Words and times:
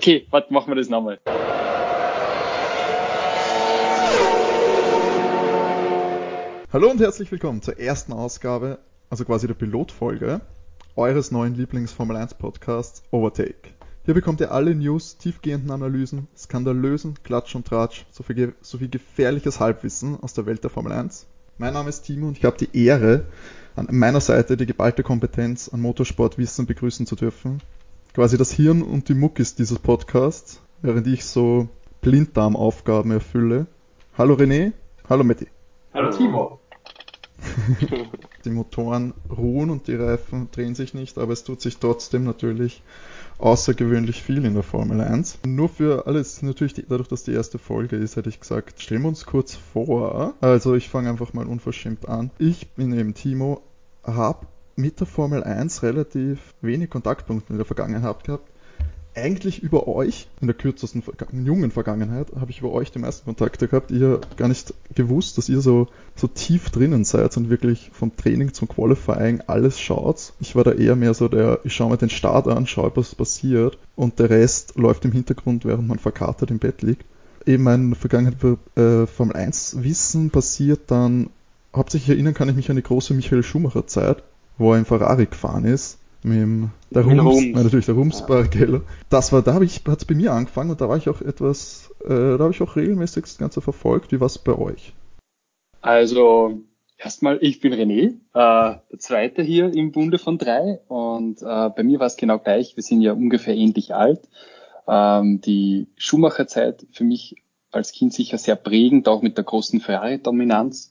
Okay, 0.00 0.26
warte, 0.30 0.50
machen 0.50 0.70
wir 0.70 0.76
das 0.76 0.88
nochmal. 0.88 1.20
Hallo 6.72 6.90
und 6.90 6.98
herzlich 7.00 7.30
willkommen 7.30 7.60
zur 7.60 7.78
ersten 7.78 8.14
Ausgabe, 8.14 8.78
also 9.10 9.26
quasi 9.26 9.46
der 9.46 9.52
Pilotfolge 9.52 10.40
eures 10.96 11.32
neuen 11.32 11.54
Lieblings-Formel 11.54 12.16
1 12.16 12.32
Podcasts 12.32 13.02
Overtake. 13.10 13.74
Hier 14.06 14.14
bekommt 14.14 14.40
ihr 14.40 14.52
alle 14.52 14.74
News, 14.74 15.18
tiefgehenden 15.18 15.70
Analysen, 15.70 16.28
skandalösen 16.34 17.22
Klatsch 17.22 17.54
und 17.54 17.66
Tratsch 17.66 18.06
sowie, 18.10 18.54
sowie 18.62 18.88
gefährliches 18.88 19.60
Halbwissen 19.60 20.18
aus 20.22 20.32
der 20.32 20.46
Welt 20.46 20.64
der 20.64 20.70
Formel 20.70 20.92
1. 20.92 21.26
Mein 21.58 21.74
Name 21.74 21.90
ist 21.90 22.04
Timo 22.06 22.26
und 22.26 22.38
ich 22.38 22.46
habe 22.46 22.56
die 22.56 22.86
Ehre, 22.86 23.26
an 23.76 23.86
meiner 23.90 24.22
Seite 24.22 24.56
die 24.56 24.64
geballte 24.64 25.02
Kompetenz 25.02 25.68
an 25.68 25.82
Motorsportwissen 25.82 26.64
begrüßen 26.64 27.04
zu 27.04 27.16
dürfen. 27.16 27.60
Quasi 28.12 28.36
das 28.36 28.50
Hirn 28.50 28.82
und 28.82 29.08
die 29.08 29.14
Muckis 29.14 29.54
dieses 29.54 29.78
Podcasts, 29.78 30.60
während 30.82 31.06
ich 31.06 31.24
so 31.24 31.68
Blinddarmaufgaben 32.00 33.12
erfülle. 33.12 33.68
Hallo 34.18 34.34
René, 34.34 34.72
hallo 35.08 35.22
Matti. 35.22 35.46
Hallo 35.94 36.10
Timo. 36.10 36.58
die 38.44 38.50
Motoren 38.50 39.14
ruhen 39.30 39.70
und 39.70 39.86
die 39.86 39.94
Reifen 39.94 40.48
drehen 40.50 40.74
sich 40.74 40.92
nicht, 40.92 41.18
aber 41.18 41.32
es 41.32 41.44
tut 41.44 41.60
sich 41.60 41.78
trotzdem 41.78 42.24
natürlich 42.24 42.82
außergewöhnlich 43.38 44.24
viel 44.24 44.44
in 44.44 44.54
der 44.54 44.64
Formel 44.64 45.00
1. 45.00 45.38
Nur 45.46 45.68
für 45.68 46.08
alles, 46.08 46.42
natürlich 46.42 46.74
dadurch, 46.88 47.08
dass 47.08 47.22
die 47.22 47.32
erste 47.32 47.58
Folge 47.58 47.94
ist, 47.94 48.16
hätte 48.16 48.28
ich 48.28 48.40
gesagt, 48.40 48.82
stellen 48.82 49.02
wir 49.02 49.08
uns 49.08 49.24
kurz 49.24 49.54
vor. 49.54 50.34
Also 50.40 50.74
ich 50.74 50.88
fange 50.88 51.10
einfach 51.10 51.32
mal 51.32 51.46
unverschämt 51.46 52.08
an. 52.08 52.32
Ich 52.38 52.72
bin 52.72 52.92
eben 52.92 53.14
Timo, 53.14 53.62
habe 54.02 54.48
mit 54.80 55.00
der 55.00 55.06
Formel 55.06 55.44
1 55.44 55.82
relativ 55.82 56.54
wenig 56.60 56.90
Kontaktpunkte 56.90 57.52
in 57.52 57.58
der 57.58 57.66
Vergangenheit 57.66 58.24
gehabt 58.24 58.50
eigentlich 59.14 59.62
über 59.62 59.88
euch, 59.88 60.28
in 60.40 60.46
der 60.46 60.56
kürzesten, 60.56 61.02
jungen 61.44 61.70
Vergangenheit, 61.70 62.28
habe 62.38 62.50
ich 62.50 62.60
über 62.60 62.72
euch 62.72 62.92
die 62.92 62.98
meisten 62.98 63.24
Kontakte 63.24 63.66
gehabt. 63.68 63.90
Ihr 63.90 64.20
gar 64.36 64.48
nicht 64.48 64.72
gewusst, 64.94 65.36
dass 65.38 65.48
ihr 65.48 65.60
so, 65.60 65.88
so 66.14 66.26
tief 66.26 66.70
drinnen 66.70 67.04
seid 67.04 67.36
und 67.36 67.50
wirklich 67.50 67.90
vom 67.92 68.16
Training 68.16 68.52
zum 68.52 68.68
Qualifying 68.68 69.42
alles 69.46 69.80
schaut. 69.80 70.32
Ich 70.40 70.54
war 70.54 70.64
da 70.64 70.72
eher 70.72 70.96
mehr 70.96 71.14
so 71.14 71.28
der, 71.28 71.60
ich 71.64 71.74
schaue 71.74 71.90
mir 71.90 71.96
den 71.96 72.10
Start 72.10 72.46
an, 72.46 72.66
schaue, 72.66 72.92
was 72.94 73.14
passiert 73.14 73.78
und 73.96 74.18
der 74.18 74.30
Rest 74.30 74.76
läuft 74.76 75.04
im 75.04 75.12
Hintergrund, 75.12 75.64
während 75.64 75.88
man 75.88 75.98
verkatert 75.98 76.50
im 76.50 76.58
Bett 76.58 76.82
liegt. 76.82 77.04
Eben 77.46 77.64
mein 77.64 77.94
Vergangenheit 77.94 78.36
äh, 78.76 79.06
Formel 79.06 79.34
1 79.34 79.82
Wissen 79.82 80.30
passiert 80.30 80.90
dann, 80.90 81.30
hauptsächlich 81.74 82.10
erinnern 82.10 82.34
kann 82.34 82.48
ich 82.48 82.56
mich 82.56 82.70
an 82.70 82.76
die 82.76 82.82
große 82.82 83.14
Michael 83.14 83.42
Schumacher 83.42 83.86
Zeit, 83.86 84.22
wo 84.60 84.72
er 84.72 84.78
in 84.78 84.84
Ferrari 84.84 85.26
gefahren 85.26 85.64
ist 85.64 85.98
mit 86.22 86.38
dem, 86.38 86.70
der 86.90 87.02
Rums, 87.02 87.22
Rums. 87.22 87.40
Nein, 87.40 87.64
natürlich 87.64 87.86
der 87.86 87.94
Rums 87.94 88.24
ja. 88.28 88.80
Das 89.08 89.32
war, 89.32 89.42
da 89.42 89.54
habe 89.54 89.64
ich, 89.64 89.82
hat's 89.86 90.04
bei 90.04 90.14
mir 90.14 90.32
angefangen 90.32 90.70
und 90.70 90.80
da 90.80 90.88
war 90.88 90.96
ich 90.96 91.08
auch 91.08 91.20
etwas, 91.22 91.90
äh, 92.04 92.08
da 92.08 92.38
habe 92.40 92.50
ich 92.52 92.60
auch 92.60 92.76
regelmäßig 92.76 93.22
das 93.22 93.38
Ganze 93.38 93.60
verfolgt. 93.60 94.12
Wie 94.12 94.20
war 94.20 94.26
es 94.26 94.38
bei 94.38 94.52
euch? 94.52 94.92
Also, 95.80 96.60
erstmal, 96.98 97.38
ich 97.40 97.60
bin 97.60 97.72
René, 97.72 98.08
äh, 98.34 98.78
der 98.92 98.98
Zweite 98.98 99.42
hier 99.42 99.72
im 99.74 99.92
Bunde 99.92 100.18
von 100.18 100.36
drei 100.36 100.80
und 100.88 101.40
äh, 101.40 101.70
bei 101.70 101.82
mir 101.82 101.98
war 101.98 102.06
es 102.06 102.16
genau 102.16 102.38
gleich. 102.38 102.76
Wir 102.76 102.82
sind 102.82 103.00
ja 103.00 103.12
ungefähr 103.12 103.54
ähnlich 103.54 103.94
alt. 103.94 104.20
Ähm, 104.86 105.40
die 105.40 105.88
Schumacher-Zeit 105.96 106.86
für 106.92 107.04
mich 107.04 107.36
als 107.70 107.92
Kind 107.92 108.12
sicher 108.12 108.36
sehr 108.36 108.56
prägend, 108.56 109.08
auch 109.08 109.22
mit 109.22 109.38
der 109.38 109.44
großen 109.44 109.80
Ferrari-Dominanz. 109.80 110.89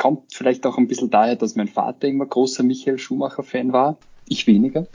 Kommt 0.00 0.34
vielleicht 0.34 0.64
auch 0.64 0.78
ein 0.78 0.88
bisschen 0.88 1.10
daher, 1.10 1.36
dass 1.36 1.56
mein 1.56 1.68
Vater 1.68 2.08
immer 2.08 2.24
großer 2.24 2.62
Michael 2.62 2.98
Schumacher-Fan 2.98 3.72
war 3.74 3.98
ich 4.30 4.46
weniger. 4.46 4.86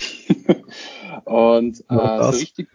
und 1.25 1.83
äh, 1.89 2.23
so 2.23 2.29
richtig, 2.29 2.69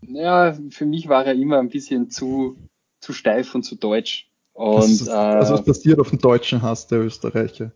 ja, 0.00 0.56
für 0.70 0.86
mich 0.86 1.08
war 1.08 1.24
er 1.26 1.34
immer 1.34 1.58
ein 1.58 1.68
bisschen 1.68 2.10
zu, 2.10 2.56
zu 2.98 3.12
steif 3.12 3.54
und 3.54 3.62
zu 3.62 3.76
deutsch. 3.76 4.28
Und, 4.54 5.00
das, 5.00 5.08
äh, 5.08 5.12
also 5.12 5.54
was 5.54 5.64
passiert 5.64 6.00
auf 6.00 6.10
dem 6.10 6.18
deutschen 6.18 6.62
Hass 6.62 6.86
der 6.86 7.00
Österreicher? 7.00 7.72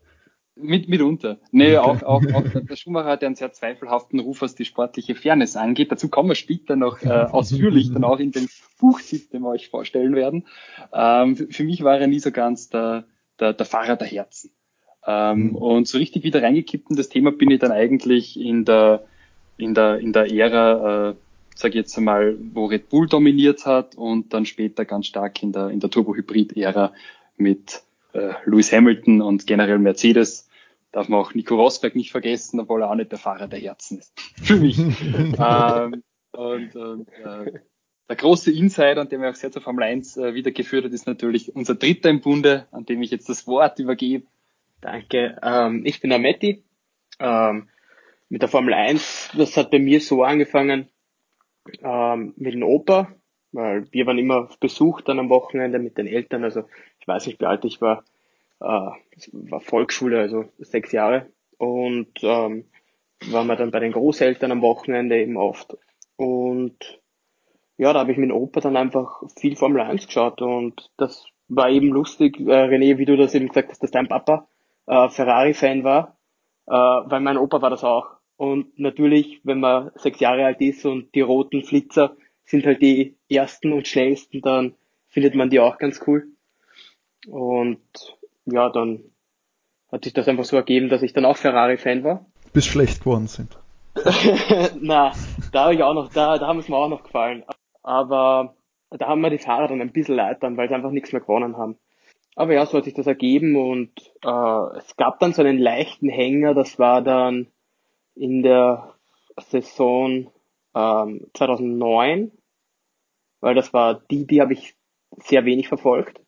Mit, 0.58 0.88
mitunter. 0.88 1.38
Nee, 1.52 1.76
auch, 1.76 2.02
auch, 2.02 2.22
auch 2.32 2.42
der 2.70 2.76
Schumacher 2.76 3.10
hat 3.10 3.22
einen 3.22 3.34
sehr 3.34 3.52
zweifelhaften 3.52 4.18
Ruf, 4.20 4.40
was 4.40 4.54
die 4.54 4.64
sportliche 4.64 5.14
Fairness 5.14 5.54
angeht. 5.54 5.92
Dazu 5.92 6.08
kommen 6.08 6.30
wir 6.30 6.34
später 6.34 6.74
noch 6.74 7.02
äh, 7.02 7.08
ausführlich 7.30 7.92
dann 7.92 8.04
auch 8.04 8.18
in 8.18 8.32
dem 8.32 8.48
Buchtipp, 8.78 9.30
den 9.30 9.42
wir 9.42 9.50
euch 9.50 9.68
vorstellen 9.68 10.14
werden. 10.14 10.46
Ähm, 10.94 11.36
für, 11.36 11.48
für 11.48 11.64
mich 11.64 11.84
war 11.84 11.98
er 11.98 12.06
nie 12.06 12.20
so 12.20 12.30
ganz 12.30 12.70
der, 12.70 13.04
der, 13.40 13.52
der 13.52 13.66
Fahrer 13.66 13.96
der 13.96 14.06
Herzen. 14.06 14.50
Ähm, 15.06 15.50
mhm. 15.50 15.56
Und 15.56 15.88
so 15.88 15.98
richtig 15.98 16.24
wieder 16.24 16.42
reingekippt 16.42 16.90
in 16.90 16.96
das 16.96 17.08
Thema 17.08 17.30
bin 17.32 17.50
ich 17.50 17.60
dann 17.60 17.72
eigentlich 17.72 18.38
in 18.38 18.64
der, 18.64 19.04
in 19.56 19.74
der, 19.74 19.98
in 19.98 20.12
der 20.12 20.32
Ära, 20.32 21.10
äh, 21.10 21.14
sage 21.54 21.70
ich 21.70 21.76
jetzt 21.76 21.96
einmal, 21.96 22.36
wo 22.52 22.66
Red 22.66 22.88
Bull 22.88 23.08
dominiert 23.08 23.66
hat 23.66 23.94
und 23.94 24.34
dann 24.34 24.46
später 24.46 24.84
ganz 24.84 25.06
stark 25.06 25.42
in 25.42 25.52
der, 25.52 25.70
in 25.70 25.80
der 25.80 25.90
Turbo-Hybrid-Ära 25.90 26.92
mit 27.36 27.82
äh, 28.12 28.32
Lewis 28.44 28.72
Hamilton 28.72 29.22
und 29.22 29.46
generell 29.46 29.78
Mercedes. 29.78 30.48
Darf 30.92 31.08
man 31.08 31.20
auch 31.20 31.34
Nico 31.34 31.56
Rosberg 31.56 31.94
nicht 31.94 32.10
vergessen, 32.10 32.58
obwohl 32.58 32.82
er 32.82 32.90
auch 32.90 32.94
nicht 32.94 33.12
der 33.12 33.18
Fahrer 33.18 33.48
der 33.48 33.60
Herzen 33.60 33.98
ist. 33.98 34.12
Für 34.42 34.56
mich. 34.56 34.78
ähm, 34.78 36.02
und, 36.32 36.76
und 36.76 37.08
äh, 37.08 37.60
der 38.08 38.16
große 38.16 38.52
Insider, 38.52 39.00
an 39.00 39.08
dem 39.08 39.22
er 39.22 39.30
auch 39.30 39.34
sehr 39.34 39.50
zur 39.50 39.62
Formel 39.62 39.84
1 39.84 40.16
äh, 40.16 40.34
wieder 40.34 40.50
geführt 40.50 40.84
hat, 40.84 40.92
ist 40.92 41.06
natürlich 41.06 41.54
unser 41.54 41.74
Dritter 41.74 42.08
im 42.08 42.20
Bunde, 42.20 42.66
an 42.70 42.86
dem 42.86 43.02
ich 43.02 43.10
jetzt 43.10 43.28
das 43.28 43.46
Wort 43.46 43.78
übergebe. 43.78 44.26
Danke. 44.80 45.38
Ähm, 45.42 45.82
ich 45.84 46.00
bin 46.00 46.10
der 46.10 46.18
Matti. 46.18 46.62
Ähm, 47.18 47.68
mit 48.28 48.42
der 48.42 48.48
Formel 48.48 48.74
1, 48.74 49.30
das 49.36 49.56
hat 49.56 49.70
bei 49.70 49.78
mir 49.78 50.00
so 50.00 50.24
angefangen 50.24 50.88
ähm, 51.82 52.34
mit 52.36 52.54
dem 52.54 52.62
Opa, 52.62 53.14
weil 53.52 53.90
wir 53.92 54.06
waren 54.06 54.18
immer 54.18 54.44
auf 54.44 54.58
Besuch 54.58 55.00
dann 55.00 55.18
am 55.18 55.30
Wochenende 55.30 55.78
mit 55.78 55.96
den 55.96 56.06
Eltern. 56.06 56.44
Also 56.44 56.64
ich 56.98 57.06
weiß 57.06 57.26
nicht, 57.26 57.40
wie 57.40 57.46
alt 57.46 57.64
ich 57.64 57.80
war. 57.80 58.04
Äh, 58.60 58.90
war 59.32 59.60
Volksschule, 59.60 60.18
also 60.18 60.46
sechs 60.58 60.92
Jahre. 60.92 61.26
Und 61.58 62.22
ähm, 62.22 62.66
waren 63.26 63.46
wir 63.46 63.56
dann 63.56 63.70
bei 63.70 63.80
den 63.80 63.92
Großeltern 63.92 64.52
am 64.52 64.62
Wochenende 64.62 65.18
eben 65.18 65.36
oft. 65.36 65.76
Und 66.16 67.00
ja, 67.78 67.92
da 67.92 68.00
habe 68.00 68.12
ich 68.12 68.18
mit 68.18 68.32
Opa 68.32 68.60
dann 68.60 68.76
einfach 68.76 69.22
viel 69.38 69.56
Formel 69.56 69.82
1 69.82 70.06
geschaut 70.06 70.40
und 70.42 70.90
das 70.96 71.26
war 71.48 71.70
eben 71.70 71.88
lustig, 71.88 72.40
äh, 72.40 72.64
René, 72.64 72.98
wie 72.98 73.04
du 73.04 73.16
das 73.16 73.34
eben 73.34 73.48
gesagt 73.48 73.70
hast, 73.70 73.82
dass 73.82 73.90
dein 73.90 74.08
Papa 74.08 74.48
äh, 74.86 75.08
Ferrari-Fan 75.08 75.84
war, 75.84 76.16
äh, 76.66 76.72
weil 76.72 77.20
mein 77.20 77.36
Opa 77.36 77.62
war 77.62 77.70
das 77.70 77.84
auch. 77.84 78.16
Und 78.36 78.78
natürlich, 78.78 79.40
wenn 79.44 79.60
man 79.60 79.90
sechs 79.94 80.20
Jahre 80.20 80.44
alt 80.44 80.60
ist 80.60 80.84
und 80.84 81.14
die 81.14 81.20
roten 81.20 81.64
Flitzer 81.64 82.16
sind 82.44 82.66
halt 82.66 82.82
die 82.82 83.16
ersten 83.28 83.72
und 83.72 83.88
schnellsten, 83.88 84.40
dann 84.40 84.74
findet 85.08 85.34
man 85.34 85.50
die 85.50 85.60
auch 85.60 85.78
ganz 85.78 86.00
cool. 86.06 86.26
Und 87.26 87.80
ja, 88.44 88.68
dann 88.68 89.04
hat 89.90 90.04
sich 90.04 90.12
das 90.12 90.28
einfach 90.28 90.44
so 90.44 90.56
ergeben, 90.56 90.88
dass 90.88 91.02
ich 91.02 91.12
dann 91.12 91.24
auch 91.24 91.36
Ferrari-Fan 91.36 92.04
war. 92.04 92.26
Bis 92.52 92.66
schlecht 92.66 93.00
geworden 93.00 93.26
sind. 93.26 93.58
Na, 94.80 95.12
da 95.52 95.64
habe 95.64 95.74
ich 95.74 95.82
auch 95.82 95.94
noch, 95.94 96.12
da, 96.12 96.38
da 96.38 96.46
haben 96.46 96.58
es 96.58 96.68
mir 96.68 96.76
auch 96.76 96.88
noch 96.88 97.02
gefallen. 97.02 97.44
Aber 97.86 98.56
da 98.90 99.06
haben 99.06 99.20
wir 99.20 99.30
die 99.30 99.38
Fahrer 99.38 99.68
dann 99.68 99.80
ein 99.80 99.92
bisschen 99.92 100.16
leid 100.16 100.42
weil 100.42 100.68
sie 100.68 100.74
einfach 100.74 100.90
nichts 100.90 101.12
mehr 101.12 101.20
gewonnen 101.20 101.56
haben. 101.56 101.78
Aber 102.34 102.52
ja, 102.52 102.66
so 102.66 102.76
hat 102.76 102.84
sich 102.84 102.94
das 102.94 103.06
ergeben 103.06 103.56
und 103.56 103.90
äh, 104.22 104.78
es 104.78 104.96
gab 104.96 105.20
dann 105.20 105.32
so 105.32 105.42
einen 105.42 105.58
leichten 105.58 106.08
Hänger, 106.08 106.52
das 106.52 106.78
war 106.80 107.00
dann 107.00 107.46
in 108.16 108.42
der 108.42 108.94
Saison 109.38 110.30
ähm, 110.74 111.28
2009, 111.34 112.32
weil 113.40 113.54
das 113.54 113.72
war 113.72 114.02
die, 114.10 114.26
die 114.26 114.40
habe 114.40 114.52
ich 114.52 114.74
sehr 115.18 115.44
wenig 115.44 115.68
verfolgt. 115.68 116.20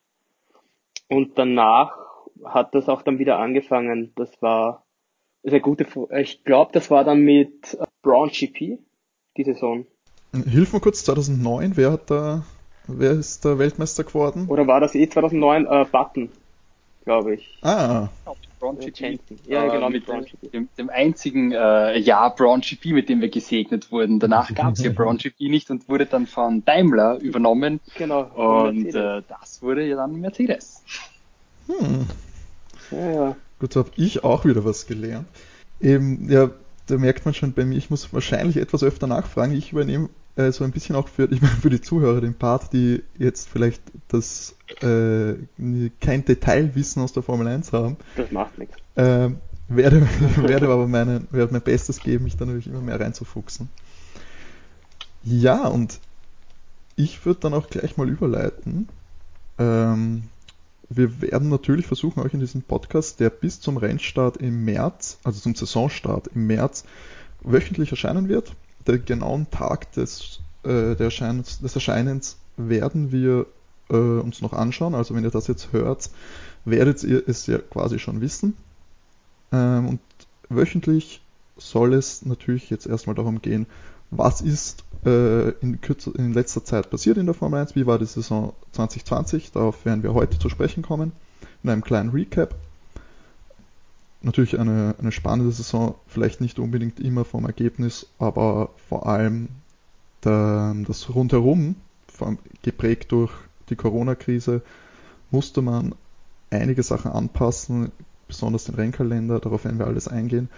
Und 1.09 1.37
danach 1.37 1.95
hat 2.45 2.73
das 2.73 2.87
auch 2.87 3.01
dann 3.01 3.19
wieder 3.19 3.37
angefangen. 3.37 4.13
Das 4.15 4.41
war 4.41 4.85
sehr 5.43 5.59
gute, 5.59 5.85
ich 6.17 6.43
glaube, 6.45 6.71
das 6.71 6.89
war 6.89 7.03
dann 7.03 7.19
mit 7.19 7.77
Brown 8.01 8.29
GP, 8.29 8.79
die 9.35 9.43
Saison. 9.43 9.85
Hilf 10.33 10.73
mir 10.73 10.79
kurz, 10.79 11.03
2009, 11.05 11.75
wer 11.75 11.91
hat 11.91 12.09
da 12.11 12.43
Wer 12.91 13.11
ist 13.11 13.45
der 13.45 13.59
Weltmeister 13.59 14.03
geworden? 14.03 14.47
Oder 14.47 14.65
war 14.65 14.79
das 14.79 14.95
eh 14.95 15.07
2009? 15.07 15.67
Äh, 15.67 15.85
Button, 15.91 16.29
glaube 17.05 17.35
ich. 17.35 17.59
Ah. 17.61 18.09
Braun 18.59 18.79
GP. 18.79 19.19
Ja, 19.45 19.67
genau, 19.67 19.87
äh, 19.87 19.91
mit 19.91 20.05
Braun 20.07 20.25
GP. 20.25 20.51
Dem, 20.51 20.69
dem 20.77 20.89
einzigen 20.89 21.51
äh, 21.51 21.97
Jahr 21.99 22.35
Braun 22.35 22.61
GP, 22.61 22.93
mit 22.93 23.07
dem 23.07 23.21
wir 23.21 23.29
gesegnet 23.29 23.91
wurden. 23.91 24.19
Danach 24.19 24.53
gab 24.55 24.73
es 24.73 24.83
ja 24.83 24.91
Braun 24.95 25.17
GP 25.17 25.49
nicht 25.49 25.69
und 25.69 25.87
wurde 25.87 26.07
dann 26.07 26.25
von 26.25 26.65
Daimler 26.65 27.19
übernommen. 27.19 27.79
Genau. 27.95 28.23
Und 28.23 28.87
äh, 28.87 29.21
das 29.27 29.61
wurde 29.61 29.85
ja 29.85 29.95
dann 29.95 30.19
Mercedes. 30.19 30.83
Hm. 31.67 32.07
Ja, 32.89 33.11
ja. 33.11 33.35
Gut, 33.59 33.75
habe 33.75 33.91
ich 33.97 34.23
auch 34.23 34.45
wieder 34.45 34.65
was 34.65 34.87
gelernt. 34.87 35.27
Eben, 35.79 36.27
ja, 36.29 36.49
da 36.87 36.97
merkt 36.97 37.23
man 37.25 37.35
schon 37.35 37.53
bei 37.53 37.65
mir, 37.65 37.77
ich 37.77 37.91
muss 37.91 38.11
wahrscheinlich 38.13 38.57
etwas 38.57 38.83
öfter 38.83 39.05
nachfragen. 39.05 39.53
Ich 39.53 39.71
übernehme 39.71 40.09
äh, 40.35 40.51
so 40.51 40.63
ein 40.63 40.71
bisschen 40.71 40.95
auch 40.95 41.07
für, 41.07 41.31
ich 41.31 41.41
meine, 41.41 41.55
für 41.55 41.69
die 41.69 41.81
Zuhörer 41.81 42.21
den 42.21 42.35
Part, 42.35 42.73
die 42.73 43.03
jetzt 43.17 43.49
vielleicht 43.49 43.81
das 44.07 44.55
äh, 44.81 45.33
kein 45.99 46.25
Detailwissen 46.25 47.01
aus 47.01 47.13
der 47.13 47.23
Formel 47.23 47.47
1 47.47 47.73
haben. 47.73 47.97
Das 48.15 48.31
macht 48.31 48.57
nichts. 48.57 48.75
Äh, 48.95 49.29
werde, 49.67 50.07
werde 50.37 50.67
aber 50.67 50.87
meine, 50.87 51.21
werde 51.31 51.53
mein 51.53 51.61
Bestes 51.61 51.99
geben, 51.99 52.23
mich 52.25 52.37
da 52.37 52.45
natürlich 52.45 52.67
immer 52.67 52.81
mehr 52.81 52.99
reinzufuchsen. 52.99 53.69
Ja, 55.23 55.67
und 55.67 55.99
ich 56.95 57.25
würde 57.25 57.41
dann 57.41 57.53
auch 57.53 57.69
gleich 57.69 57.97
mal 57.97 58.09
überleiten. 58.09 58.89
Ähm, 59.57 60.23
wir 60.89 61.21
werden 61.21 61.49
natürlich 61.49 61.85
versuchen, 61.85 62.21
euch 62.21 62.33
in 62.33 62.39
diesem 62.39 62.63
Podcast, 62.63 63.19
der 63.19 63.29
bis 63.29 63.61
zum 63.61 63.77
Rennstart 63.77 64.37
im 64.37 64.65
März, 64.65 65.19
also 65.23 65.39
zum 65.39 65.53
Saisonstart 65.53 66.27
im 66.33 66.47
März, 66.47 66.83
wöchentlich 67.41 67.91
erscheinen 67.91 68.27
wird. 68.27 68.53
Der 68.89 68.97
genauen 68.97 69.51
Tag 69.51 69.91
des, 69.91 70.39
äh, 70.65 70.93
Erscheinens, 70.93 71.59
des 71.59 71.75
Erscheinens 71.75 72.37
werden 72.57 73.11
wir 73.11 73.45
äh, 73.91 73.95
uns 73.95 74.41
noch 74.41 74.53
anschauen. 74.53 74.95
Also 74.95 75.13
wenn 75.13 75.23
ihr 75.23 75.29
das 75.29 75.45
jetzt 75.45 75.71
hört, 75.73 76.09
werdet 76.65 77.03
ihr 77.03 77.21
es 77.27 77.45
ja 77.45 77.59
quasi 77.59 77.99
schon 77.99 78.19
wissen. 78.19 78.57
Ähm, 79.51 79.89
und 79.89 79.99
wöchentlich 80.49 81.21
soll 81.55 81.93
es 81.93 82.25
natürlich 82.25 82.71
jetzt 82.71 82.87
erstmal 82.87 83.15
darum 83.15 83.43
gehen, 83.43 83.67
was 84.09 84.41
ist 84.41 84.83
äh, 85.05 85.49
in, 85.61 85.81
kürzer, 85.81 86.15
in, 86.17 86.33
letzter 86.33 86.65
Zeit 86.65 86.89
passiert 86.89 87.17
in 87.17 87.27
der 87.27 87.35
Formel 87.35 87.59
1, 87.59 87.75
wie 87.75 87.85
war 87.85 87.99
die 87.99 88.07
Saison 88.07 88.53
2020, 88.71 89.51
darauf 89.51 89.85
werden 89.85 90.01
wir 90.01 90.15
heute 90.15 90.39
zu 90.39 90.49
sprechen 90.49 90.81
kommen, 90.81 91.11
in 91.61 91.69
einem 91.69 91.83
kleinen 91.83 92.09
Recap. 92.09 92.55
Natürlich 94.21 94.59
eine, 94.59 94.95
eine 94.99 95.11
spannende 95.11 95.51
Saison, 95.51 95.95
vielleicht 96.07 96.41
nicht 96.41 96.59
unbedingt 96.59 96.99
immer 96.99 97.23
vom 97.23 97.45
Ergebnis, 97.45 98.07
aber 98.19 98.71
vor 98.89 99.07
allem 99.07 99.47
der, 100.25 100.75
das 100.85 101.13
Rundherum, 101.13 101.75
geprägt 102.61 103.13
durch 103.13 103.31
die 103.69 103.77
Corona-Krise, 103.77 104.61
musste 105.31 105.61
man 105.61 105.95
einige 106.49 106.83
Sachen 106.83 107.11
anpassen, 107.11 107.91
besonders 108.27 108.65
den 108.65 108.75
Rennkalender, 108.75 109.39
darauf 109.39 109.63
werden 109.63 109.79
wir 109.79 109.87
alles 109.87 110.07
eingehen. 110.07 110.49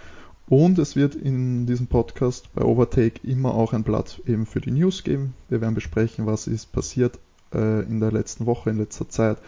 Und 0.48 0.78
es 0.78 0.96
wird 0.96 1.14
in 1.14 1.66
diesem 1.66 1.86
Podcast 1.86 2.52
bei 2.54 2.62
Overtake 2.62 3.26
immer 3.26 3.54
auch 3.54 3.72
ein 3.72 3.84
Blatt 3.84 4.20
eben 4.26 4.44
für 4.44 4.60
die 4.60 4.72
News 4.72 5.04
geben. 5.04 5.34
Wir 5.48 5.60
werden 5.60 5.74
besprechen, 5.74 6.26
was 6.26 6.46
ist 6.46 6.72
passiert 6.72 7.18
äh, 7.54 7.82
in 7.84 8.00
der 8.00 8.10
letzten 8.10 8.46
Woche, 8.46 8.70
in 8.70 8.78
letzter 8.78 9.08
Zeit 9.08 9.38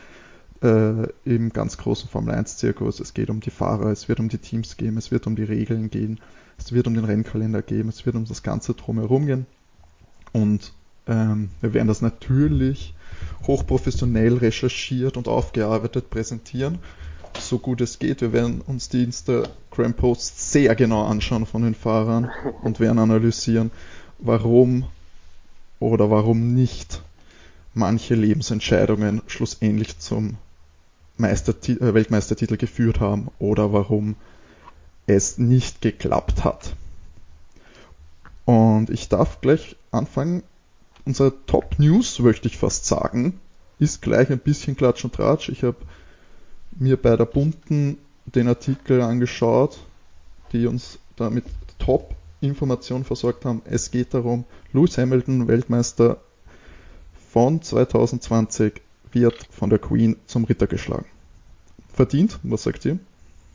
äh, 0.64 1.08
im 1.24 1.52
ganz 1.52 1.76
großen 1.78 2.08
Formel 2.08 2.34
1 2.34 2.56
Zirkus. 2.56 2.98
Es 2.98 3.14
geht 3.14 3.30
um 3.30 3.40
die 3.40 3.50
Fahrer, 3.50 3.86
es 3.86 4.08
wird 4.08 4.18
um 4.18 4.28
die 4.28 4.38
Teams 4.38 4.76
gehen, 4.76 4.96
es 4.96 5.10
wird 5.10 5.26
um 5.26 5.36
die 5.36 5.44
Regeln 5.44 5.90
gehen, 5.90 6.20
es 6.58 6.72
wird 6.72 6.86
um 6.86 6.94
den 6.94 7.04
Rennkalender 7.04 7.62
gehen, 7.62 7.88
es 7.88 8.06
wird 8.06 8.16
um 8.16 8.24
das 8.24 8.42
ganze 8.42 8.74
drumherum 8.74 9.26
gehen. 9.26 9.46
Und 10.32 10.72
ähm, 11.06 11.50
wir 11.60 11.74
werden 11.74 11.88
das 11.88 12.02
natürlich 12.02 12.94
hochprofessionell 13.46 14.38
recherchiert 14.38 15.16
und 15.16 15.28
aufgearbeitet 15.28 16.10
präsentieren 16.10 16.78
so 17.40 17.58
gut 17.58 17.80
es 17.80 17.98
geht. 17.98 18.20
Wir 18.20 18.32
werden 18.32 18.60
uns 18.60 18.88
die 18.88 19.02
Instagram-Posts 19.02 20.52
sehr 20.52 20.74
genau 20.74 21.04
anschauen 21.04 21.46
von 21.46 21.62
den 21.62 21.74
Fahrern 21.74 22.30
und 22.62 22.80
werden 22.80 22.98
analysieren, 22.98 23.70
warum 24.18 24.86
oder 25.80 26.10
warum 26.10 26.54
nicht 26.54 27.02
manche 27.74 28.14
Lebensentscheidungen 28.14 29.22
schlussendlich 29.26 29.98
zum 29.98 30.36
Meisterti 31.16 31.72
äh, 31.72 31.94
Weltmeistertitel 31.94 32.56
geführt 32.56 33.00
haben 33.00 33.28
oder 33.38 33.72
warum 33.72 34.16
es 35.06 35.38
nicht 35.38 35.80
geklappt 35.80 36.44
hat. 36.44 36.74
Und 38.44 38.90
ich 38.90 39.08
darf 39.08 39.40
gleich 39.40 39.76
anfangen. 39.90 40.42
Unsere 41.06 41.32
Top 41.46 41.78
News, 41.78 42.18
möchte 42.18 42.48
ich 42.48 42.56
fast 42.56 42.86
sagen, 42.86 43.38
ist 43.78 44.00
gleich 44.00 44.30
ein 44.30 44.38
bisschen 44.38 44.76
Klatsch 44.76 45.04
und 45.04 45.14
Tratsch. 45.14 45.50
Ich 45.50 45.62
habe 45.62 45.76
mir 46.78 46.96
bei 46.96 47.16
der 47.16 47.26
Bunten 47.26 47.98
den 48.24 48.48
Artikel 48.48 49.02
angeschaut, 49.02 49.78
die 50.52 50.66
uns 50.66 50.98
da 51.16 51.30
mit 51.30 51.44
Top-Informationen 51.78 53.04
versorgt 53.04 53.44
haben. 53.44 53.62
Es 53.66 53.90
geht 53.90 54.14
darum, 54.14 54.44
Lewis 54.72 54.96
Hamilton, 54.96 55.46
Weltmeister 55.46 56.18
von 57.30 57.60
2020, 57.60 58.80
wird 59.14 59.46
von 59.50 59.70
der 59.70 59.78
Queen 59.78 60.16
zum 60.26 60.44
Ritter 60.44 60.66
geschlagen. 60.66 61.06
Verdient? 61.92 62.38
Was 62.42 62.64
sagt 62.64 62.84
ihr? 62.84 62.98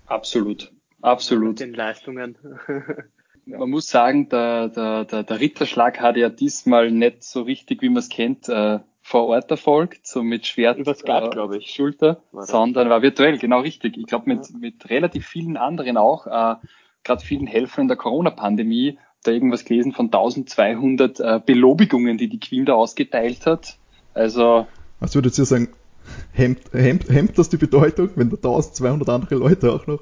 Absolut. 0.07 0.71
Absolut. 1.01 1.49
Mit 1.49 1.59
den 1.59 1.73
Leistungen. 1.73 2.35
man 3.45 3.69
muss 3.69 3.87
sagen, 3.87 4.29
der, 4.29 4.69
der, 4.69 5.05
der, 5.05 5.23
der 5.23 5.39
Ritterschlag 5.39 5.99
hat 5.99 6.17
ja 6.17 6.29
diesmal 6.29 6.91
nicht 6.91 7.23
so 7.23 7.41
richtig, 7.41 7.81
wie 7.81 7.89
man 7.89 7.97
es 7.97 8.09
kennt, 8.09 8.49
äh, 8.49 8.79
vor 9.01 9.27
Ort 9.27 9.49
erfolgt, 9.49 10.05
so 10.05 10.21
mit 10.21 10.45
Schwert 10.45 10.77
Über 10.77 10.93
Skype, 10.93 11.27
äh, 11.27 11.29
glaube 11.29 11.57
ich. 11.57 11.71
Schulter, 11.71 12.21
war 12.31 12.45
sondern 12.45 12.89
war 12.89 13.01
virtuell, 13.01 13.37
genau 13.37 13.61
richtig. 13.61 13.97
Ich 13.97 14.05
glaube 14.05 14.29
mit, 14.29 14.49
ja. 14.49 14.57
mit 14.57 14.89
relativ 14.89 15.25
vielen 15.25 15.57
anderen 15.57 15.97
auch, 15.97 16.27
äh, 16.27 16.55
gerade 17.03 17.23
vielen 17.23 17.47
Helfern 17.47 17.83
in 17.83 17.87
der 17.87 17.97
Corona-Pandemie, 17.97 18.99
da 19.23 19.31
irgendwas 19.31 19.65
gelesen 19.65 19.93
von 19.93 20.07
1200 20.07 21.19
äh, 21.19 21.41
Belobigungen, 21.43 22.17
die 22.17 22.29
die 22.29 22.39
Queen 22.39 22.65
da 22.65 22.73
ausgeteilt 22.73 23.45
hat. 23.45 23.77
Also. 24.13 24.67
Was 24.99 25.15
würdet 25.15 25.37
ihr 25.37 25.45
sagen? 25.45 25.69
Hemmt, 26.31 26.61
hemmt, 26.73 27.09
hemmt 27.09 27.37
das 27.37 27.49
die 27.49 27.57
Bedeutung, 27.57 28.09
wenn 28.15 28.29
da 28.29 28.35
1200 28.35 29.09
andere 29.09 29.35
Leute 29.35 29.71
auch 29.71 29.85
noch 29.85 29.99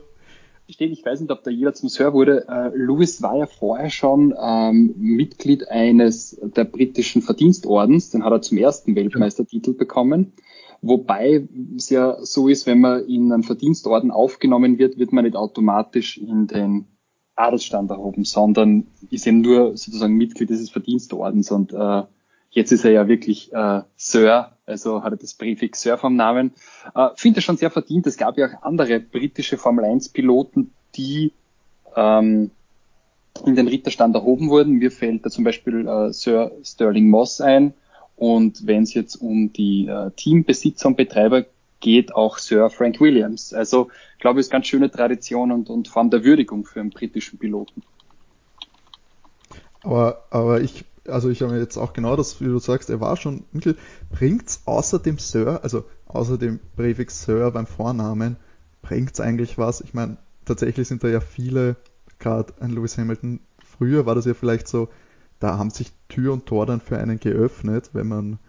stehen. 0.70 0.92
Ich 0.92 1.06
weiß 1.06 1.22
nicht, 1.22 1.32
ob 1.32 1.44
da 1.44 1.52
jeder 1.52 1.74
zum 1.74 1.90
Sir 1.90 2.14
wurde. 2.14 2.48
Äh, 2.48 2.76
Lewis 2.76 3.22
war 3.22 3.38
ja 3.38 3.46
vorher 3.46 3.90
schon 3.90 4.34
ähm, 4.40 4.94
Mitglied 4.98 5.70
eines 5.70 6.40
der 6.42 6.66
britischen 6.66 7.22
Verdienstordens. 7.22 8.10
Den 8.10 8.24
hat 8.24 8.32
er 8.32 8.42
zum 8.42 8.58
ersten 8.58 8.96
Weltmeistertitel 8.96 9.74
bekommen. 9.74 10.34
Wobei 10.82 11.48
es 11.76 11.90
ja 11.90 12.18
so 12.24 12.48
ist, 12.48 12.68
wenn 12.68 12.82
man 12.82 13.06
in 13.08 13.32
einen 13.32 13.44
Verdienstorden 13.44 14.12
aufgenommen 14.12 14.78
wird, 14.78 14.98
wird 15.00 15.12
man 15.12 15.26
nicht 15.26 15.36
automatisch 15.36 16.18
in 16.18 16.48
den 16.48 16.86
Adelsstand 17.36 17.90
erhoben, 17.90 18.26
sondern 18.26 18.88
ist 19.10 19.28
eben 19.28 19.42
nur 19.42 19.78
sozusagen 19.78 20.16
Mitglied 20.16 20.50
dieses 20.50 20.70
Verdienstordens 20.70 21.52
und 21.52 21.74
äh, 21.74 22.04
Jetzt 22.58 22.72
ist 22.72 22.86
er 22.86 22.90
ja 22.90 23.08
wirklich 23.08 23.54
äh, 23.54 23.82
Sir, 23.98 24.54
also 24.66 25.04
hat 25.04 25.14
er 25.14 25.18
das 25.18 25.36
Präfix 25.36 25.82
Sir 25.82 25.96
vom 26.00 26.16
Namen. 26.16 26.54
Äh, 26.96 27.10
Finde 27.14 27.38
ich 27.38 27.46
schon 27.46 27.58
sehr 27.58 27.70
verdient. 27.70 28.08
Es 28.08 28.18
gab 28.18 28.36
ja 28.36 28.48
auch 28.48 28.64
andere 28.64 29.00
britische 29.00 29.60
Formel 29.60 29.86
1 29.86 30.10
Piloten, 30.10 30.74
die 30.96 31.34
ähm, 31.96 32.50
in 33.46 33.56
den 33.56 33.68
Ritterstand 33.68 34.16
erhoben 34.16 34.50
wurden. 34.50 34.74
Mir 34.74 34.90
fällt 34.90 35.24
da 35.24 35.30
zum 35.30 35.44
Beispiel 35.44 35.88
äh, 35.88 36.12
Sir 36.12 36.52
Sterling 36.64 37.12
Moss 37.12 37.42
ein. 37.42 37.76
Und 38.16 38.66
wenn 38.66 38.82
es 38.82 38.96
jetzt 38.96 39.18
um 39.18 39.54
die 39.54 39.86
äh, 39.86 40.10
Teambesitzer 40.16 40.88
und 40.88 40.98
Betreiber 40.98 41.46
geht, 41.80 42.16
auch 42.16 42.40
Sir 42.40 42.72
Frank 42.72 43.00
Williams. 43.00 43.54
Also 43.54 43.90
glaube 44.18 44.40
ich, 44.40 44.48
ist 44.48 44.52
ganz 44.52 44.66
schöne 44.66 44.90
Tradition 44.90 45.52
und, 45.52 45.70
und 45.70 45.90
Form 45.90 46.10
der 46.10 46.24
Würdigung 46.24 46.66
für 46.66 46.80
einen 46.80 46.90
britischen 46.90 47.38
Piloten. 47.38 47.84
Aber, 49.84 50.24
aber 50.32 50.60
ich 50.60 50.86
also 51.08 51.30
ich 51.30 51.42
habe 51.42 51.58
jetzt 51.58 51.78
auch 51.78 51.94
genau 51.94 52.16
das, 52.16 52.42
wie 52.42 52.46
du 52.46 52.60
sagst, 52.60 52.90
er 52.90 53.00
war 53.00 53.18
schon 53.18 53.46
Mitglied. 53.52 53.78
Bringt's 54.10 54.62
außer 54.66 55.00
dem 55.00 55.18
Sir, 55.18 55.62
also 55.64 55.86
außer 56.06 56.38
dem 56.38 56.60
Präfix 56.76 57.24
Sir 57.24 57.52
beim 57.52 57.68
Vornamen, 57.68 58.38
bringt's 58.82 59.20
eigentlich 59.20 59.58
was? 59.58 59.82
Ich 59.82 59.94
meine, 59.94 60.18
tatsächlich 60.46 60.88
sind 60.88 61.04
da 61.04 61.08
ja 61.08 61.20
viele, 61.20 61.76
gerade 62.20 62.54
ein 62.60 62.72
Lewis 62.72 62.98
Hamilton, 62.98 63.40
früher 63.64 64.06
war 64.06 64.16
das 64.16 64.26
ja 64.26 64.34
vielleicht 64.34 64.68
so, 64.68 64.90
da 65.40 65.58
haben 65.58 65.70
sich 65.70 65.92
Tür 66.10 66.34
und 66.34 66.46
Tor 66.46 66.66
dann 66.66 66.82
für 66.82 66.98
einen 66.98 67.20
geöffnet, 67.20 67.92
wenn 67.94 68.08
man 68.08 68.40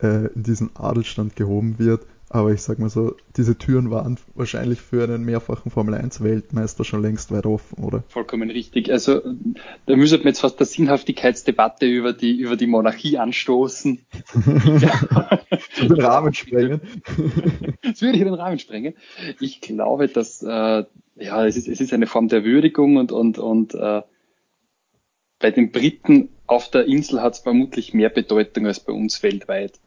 äh, 0.00 0.26
in 0.32 0.42
diesen 0.42 0.76
Adelstand 0.76 1.36
gehoben 1.36 1.78
wird. 1.78 2.06
Aber 2.32 2.52
ich 2.52 2.62
sag 2.62 2.78
mal 2.78 2.88
so, 2.88 3.16
diese 3.36 3.58
Türen 3.58 3.90
waren 3.90 4.16
wahrscheinlich 4.36 4.80
für 4.80 5.02
einen 5.02 5.24
mehrfachen 5.24 5.72
Formel 5.72 5.94
1 5.94 6.22
Weltmeister 6.22 6.84
schon 6.84 7.02
längst 7.02 7.32
weit 7.32 7.44
offen, 7.44 7.82
oder? 7.82 8.04
Vollkommen 8.06 8.50
richtig. 8.50 8.88
Also 8.92 9.20
da 9.86 9.96
müsste 9.96 10.18
man 10.18 10.28
jetzt 10.28 10.40
fast 10.40 10.60
der 10.60 10.66
Sinnhaftigkeitsdebatte 10.66 11.86
über 11.86 12.12
die, 12.12 12.38
über 12.38 12.56
die 12.56 12.68
Monarchie 12.68 13.18
anstoßen. 13.18 14.06
den 15.82 15.92
Rahmen 16.00 16.32
sprengen. 16.32 16.80
das 17.82 18.00
würde 18.00 18.18
ich 18.18 18.22
den 18.22 18.34
Rahmen 18.34 18.60
sprengen. 18.60 18.94
Ich 19.40 19.60
glaube, 19.60 20.06
dass 20.06 20.40
äh, 20.40 20.84
ja, 21.16 21.46
es 21.46 21.56
ist, 21.56 21.66
es 21.66 21.80
ist 21.80 21.92
eine 21.92 22.06
Form 22.06 22.28
der 22.28 22.44
Würdigung 22.44 22.96
und, 22.96 23.10
und, 23.10 23.38
und 23.38 23.74
äh, 23.74 24.02
bei 25.40 25.50
den 25.50 25.72
Briten 25.72 26.28
auf 26.46 26.70
der 26.70 26.84
Insel 26.86 27.22
hat 27.22 27.34
es 27.34 27.40
vermutlich 27.40 27.92
mehr 27.92 28.08
Bedeutung 28.08 28.68
als 28.68 28.78
bei 28.78 28.92
uns 28.92 29.20
weltweit. 29.24 29.80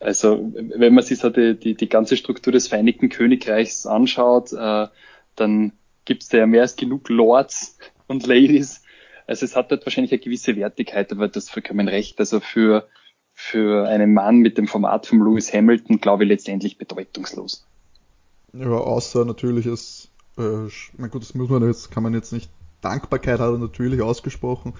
Also 0.00 0.50
wenn 0.54 0.94
man 0.94 1.04
sich 1.04 1.18
so 1.18 1.28
die, 1.28 1.58
die, 1.58 1.74
die 1.74 1.88
ganze 1.88 2.16
Struktur 2.16 2.52
des 2.52 2.68
Vereinigten 2.68 3.10
Königreichs 3.10 3.86
anschaut, 3.86 4.52
äh, 4.52 4.88
dann 5.36 5.72
gibt 6.06 6.22
es 6.22 6.28
da 6.30 6.38
ja 6.38 6.46
mehr 6.46 6.62
als 6.62 6.76
genug 6.76 7.10
Lords 7.10 7.78
und 8.06 8.26
Ladies. 8.26 8.82
Also 9.26 9.44
es 9.44 9.54
hat 9.54 9.70
dort 9.70 9.84
wahrscheinlich 9.84 10.12
eine 10.12 10.20
gewisse 10.20 10.56
Wertigkeit, 10.56 11.12
aber 11.12 11.28
das 11.28 11.50
vollkommen 11.50 11.86
recht. 11.86 12.18
Also 12.18 12.40
für, 12.40 12.88
für 13.34 13.86
einen 13.86 14.14
Mann 14.14 14.38
mit 14.38 14.56
dem 14.56 14.66
Format 14.66 15.06
von 15.06 15.18
Lewis 15.18 15.52
Hamilton, 15.52 16.00
glaube 16.00 16.24
ich, 16.24 16.30
letztendlich 16.30 16.78
bedeutungslos. 16.78 17.66
Ja, 18.54 18.68
außer 18.70 19.26
natürlich 19.26 19.66
ist, 19.66 20.10
äh, 20.38 20.68
mein 20.96 21.10
Gott, 21.10 21.22
das 21.22 21.34
muss 21.34 21.50
man 21.50 21.64
jetzt, 21.64 21.90
kann 21.90 22.02
man 22.02 22.14
jetzt 22.14 22.32
nicht, 22.32 22.50
Dankbarkeit 22.80 23.38
hat 23.38 23.52
er 23.52 23.58
natürlich 23.58 24.00
ausgesprochen 24.00 24.72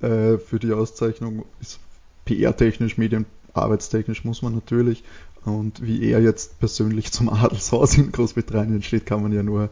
äh, 0.00 0.36
für 0.36 0.58
die 0.60 0.72
Auszeichnung, 0.72 1.46
ist 1.60 1.80
PR-technisch, 2.26 2.98
Medien 2.98 3.24
arbeitstechnisch 3.54 4.24
muss 4.24 4.42
man 4.42 4.54
natürlich. 4.54 5.04
Und 5.44 5.82
wie 5.82 6.10
er 6.10 6.20
jetzt 6.20 6.58
persönlich 6.58 7.12
zum 7.12 7.28
Adelshaus 7.28 7.96
in 7.96 8.12
Großbritannien 8.12 8.82
steht, 8.82 9.06
kann 9.06 9.22
man 9.22 9.32
ja 9.32 9.42
nur, 9.42 9.70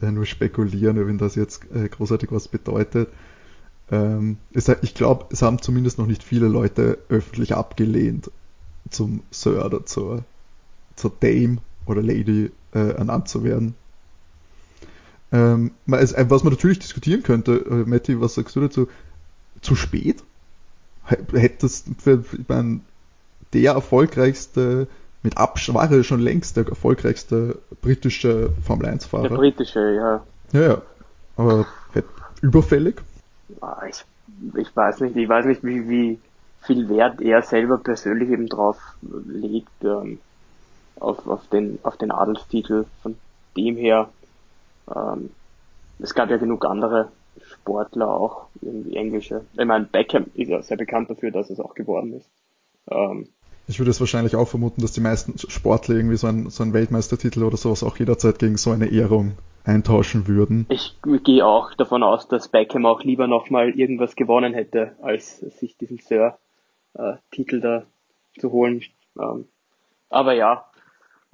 äh, 0.00 0.10
nur 0.10 0.26
spekulieren, 0.26 1.06
wenn 1.06 1.18
das 1.18 1.34
jetzt 1.34 1.62
äh, 1.74 1.88
großartig 1.88 2.30
was 2.32 2.48
bedeutet. 2.48 3.08
Ähm, 3.90 4.38
es, 4.52 4.68
ich 4.82 4.94
glaube, 4.94 5.26
es 5.30 5.42
haben 5.42 5.60
zumindest 5.60 5.98
noch 5.98 6.06
nicht 6.06 6.22
viele 6.22 6.48
Leute 6.48 6.98
öffentlich 7.08 7.54
abgelehnt, 7.54 8.30
zum 8.88 9.22
Sir 9.30 9.64
oder 9.64 9.84
zur, 9.84 10.24
zur 10.96 11.12
Dame 11.20 11.58
oder 11.86 12.02
Lady 12.02 12.50
äh, 12.72 12.90
ernannt 12.90 13.28
zu 13.28 13.42
werden. 13.44 13.74
Ähm, 15.32 15.72
was 15.86 16.14
man 16.16 16.52
natürlich 16.52 16.80
diskutieren 16.80 17.22
könnte, 17.22 17.64
äh, 17.70 17.88
Matti, 17.88 18.20
was 18.20 18.34
sagst 18.34 18.56
du 18.56 18.60
dazu? 18.60 18.88
Zu 19.60 19.76
spät? 19.76 20.22
Hättest, 21.04 21.88
ich 21.88 22.48
meine, 22.48 22.80
der 23.52 23.72
erfolgreichste, 23.72 24.86
mit 25.22 25.36
er 25.36 26.04
schon 26.04 26.20
längst 26.20 26.56
der 26.56 26.66
erfolgreichste 26.66 27.58
britische 27.82 28.52
Formel 28.64 28.86
1 28.86 29.06
Fahrer. 29.06 29.28
Der 29.28 29.36
britische, 29.36 29.80
ja. 29.94 30.22
Ja, 30.52 30.68
ja. 30.68 30.82
Aber 31.36 31.66
überfällig? 32.42 33.00
Ah, 33.60 33.82
ich, 33.88 34.04
ich 34.56 34.74
weiß 34.74 35.00
nicht, 35.00 35.16
ich 35.16 35.28
weiß 35.28 35.46
nicht, 35.46 35.64
wie, 35.64 35.88
wie 35.88 36.18
viel 36.62 36.88
Wert 36.88 37.20
er 37.20 37.42
selber 37.42 37.78
persönlich 37.78 38.30
eben 38.30 38.46
drauf 38.46 38.78
legt, 39.26 39.70
ähm, 39.82 40.18
auf, 40.98 41.26
auf, 41.26 41.46
den, 41.48 41.78
auf 41.82 41.96
den 41.96 42.10
Adelstitel. 42.10 42.84
Von 43.02 43.16
dem 43.56 43.76
her, 43.76 44.10
ähm, 44.94 45.30
es 45.98 46.14
gab 46.14 46.30
ja 46.30 46.36
genug 46.36 46.64
andere 46.64 47.10
Sportler 47.42 48.08
auch, 48.08 48.46
irgendwie 48.60 48.96
englische. 48.96 49.44
Ich 49.52 49.64
meine, 49.64 49.86
Beckham 49.86 50.26
ist 50.34 50.48
ja 50.48 50.62
sehr 50.62 50.76
bekannt 50.76 51.10
dafür, 51.10 51.30
dass 51.30 51.50
es 51.50 51.60
auch 51.60 51.74
geworden 51.74 52.14
ist. 52.14 52.28
Ähm, 52.90 53.28
ich 53.70 53.78
würde 53.78 53.92
es 53.92 54.00
wahrscheinlich 54.00 54.34
auch 54.34 54.48
vermuten, 54.48 54.82
dass 54.82 54.92
die 54.92 55.00
meisten 55.00 55.38
Sportler 55.38 55.94
irgendwie 55.94 56.16
so 56.16 56.26
einen, 56.26 56.50
so 56.50 56.64
einen 56.64 56.72
Weltmeistertitel 56.72 57.44
oder 57.44 57.56
sowas 57.56 57.84
auch 57.84 57.96
jederzeit 57.96 58.40
gegen 58.40 58.56
so 58.56 58.72
eine 58.72 58.88
Ehrung 58.90 59.38
eintauschen 59.64 60.26
würden. 60.26 60.66
Ich 60.70 60.96
gehe 61.24 61.46
auch 61.46 61.72
davon 61.74 62.02
aus, 62.02 62.26
dass 62.26 62.48
Beckham 62.48 62.84
auch 62.84 63.04
lieber 63.04 63.28
nochmal 63.28 63.70
irgendwas 63.70 64.16
gewonnen 64.16 64.54
hätte, 64.54 64.96
als 65.02 65.38
sich 65.38 65.76
diesen 65.76 65.98
Sir-Titel 65.98 67.58
äh, 67.58 67.60
da 67.60 67.82
zu 68.38 68.50
holen. 68.50 68.82
Ähm, 69.16 69.46
aber 70.08 70.32
ja, 70.32 70.64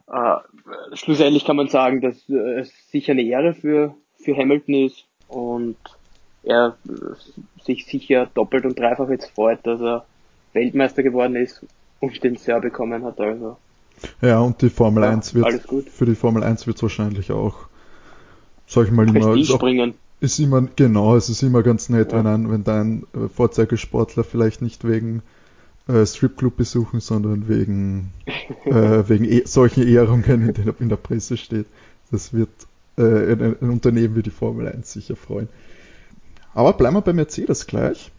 äh, 0.06 0.36
schlussendlich 0.92 1.46
kann 1.46 1.56
man 1.56 1.68
sagen, 1.68 2.02
dass 2.02 2.28
äh, 2.28 2.60
es 2.60 2.90
sicher 2.90 3.12
eine 3.12 3.22
Ehre 3.22 3.54
für, 3.54 3.94
für 4.18 4.36
Hamilton 4.36 4.74
ist 4.74 5.06
und 5.28 5.76
er 6.42 6.76
sich 7.62 7.86
sicher 7.86 8.26
doppelt 8.34 8.66
und 8.66 8.78
dreifach 8.78 9.08
jetzt 9.08 9.30
freut, 9.30 9.66
dass 9.66 9.80
er 9.80 10.04
Weltmeister 10.52 11.02
geworden 11.02 11.36
ist 11.36 11.64
und 12.00 12.22
den 12.22 12.38
bekommen 12.60 13.04
hat. 13.04 13.20
Also. 13.20 13.56
Ja, 14.20 14.40
und 14.40 14.60
die 14.62 14.70
Formel 14.70 15.04
ja, 15.04 15.10
1 15.10 15.34
wird, 15.34 15.62
für 15.88 16.06
die 16.06 16.14
Formel 16.14 16.42
1 16.42 16.66
wird 16.66 16.76
es 16.76 16.82
wahrscheinlich 16.82 17.32
auch 17.32 17.66
sag 18.66 18.86
ich 18.86 18.92
mal 18.92 19.08
immer, 19.08 19.36
ist, 19.36 19.50
auch, 19.50 19.66
ist 20.20 20.38
immer, 20.38 20.66
genau, 20.76 21.16
es 21.16 21.28
ist 21.28 21.42
immer 21.42 21.62
ganz 21.62 21.88
nett, 21.88 22.12
ja. 22.12 22.18
wenn 22.18 22.26
ein, 22.26 22.50
wenn 22.50 22.64
dein 22.64 23.06
äh, 23.14 23.28
Vorzeigesportler 23.28 24.24
vielleicht 24.24 24.62
nicht 24.62 24.86
wegen 24.86 25.22
äh, 25.88 26.04
Stripclub 26.04 26.56
besuchen, 26.56 27.00
sondern 27.00 27.48
wegen, 27.48 28.12
äh, 28.64 29.08
wegen 29.08 29.24
e 29.24 29.42
solchen 29.44 29.86
Ehrungen 29.86 30.48
in 30.48 30.54
der, 30.54 30.74
in 30.80 30.88
der 30.88 30.96
Presse 30.96 31.36
steht. 31.36 31.66
Das 32.10 32.32
wird 32.32 32.50
äh, 32.98 33.32
ein, 33.32 33.56
ein 33.60 33.70
Unternehmen 33.70 34.16
wie 34.16 34.22
die 34.22 34.30
Formel 34.30 34.68
1 34.68 34.92
sicher 34.92 35.16
freuen. 35.16 35.48
Aber 36.54 36.72
bleiben 36.72 36.96
wir 36.96 37.02
bei 37.02 37.12
Mercedes 37.12 37.66
gleich, 37.66 38.10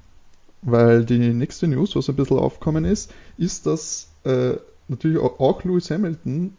weil 0.61 1.05
die 1.05 1.33
nächste 1.33 1.67
News, 1.67 1.95
was 1.95 2.09
ein 2.09 2.15
bisschen 2.15 2.39
aufkommen 2.39 2.85
ist, 2.85 3.13
ist, 3.37 3.65
dass 3.65 4.11
äh, 4.25 4.55
natürlich 4.87 5.19
auch 5.19 5.63
Lewis 5.63 5.89
Hamilton 5.91 6.55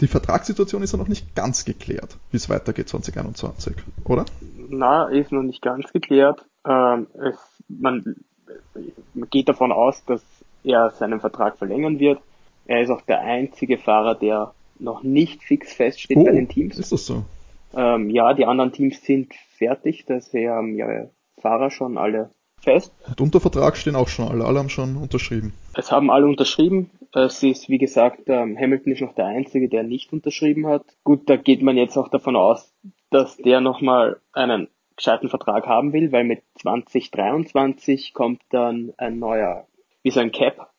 die 0.00 0.08
Vertragssituation 0.08 0.82
ist 0.82 0.92
ja 0.92 0.98
noch 0.98 1.08
nicht 1.08 1.34
ganz 1.34 1.64
geklärt, 1.64 2.18
wie 2.30 2.36
es 2.36 2.50
weitergeht 2.50 2.88
2021, 2.88 3.76
oder? 4.04 4.26
Na, 4.68 5.08
ist 5.08 5.32
noch 5.32 5.42
nicht 5.42 5.62
ganz 5.62 5.90
geklärt. 5.92 6.44
Ähm, 6.66 7.06
es, 7.14 7.38
man, 7.68 8.16
man 9.14 9.30
geht 9.30 9.48
davon 9.48 9.72
aus, 9.72 10.04
dass 10.04 10.22
er 10.64 10.90
seinen 10.90 11.20
Vertrag 11.20 11.56
verlängern 11.56 11.98
wird. 11.98 12.20
Er 12.66 12.82
ist 12.82 12.90
auch 12.90 13.00
der 13.02 13.20
einzige 13.20 13.78
Fahrer, 13.78 14.14
der 14.16 14.52
noch 14.78 15.02
nicht 15.02 15.42
fix 15.42 15.72
feststeht 15.72 16.18
oh, 16.18 16.24
bei 16.24 16.32
den 16.32 16.48
Teams. 16.48 16.78
Ist 16.78 16.92
das 16.92 17.06
so? 17.06 17.24
Ähm, 17.74 18.10
ja, 18.10 18.34
die 18.34 18.44
anderen 18.44 18.72
Teams 18.72 19.02
sind 19.02 19.32
fertig, 19.56 20.04
dass 20.04 20.34
er 20.34 20.62
ja 20.62 21.06
Fahrer 21.40 21.70
schon 21.70 21.96
alle 21.96 22.30
fest. 22.60 22.92
Und 23.08 23.20
unter 23.20 23.40
Vertrag 23.40 23.76
stehen 23.76 23.96
auch 23.96 24.08
schon 24.08 24.28
alle, 24.28 24.44
alle 24.44 24.58
haben 24.58 24.68
schon 24.68 24.96
unterschrieben. 24.96 25.54
Es 25.74 25.92
haben 25.92 26.10
alle 26.10 26.26
unterschrieben. 26.26 26.90
Es 27.12 27.42
ist, 27.42 27.68
wie 27.68 27.78
gesagt, 27.78 28.22
ähm, 28.26 28.58
Hamilton 28.58 28.92
ist 28.92 29.00
noch 29.00 29.14
der 29.14 29.26
Einzige, 29.26 29.68
der 29.68 29.82
nicht 29.82 30.12
unterschrieben 30.12 30.66
hat. 30.66 30.84
Gut, 31.04 31.28
da 31.30 31.36
geht 31.36 31.62
man 31.62 31.76
jetzt 31.76 31.96
auch 31.96 32.08
davon 32.08 32.36
aus, 32.36 32.72
dass 33.10 33.36
der 33.36 33.60
nochmal 33.60 34.20
einen 34.32 34.68
gescheiten 34.96 35.28
Vertrag 35.28 35.66
haben 35.66 35.92
will, 35.92 36.12
weil 36.12 36.24
mit 36.24 36.42
2023 36.60 38.12
kommt 38.12 38.42
dann 38.50 38.92
ein 38.96 39.18
neuer, 39.18 39.66
wie 40.02 40.10
so 40.10 40.20
ein 40.20 40.32
Cap. 40.32 40.70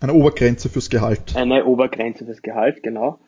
Eine 0.00 0.14
Obergrenze 0.14 0.68
fürs 0.68 0.90
Gehalt. 0.90 1.36
Eine 1.36 1.64
Obergrenze 1.64 2.24
fürs 2.24 2.42
Gehalt, 2.42 2.82
genau. 2.82 3.18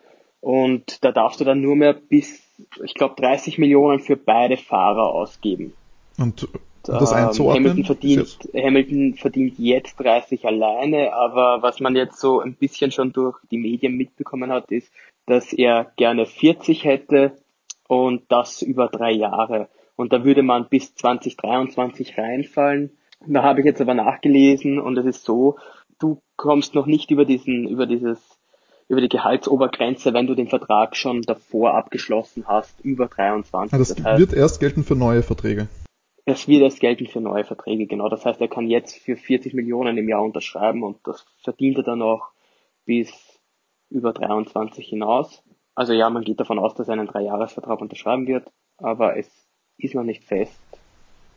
Und 0.40 1.04
da 1.04 1.12
darfst 1.12 1.40
du 1.40 1.44
dann 1.44 1.60
nur 1.60 1.76
mehr 1.76 1.92
bis, 1.92 2.42
ich 2.82 2.94
glaube, 2.94 3.14
30 3.20 3.58
Millionen 3.58 4.00
für 4.00 4.16
beide 4.16 4.56
Fahrer 4.56 5.12
ausgeben. 5.12 5.74
Und 6.16 6.48
das 6.82 7.12
einzuordnen? 7.12 7.64
Hamilton 7.64 7.84
verdient, 7.84 8.38
Hamilton 8.54 9.14
verdient 9.14 9.58
jetzt 9.58 9.98
30 9.98 10.44
alleine, 10.46 11.12
aber 11.12 11.62
was 11.62 11.80
man 11.80 11.96
jetzt 11.96 12.18
so 12.18 12.40
ein 12.40 12.54
bisschen 12.54 12.90
schon 12.90 13.12
durch 13.12 13.38
die 13.50 13.58
Medien 13.58 13.96
mitbekommen 13.96 14.50
hat, 14.50 14.70
ist, 14.70 14.90
dass 15.26 15.52
er 15.52 15.92
gerne 15.96 16.26
40 16.26 16.84
hätte 16.84 17.32
und 17.88 18.22
das 18.28 18.62
über 18.62 18.88
drei 18.88 19.12
Jahre. 19.12 19.68
Und 19.96 20.12
da 20.12 20.24
würde 20.24 20.42
man 20.42 20.68
bis 20.68 20.94
2023 20.94 22.16
reinfallen. 22.16 22.90
Da 23.26 23.42
habe 23.42 23.60
ich 23.60 23.66
jetzt 23.66 23.80
aber 23.80 23.94
nachgelesen 23.94 24.78
und 24.78 24.96
es 24.96 25.04
ist 25.04 25.24
so, 25.24 25.58
du 25.98 26.22
kommst 26.36 26.74
noch 26.74 26.86
nicht 26.86 27.10
über 27.10 27.24
diesen, 27.26 27.68
über 27.68 27.86
dieses, 27.86 28.18
über 28.88 29.00
die 29.02 29.08
Gehaltsobergrenze, 29.08 30.14
wenn 30.14 30.26
du 30.26 30.34
den 30.34 30.48
Vertrag 30.48 30.96
schon 30.96 31.22
davor 31.22 31.74
abgeschlossen 31.74 32.44
hast, 32.46 32.80
über 32.80 33.08
23. 33.08 33.72
Ja, 33.72 33.78
das, 33.78 33.94
das 33.94 34.04
heißt, 34.04 34.20
wird 34.20 34.32
erst 34.32 34.60
gelten 34.60 34.84
für 34.84 34.96
neue 34.96 35.22
Verträge. 35.22 35.68
Das 36.26 36.46
wird 36.46 36.62
erst 36.62 36.80
gelten 36.80 37.06
für 37.06 37.20
neue 37.20 37.44
Verträge, 37.44 37.86
genau. 37.86 38.08
Das 38.08 38.24
heißt, 38.24 38.40
er 38.40 38.48
kann 38.48 38.68
jetzt 38.68 38.96
für 38.96 39.16
40 39.16 39.54
Millionen 39.54 39.96
im 39.98 40.08
Jahr 40.08 40.22
unterschreiben 40.22 40.82
und 40.82 40.98
das 41.06 41.24
verdient 41.42 41.78
er 41.78 41.84
dann 41.84 42.02
auch 42.02 42.28
bis 42.84 43.40
über 43.88 44.12
23 44.12 44.88
hinaus. 44.88 45.42
Also 45.74 45.92
ja, 45.92 46.10
man 46.10 46.24
geht 46.24 46.40
davon 46.40 46.58
aus, 46.58 46.74
dass 46.74 46.88
er 46.88 46.94
einen 46.94 47.06
Dreijahresvertrag 47.06 47.80
unterschreiben 47.80 48.26
wird, 48.26 48.50
aber 48.76 49.16
es 49.16 49.28
ist 49.78 49.94
noch 49.94 50.04
nicht 50.04 50.24
fest 50.24 50.60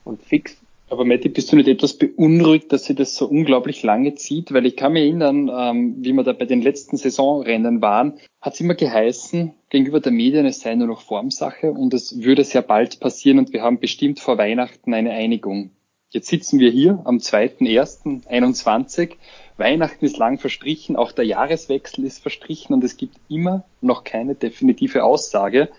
und 0.04 0.22
fix. 0.22 0.62
Aber 0.90 1.06
Matti, 1.06 1.30
bist 1.30 1.52
du 1.52 1.56
nicht 1.56 1.68
etwas 1.68 1.94
beunruhigt, 1.94 2.72
dass 2.72 2.86
sie 2.86 2.94
das 2.94 3.16
so 3.16 3.26
unglaublich 3.26 3.82
lange 3.84 4.16
zieht? 4.16 4.54
Weil 4.54 4.66
ich 4.66 4.76
kann 4.76 4.94
mich 4.94 5.04
erinnern, 5.04 5.50
ähm, 5.52 5.96
wie 6.00 6.14
wir 6.14 6.24
da 6.24 6.34
bei 6.34 6.46
den 6.46 6.62
letzten 6.62 6.98
Saisonrennen 6.98 7.82
waren, 7.82 8.20
hat 8.42 8.54
es 8.54 8.60
immer 8.60 8.76
geheißen, 8.76 9.54
gegenüber 9.70 10.02
der 10.02 10.12
Medien, 10.12 10.46
es 10.46 10.60
sei 10.60 10.76
nur 10.76 10.88
noch 10.88 11.02
Formsache 11.02 11.72
und 11.72 11.94
es 11.94 12.22
würde 12.22 12.44
sehr 12.44 12.62
bald 12.62 13.00
passieren 13.00 13.40
und 13.40 13.54
wir 13.54 13.64
haben 13.64 13.80
bestimmt 13.80 14.20
vor 14.20 14.38
Weihnachten 14.38 14.94
eine 14.94 15.12
Einigung. 15.12 15.72
Jetzt 16.10 16.28
sitzen 16.28 16.60
wir 16.60 16.70
hier 16.70 17.02
am 17.06 17.18
2.1.21. 17.18 19.14
Weihnachten 19.58 20.06
ist 20.06 20.18
lang 20.18 20.38
verstrichen, 20.38 20.96
auch 20.96 21.12
der 21.12 21.26
Jahreswechsel 21.26 22.06
ist 22.06 22.22
verstrichen 22.22 22.76
und 22.76 22.84
es 22.84 22.98
gibt 22.98 23.16
immer 23.30 23.64
noch 23.82 24.04
keine 24.04 24.36
definitive 24.36 25.04
Aussage. 25.04 25.70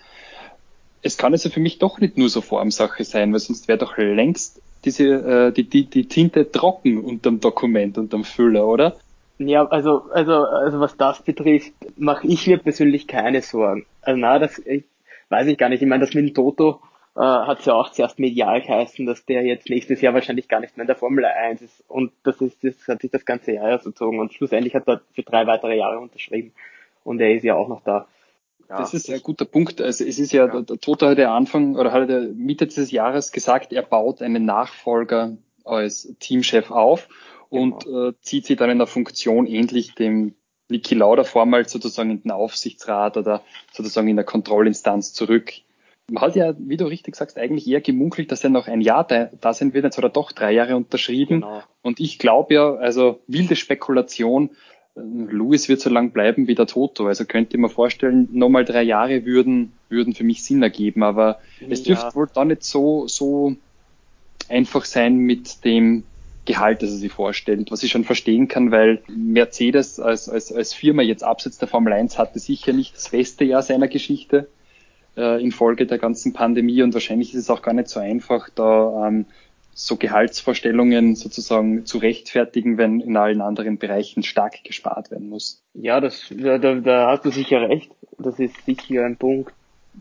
Es 1.02 1.18
kann 1.18 1.32
also 1.34 1.50
für 1.50 1.60
mich 1.60 1.78
doch 1.78 2.00
nicht 2.00 2.18
nur 2.18 2.30
so 2.30 2.40
Formsache 2.40 3.04
sein, 3.04 3.32
weil 3.32 3.38
sonst 3.38 3.68
wäre 3.68 3.78
doch 3.78 3.96
längst 3.96 4.60
diese, 4.84 5.04
äh, 5.04 5.52
die, 5.52 5.64
die, 5.64 5.86
die 5.86 6.06
Tinte 6.06 6.50
trocken 6.50 7.02
unterm 7.02 7.40
Dokument, 7.40 7.98
unterm 7.98 8.24
Füller, 8.24 8.66
oder? 8.66 8.96
Ja, 9.38 9.66
also, 9.66 10.04
also, 10.12 10.44
also 10.44 10.80
was 10.80 10.96
das 10.96 11.22
betrifft, 11.22 11.72
mache 11.96 12.26
ich 12.26 12.46
mir 12.46 12.58
persönlich 12.58 13.08
keine 13.08 13.42
Sorgen. 13.42 13.84
Also 14.00 14.18
na, 14.20 14.38
das 14.38 14.58
ich, 14.58 14.84
weiß 15.28 15.48
ich 15.48 15.58
gar 15.58 15.68
nicht. 15.68 15.82
Ich 15.82 15.88
meine, 15.88 16.04
das 16.04 16.14
mit 16.14 16.28
dem 16.28 16.34
Toto 16.34 16.80
äh, 17.16 17.20
hat 17.20 17.60
es 17.60 17.64
ja 17.64 17.74
auch 17.74 17.90
zuerst 17.90 18.18
medial 18.18 18.62
geheißen, 18.62 19.06
dass 19.06 19.24
der 19.24 19.44
jetzt 19.44 19.68
nächstes 19.68 20.00
Jahr 20.00 20.14
wahrscheinlich 20.14 20.48
gar 20.48 20.60
nicht 20.60 20.76
mehr 20.76 20.84
in 20.84 20.88
der 20.88 20.96
Formel 20.96 21.24
1 21.24 21.62
ist. 21.62 21.84
Und 21.88 22.12
das 22.22 22.40
ist, 22.40 22.62
das 22.62 22.76
hat 22.86 23.00
sich 23.00 23.10
das 23.10 23.24
ganze 23.24 23.52
Jahr 23.52 23.68
erzogen. 23.68 24.20
Und 24.20 24.32
schlussendlich 24.34 24.74
hat 24.74 24.86
er 24.86 25.00
für 25.14 25.22
drei 25.22 25.46
weitere 25.46 25.76
Jahre 25.76 25.98
unterschrieben. 25.98 26.52
Und 27.02 27.20
er 27.20 27.34
ist 27.34 27.42
ja 27.42 27.56
auch 27.56 27.68
noch 27.68 27.82
da. 27.82 28.06
Ja, 28.68 28.78
das 28.78 28.94
ist 28.94 29.10
ein 29.10 29.22
guter 29.22 29.44
Punkt. 29.44 29.80
Also 29.80 30.04
es 30.04 30.18
ist 30.18 30.32
ja, 30.32 30.46
ja. 30.46 30.60
der 30.60 30.78
Toto 30.78 31.06
hat 31.06 31.18
ja 31.18 31.34
Anfang 31.36 31.76
oder 31.76 31.92
hat 31.92 32.08
er 32.08 32.28
Mitte 32.28 32.66
dieses 32.66 32.90
Jahres 32.90 33.32
gesagt, 33.32 33.72
er 33.72 33.82
baut 33.82 34.22
einen 34.22 34.44
Nachfolger 34.44 35.36
als 35.64 36.14
Teamchef 36.20 36.70
auf 36.70 37.08
und 37.48 37.84
genau. 37.84 38.08
äh, 38.08 38.12
zieht 38.20 38.46
sich 38.46 38.56
dann 38.56 38.70
in 38.70 38.78
der 38.78 38.86
Funktion 38.86 39.46
ähnlich 39.46 39.94
dem 39.94 40.34
Niki 40.68 40.94
Lauda 40.94 41.24
Formal 41.24 41.68
sozusagen 41.68 42.10
in 42.10 42.22
den 42.22 42.30
Aufsichtsrat 42.30 43.16
oder 43.16 43.42
sozusagen 43.72 44.08
in 44.08 44.16
der 44.16 44.24
Kontrollinstanz 44.24 45.12
zurück. 45.12 45.52
Man 46.10 46.22
hat 46.22 46.36
ja, 46.36 46.54
wie 46.58 46.76
du 46.76 46.84
richtig 46.84 47.16
sagst, 47.16 47.38
eigentlich 47.38 47.66
eher 47.66 47.80
gemunkelt, 47.80 48.30
dass 48.30 48.44
er 48.44 48.50
noch 48.50 48.66
ein 48.66 48.82
Jahr 48.82 49.06
da, 49.06 49.30
da 49.40 49.54
sein 49.54 49.72
wird. 49.72 49.84
Jetzt 49.84 49.96
hat 49.96 50.04
er 50.04 50.10
doch 50.10 50.32
drei 50.32 50.52
Jahre 50.52 50.76
unterschrieben. 50.76 51.40
Genau. 51.40 51.62
Und 51.82 51.98
ich 51.98 52.18
glaube 52.18 52.54
ja, 52.54 52.74
also 52.74 53.20
wilde 53.26 53.56
Spekulation, 53.56 54.50
Louis 54.96 55.68
wird 55.68 55.80
so 55.80 55.90
lang 55.90 56.10
bleiben 56.10 56.46
wie 56.46 56.54
der 56.54 56.66
Toto. 56.66 57.06
Also 57.06 57.24
könnte 57.24 57.56
ich 57.56 57.60
mir 57.60 57.68
vorstellen, 57.68 58.28
nochmal 58.32 58.64
drei 58.64 58.82
Jahre 58.82 59.24
würden, 59.24 59.72
würden 59.88 60.14
für 60.14 60.24
mich 60.24 60.44
Sinn 60.44 60.62
ergeben. 60.62 61.02
Aber 61.02 61.40
es 61.68 61.82
dürfte 61.82 62.14
wohl 62.14 62.28
da 62.32 62.44
nicht 62.44 62.62
so, 62.62 63.08
so 63.08 63.56
einfach 64.48 64.84
sein 64.84 65.16
mit 65.16 65.64
dem 65.64 66.04
Gehalt, 66.44 66.82
das 66.82 66.90
er 66.90 66.96
sich 66.96 67.12
vorstellt, 67.12 67.70
was 67.70 67.82
ich 67.82 67.90
schon 67.90 68.04
verstehen 68.04 68.48
kann, 68.48 68.70
weil 68.70 69.02
Mercedes 69.08 69.98
als, 69.98 70.28
als, 70.28 70.52
als 70.52 70.74
Firma 70.74 71.02
jetzt 71.02 71.24
abseits 71.24 71.58
der 71.58 71.68
Formel 71.68 71.92
1 71.92 72.18
hatte 72.18 72.38
sicher 72.38 72.74
nicht 72.74 72.94
das 72.94 73.08
beste 73.08 73.44
Jahr 73.44 73.62
seiner 73.62 73.88
Geschichte 73.88 74.46
äh, 75.16 75.42
infolge 75.42 75.86
der 75.86 75.98
ganzen 75.98 76.34
Pandemie 76.34 76.82
und 76.82 76.92
wahrscheinlich 76.92 77.32
ist 77.32 77.40
es 77.40 77.50
auch 77.50 77.62
gar 77.62 77.72
nicht 77.72 77.88
so 77.88 77.98
einfach, 77.98 78.50
da 78.54 79.08
ähm, 79.08 79.26
so 79.74 79.96
Gehaltsvorstellungen 79.96 81.16
sozusagen 81.16 81.84
zu 81.84 81.98
rechtfertigen, 81.98 82.78
wenn 82.78 83.00
in 83.00 83.16
allen 83.16 83.40
anderen 83.40 83.78
Bereichen 83.78 84.22
stark 84.22 84.62
gespart 84.62 85.10
werden 85.10 85.28
muss. 85.28 85.62
Ja, 85.74 86.00
das, 86.00 86.32
da, 86.34 86.58
da 86.58 87.10
hast 87.10 87.24
du 87.24 87.30
sicher 87.30 87.68
recht. 87.68 87.90
Das 88.18 88.38
ist 88.38 88.64
sicher 88.64 89.04
ein 89.04 89.16
Punkt, 89.16 89.52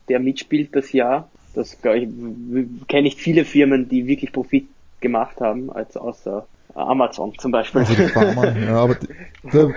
der 0.10 0.20
mitspielt 0.20 0.75
das 0.75 0.92
Jahr. 0.92 1.30
Das 1.56 1.82
glaube 1.82 2.00
ich, 2.00 2.88
kenne 2.88 3.08
ich 3.08 3.15
viele 3.15 3.46
Firmen, 3.46 3.89
die 3.89 4.08
wirklich 4.08 4.32
Profit 4.32 4.68
gemacht 5.01 5.42
haben, 5.42 5.72
als 5.72 5.98
außer 5.98 6.48
Amazon 6.75 7.34
zum 7.38 7.51
Beispiel. 7.51 7.82
Also 7.82 7.96
die 7.96 8.08
Pharma, 8.08 8.56
ja, 8.58 8.75
aber 8.75 8.96
die, 8.96 9.08
da, 9.51 9.72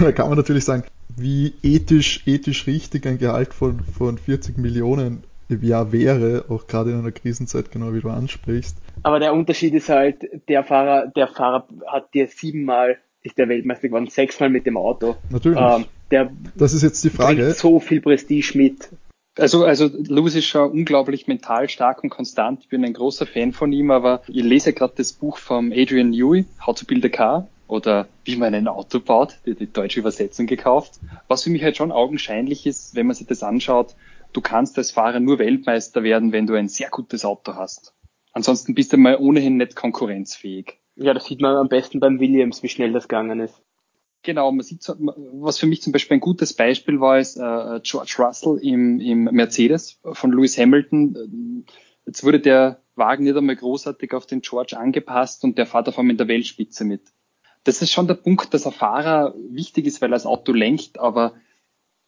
da, 0.00 0.12
kann 0.12 0.28
man 0.28 0.38
natürlich 0.38 0.64
sagen, 0.64 0.84
wie 1.16 1.54
ethisch, 1.62 2.22
ethisch 2.26 2.66
richtig 2.66 3.06
ein 3.06 3.18
Gehalt 3.18 3.54
von, 3.54 3.80
von 3.80 4.18
40 4.18 4.58
Millionen 4.58 5.24
Jahr 5.60 5.92
wäre, 5.92 6.44
auch 6.48 6.66
gerade 6.66 6.90
in 6.90 6.98
einer 6.98 7.12
Krisenzeit, 7.12 7.70
genau 7.70 7.92
wie 7.92 8.00
du 8.00 8.08
ansprichst. 8.08 8.76
Aber 9.02 9.18
der 9.18 9.32
Unterschied 9.34 9.74
ist 9.74 9.88
halt, 9.88 10.26
der 10.48 10.64
Fahrer, 10.64 11.06
der 11.08 11.28
Fahrer 11.28 11.66
hat 11.86 12.14
dir 12.14 12.28
siebenmal 12.28 12.98
ist 13.22 13.38
der 13.38 13.48
Weltmeister 13.48 13.88
geworden, 13.88 14.08
sechsmal 14.08 14.50
mit 14.50 14.66
dem 14.66 14.76
Auto. 14.76 15.16
Natürlich. 15.30 15.58
Ähm, 15.60 15.84
der 16.10 16.30
das 16.56 16.74
ist 16.74 16.82
jetzt 16.82 17.02
die 17.04 17.10
Frage. 17.10 17.52
so 17.52 17.80
viel 17.80 18.00
Prestige 18.00 18.52
mit. 18.54 18.88
Also, 19.38 19.64
also 19.64 19.86
Lewis 19.86 20.34
ist 20.34 20.46
schon 20.46 20.70
unglaublich 20.70 21.26
mental 21.26 21.68
stark 21.68 22.02
und 22.02 22.10
konstant. 22.10 22.60
Ich 22.62 22.68
bin 22.68 22.84
ein 22.84 22.92
großer 22.92 23.26
Fan 23.26 23.52
von 23.52 23.72
ihm, 23.72 23.90
aber 23.90 24.22
ich 24.28 24.42
lese 24.42 24.74
gerade 24.74 24.92
das 24.96 25.12
Buch 25.14 25.38
von 25.38 25.72
Adrian 25.72 26.10
Newey, 26.10 26.44
How 26.66 26.74
to 26.74 26.84
Build 26.84 27.04
a 27.06 27.08
Car 27.08 27.48
oder 27.66 28.08
Wie 28.24 28.36
man 28.36 28.54
ein 28.54 28.68
Auto 28.68 29.00
baut, 29.00 29.38
die, 29.46 29.54
die 29.54 29.72
deutsche 29.72 30.00
Übersetzung 30.00 30.46
gekauft. 30.46 31.00
Was 31.28 31.44
für 31.44 31.50
mich 31.50 31.62
halt 31.62 31.78
schon 31.78 31.92
augenscheinlich 31.92 32.66
ist, 32.66 32.94
wenn 32.94 33.06
man 33.06 33.16
sich 33.16 33.26
das 33.26 33.42
anschaut, 33.42 33.94
du 34.32 34.40
kannst 34.40 34.78
als 34.78 34.90
Fahrer 34.90 35.20
nur 35.20 35.38
Weltmeister 35.38 36.02
werden, 36.02 36.32
wenn 36.32 36.46
du 36.46 36.54
ein 36.54 36.68
sehr 36.68 36.90
gutes 36.90 37.24
Auto 37.24 37.54
hast. 37.54 37.94
Ansonsten 38.32 38.74
bist 38.74 38.92
du 38.92 38.96
mal 38.96 39.16
ohnehin 39.16 39.56
nicht 39.56 39.76
konkurrenzfähig. 39.76 40.80
Ja, 40.96 41.14
das 41.14 41.24
sieht 41.24 41.40
man 41.40 41.56
am 41.56 41.68
besten 41.68 42.00
beim 42.00 42.20
Williams, 42.20 42.62
wie 42.62 42.68
schnell 42.68 42.92
das 42.92 43.08
gegangen 43.08 43.40
ist. 43.40 43.62
Genau, 44.22 44.52
man 44.52 44.62
sieht, 44.62 44.86
was 44.86 45.58
für 45.58 45.66
mich 45.66 45.82
zum 45.82 45.92
Beispiel 45.92 46.16
ein 46.16 46.20
gutes 46.20 46.54
Beispiel 46.54 47.00
war, 47.00 47.18
ist 47.18 47.36
äh, 47.36 47.80
George 47.82 48.14
Russell 48.18 48.58
im, 48.62 49.00
im 49.00 49.24
Mercedes 49.24 49.98
von 50.12 50.30
Lewis 50.30 50.56
Hamilton. 50.56 51.66
Jetzt 52.06 52.22
wurde 52.22 52.38
der 52.38 52.82
Wagen 52.94 53.24
nicht 53.24 53.36
einmal 53.36 53.56
großartig 53.56 54.12
auf 54.14 54.26
den 54.26 54.40
George 54.40 54.78
angepasst 54.78 55.42
und 55.44 55.58
der 55.58 55.66
fährt 55.66 55.88
auf 55.88 55.98
einmal 55.98 56.12
in 56.12 56.18
der 56.18 56.28
Weltspitze 56.28 56.84
mit. 56.84 57.02
Das 57.64 57.82
ist 57.82 57.90
schon 57.90 58.06
der 58.06 58.14
Punkt, 58.14 58.54
dass 58.54 58.66
ein 58.66 58.72
Fahrer 58.72 59.34
wichtig 59.50 59.86
ist, 59.86 60.00
weil 60.00 60.10
er 60.10 60.16
das 60.16 60.26
Auto 60.26 60.52
lenkt, 60.52 60.98
aber 60.98 61.34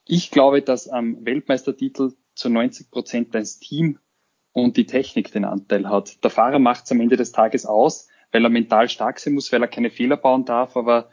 ich 0.06 0.30
glaube, 0.30 0.62
dass 0.62 0.88
am 0.88 1.25
Weltmeistertitel 1.25 2.12
zu 2.34 2.49
90 2.49 2.90
Prozent 2.90 3.34
das 3.34 3.58
Team 3.58 3.99
und 4.52 4.76
die 4.76 4.87
Technik 4.87 5.32
den 5.32 5.44
Anteil 5.44 5.88
hat. 5.88 6.23
Der 6.23 6.30
Fahrer 6.30 6.58
macht 6.58 6.84
es 6.84 6.92
am 6.92 7.00
Ende 7.00 7.16
des 7.16 7.32
Tages 7.32 7.66
aus, 7.66 8.08
weil 8.32 8.44
er 8.44 8.50
mental 8.50 8.88
stark 8.88 9.18
sein 9.18 9.34
muss, 9.34 9.52
weil 9.52 9.62
er 9.62 9.68
keine 9.68 9.90
Fehler 9.90 10.16
bauen 10.16 10.44
darf, 10.44 10.76
aber 10.76 11.11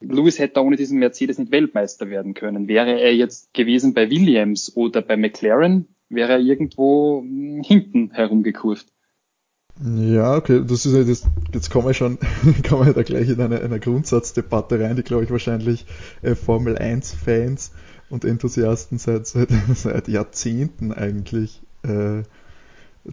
Lewis 0.00 0.38
hätte 0.38 0.62
ohne 0.62 0.76
diesen 0.76 0.98
Mercedes 0.98 1.38
nicht 1.38 1.52
Weltmeister 1.52 2.08
werden 2.08 2.34
können. 2.34 2.68
Wäre 2.68 2.98
er 2.98 3.14
jetzt 3.14 3.52
gewesen 3.52 3.94
bei 3.94 4.10
Williams 4.10 4.74
oder 4.76 5.02
bei 5.02 5.16
McLaren, 5.16 5.88
wäre 6.08 6.32
er 6.32 6.40
irgendwo 6.40 7.22
hinten 7.22 8.10
herumgekurvt. 8.12 8.88
Ja, 9.82 10.36
okay, 10.36 10.62
das 10.64 10.86
ist 10.86 10.94
ja 10.94 11.02
das, 11.02 11.28
jetzt 11.52 11.70
kommen 11.70 11.86
wir 11.86 11.94
schon, 11.94 12.18
kommen 12.68 12.86
wir 12.86 12.92
da 12.92 13.02
gleich 13.02 13.28
in 13.28 13.40
eine, 13.40 13.60
eine 13.60 13.80
Grundsatzdebatte 13.80 14.78
rein, 14.78 14.94
die 14.94 15.02
glaube 15.02 15.24
ich 15.24 15.30
wahrscheinlich 15.30 15.84
äh, 16.22 16.36
Formel 16.36 16.78
1 16.78 17.12
Fans 17.14 17.72
und 18.08 18.24
Enthusiasten 18.24 18.98
seit, 18.98 19.26
seit, 19.26 19.48
seit 19.74 20.06
Jahrzehnten 20.06 20.92
eigentlich 20.92 21.60
äh, 21.82 22.22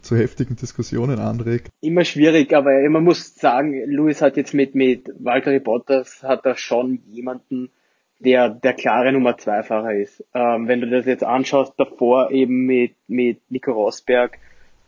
zu 0.02 0.16
heftigen 0.16 0.56
Diskussionen 0.56 1.20
anregt. 1.20 1.70
Immer 1.82 2.06
schwierig, 2.06 2.54
aber 2.54 2.88
man 2.90 3.04
muss 3.04 3.36
sagen, 3.36 3.74
Lewis 3.88 4.22
hat 4.22 4.38
jetzt 4.38 4.54
mit, 4.54 4.76
mit 4.76 5.12
Valtteri 5.20 5.60
Bottas 5.60 6.22
hat 6.22 6.46
er 6.46 6.56
schon 6.58 7.02
jemanden, 7.12 7.72
der 8.20 8.50
der 8.50 8.74
klare 8.74 9.12
Nummer 9.12 9.38
zwei 9.38 9.64
Fahrer 9.64 9.96
ist. 9.96 10.24
Ähm, 10.36 10.68
wenn 10.68 10.80
du 10.80 10.90
das 10.90 11.08
jetzt 11.08 11.24
anschaust, 11.24 11.74
davor 11.78 12.30
eben 12.30 12.66
mit, 12.68 12.94
mit 13.08 13.40
Nico 13.50 13.72
Rosberg, 13.72 14.38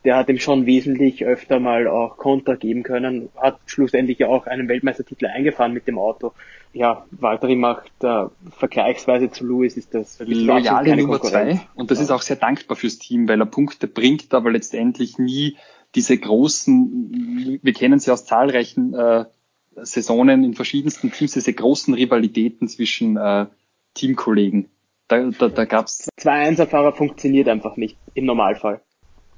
der 0.05 0.17
hat 0.17 0.29
ihm 0.29 0.39
schon 0.39 0.65
wesentlich 0.65 1.25
öfter 1.25 1.59
mal 1.59 1.87
auch 1.87 2.17
Konter 2.17 2.57
geben 2.57 2.83
können, 2.83 3.29
hat 3.37 3.59
schlussendlich 3.65 4.23
auch 4.25 4.47
einen 4.47 4.67
Weltmeistertitel 4.67 5.27
eingefahren 5.27 5.73
mit 5.73 5.87
dem 5.87 5.97
Auto. 5.97 6.33
Ja, 6.73 7.05
Valtteri 7.11 7.55
macht 7.55 7.91
äh, 8.03 8.25
vergleichsweise 8.57 9.31
zu 9.31 9.45
Lewis 9.45 9.77
ist 9.77 9.93
das 9.93 10.19
loyale 10.19 10.97
Nummer 10.97 11.21
zwei 11.21 11.61
und 11.75 11.91
das 11.91 11.99
ja. 11.99 12.05
ist 12.05 12.11
auch 12.11 12.21
sehr 12.21 12.35
dankbar 12.35 12.75
fürs 12.75 12.97
Team, 12.97 13.27
weil 13.29 13.39
er 13.39 13.45
Punkte 13.45 13.87
bringt, 13.87 14.33
aber 14.33 14.51
letztendlich 14.51 15.19
nie 15.19 15.57
diese 15.95 16.17
großen, 16.17 17.59
wir 17.61 17.73
kennen 17.73 17.99
sie 17.99 18.11
aus 18.11 18.25
zahlreichen 18.25 18.93
äh, 18.95 19.25
Saisonen 19.75 20.43
in 20.43 20.53
verschiedensten 20.53 21.11
Teams, 21.11 21.33
diese 21.33 21.53
großen 21.53 21.93
Rivalitäten 21.93 22.67
zwischen 22.67 23.17
äh, 23.17 23.45
Teamkollegen. 23.93 24.69
Da, 25.07 25.29
da, 25.29 25.49
da 25.49 25.65
gab's 25.65 26.09
zwei 26.17 26.47
Einserfahrer 26.47 26.93
funktioniert 26.93 27.47
einfach 27.47 27.77
nicht 27.77 27.97
im 28.15 28.25
Normalfall 28.25 28.81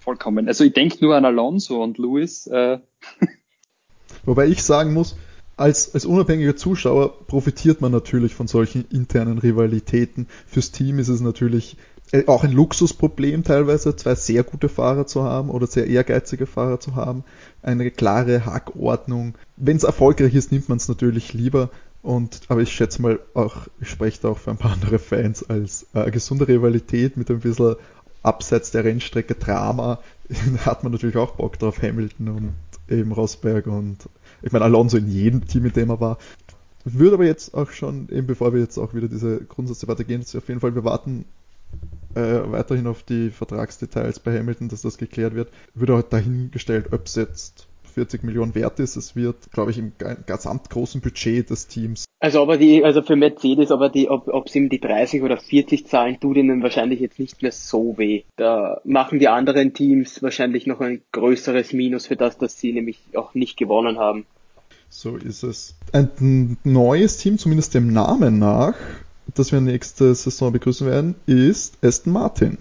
vollkommen. 0.05 0.47
Also 0.47 0.63
ich 0.63 0.73
denke 0.73 0.97
nur 1.01 1.15
an 1.15 1.25
Alonso 1.25 1.83
und 1.83 1.97
Lewis. 1.97 2.47
Äh. 2.47 2.79
Wobei 4.25 4.47
ich 4.47 4.63
sagen 4.63 4.93
muss, 4.93 5.17
als, 5.57 5.93
als 5.93 6.05
unabhängiger 6.05 6.55
Zuschauer 6.55 7.25
profitiert 7.27 7.81
man 7.81 7.91
natürlich 7.91 8.35
von 8.35 8.47
solchen 8.47 8.85
internen 8.91 9.37
Rivalitäten. 9.37 10.27
Fürs 10.47 10.71
Team 10.71 10.99
ist 10.99 11.07
es 11.09 11.21
natürlich 11.21 11.77
äh, 12.11 12.23
auch 12.27 12.43
ein 12.43 12.51
Luxusproblem 12.51 13.43
teilweise, 13.43 13.95
zwei 13.95 14.15
sehr 14.15 14.43
gute 14.43 14.69
Fahrer 14.69 15.07
zu 15.07 15.23
haben 15.23 15.49
oder 15.49 15.67
sehr 15.67 15.87
ehrgeizige 15.87 16.45
Fahrer 16.45 16.79
zu 16.79 16.95
haben. 16.95 17.23
Eine 17.61 17.89
klare 17.89 18.45
Hackordnung. 18.45 19.35
Wenn 19.57 19.77
es 19.77 19.83
erfolgreich 19.83 20.35
ist, 20.35 20.51
nimmt 20.51 20.69
man 20.69 20.77
es 20.77 20.87
natürlich 20.87 21.33
lieber. 21.33 21.69
Und, 22.01 22.41
aber 22.49 22.61
ich 22.61 22.71
schätze 22.71 23.01
mal 23.01 23.19
auch, 23.33 23.67
ich 23.81 23.89
spreche 23.89 24.21
da 24.21 24.29
auch 24.29 24.37
für 24.37 24.51
ein 24.51 24.57
paar 24.57 24.73
andere 24.73 24.99
Fans 24.99 25.49
als 25.49 25.87
äh, 25.95 26.11
gesunde 26.11 26.47
Rivalität 26.47 27.17
mit 27.17 27.31
ein 27.31 27.39
bisschen 27.39 27.77
abseits 28.25 28.71
der 28.71 28.83
Rennstrecke 28.83 29.35
Drama 29.35 29.99
hat 30.65 30.83
man 30.83 30.91
natürlich 30.91 31.17
auch 31.17 31.35
Bock 31.35 31.59
drauf, 31.59 31.81
Hamilton 31.81 32.27
und 32.29 32.53
eben 32.89 33.11
Rosberg 33.11 33.67
und 33.67 33.97
ich 34.41 34.51
meine 34.51 34.65
Alonso 34.65 34.97
in 34.97 35.07
jedem 35.07 35.47
Team, 35.47 35.65
in 35.65 35.73
dem 35.73 35.89
er 35.89 35.99
war. 35.99 36.17
Würde 36.83 37.15
aber 37.15 37.25
jetzt 37.25 37.55
auch 37.55 37.71
schon, 37.71 38.09
eben 38.09 38.27
bevor 38.27 38.53
wir 38.53 38.59
jetzt 38.59 38.77
auch 38.77 38.93
wieder 38.93 39.07
diese 39.07 39.39
Grundsatzdebatte 39.43 40.05
gehen, 40.05 40.21
auf 40.21 40.47
jeden 40.47 40.59
Fall, 40.59 40.75
wir 40.75 40.83
warten 40.83 41.25
äh, 42.13 42.51
weiterhin 42.51 42.88
auf 42.88 43.03
die 43.03 43.31
Vertragsdetails 43.31 44.19
bei 44.19 44.38
Hamilton, 44.38 44.69
dass 44.69 44.81
das 44.81 44.97
geklärt 44.97 45.35
wird. 45.35 45.51
Würde 45.73 45.95
halt 45.95 46.13
dahingestellt, 46.13 46.93
ob 46.93 47.07
es 47.07 47.15
jetzt 47.15 47.67
40 47.93 48.23
Millionen 48.23 48.55
wert 48.55 48.79
ist. 48.79 48.95
Es 48.95 49.15
wird, 49.15 49.51
glaube 49.51 49.71
ich, 49.71 49.77
im 49.77 49.93
gesamt 50.25 50.69
großen 50.69 51.01
Budget 51.01 51.49
des 51.49 51.67
Teams. 51.67 52.04
Also 52.25 52.41
aber 52.41 52.57
die, 52.57 52.83
also 52.83 53.03
für 53.03 53.15
Mercedes, 53.15 53.69
aber 53.69 53.89
die, 53.89 54.09
ob, 54.09 54.27
ob 54.29 54.49
sie 54.49 54.57
ihm 54.57 54.69
die 54.69 54.79
30 54.79 55.21
oder 55.21 55.38
40 55.38 55.85
zahlen, 55.85 56.19
tut 56.19 56.38
ihnen 56.38 56.63
wahrscheinlich 56.63 56.99
jetzt 56.99 57.19
nicht 57.19 57.43
mehr 57.43 57.51
so 57.51 57.99
weh. 57.99 58.23
Da 58.35 58.81
machen 58.83 59.19
die 59.19 59.27
anderen 59.27 59.75
Teams 59.75 60.23
wahrscheinlich 60.23 60.65
noch 60.65 60.81
ein 60.81 61.03
größeres 61.11 61.71
Minus 61.73 62.07
für 62.07 62.15
das, 62.15 62.39
dass 62.39 62.59
sie 62.59 62.73
nämlich 62.73 62.97
auch 63.13 63.35
nicht 63.35 63.57
gewonnen 63.57 63.99
haben. 63.99 64.25
So 64.89 65.17
ist 65.17 65.43
es. 65.43 65.75
Ein 65.93 66.57
neues 66.63 67.17
Team, 67.17 67.38
zumindest 67.38 67.75
dem 67.75 67.93
Namen 67.93 68.39
nach, 68.39 68.73
das 69.35 69.51
wir 69.51 69.61
nächste 69.61 70.15
Saison 70.15 70.51
begrüßen 70.51 70.88
werden, 70.88 71.13
ist 71.27 71.77
Aston 71.83 72.13
Martin. 72.13 72.57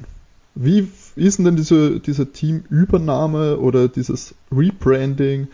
Wie 0.55 0.89
ist 1.17 1.39
denn 1.39 1.57
diese, 1.57 2.01
diese 2.01 2.31
Teamübernahme 2.31 3.57
oder 3.57 3.89
dieses 3.89 4.35
Rebranding 4.53 5.49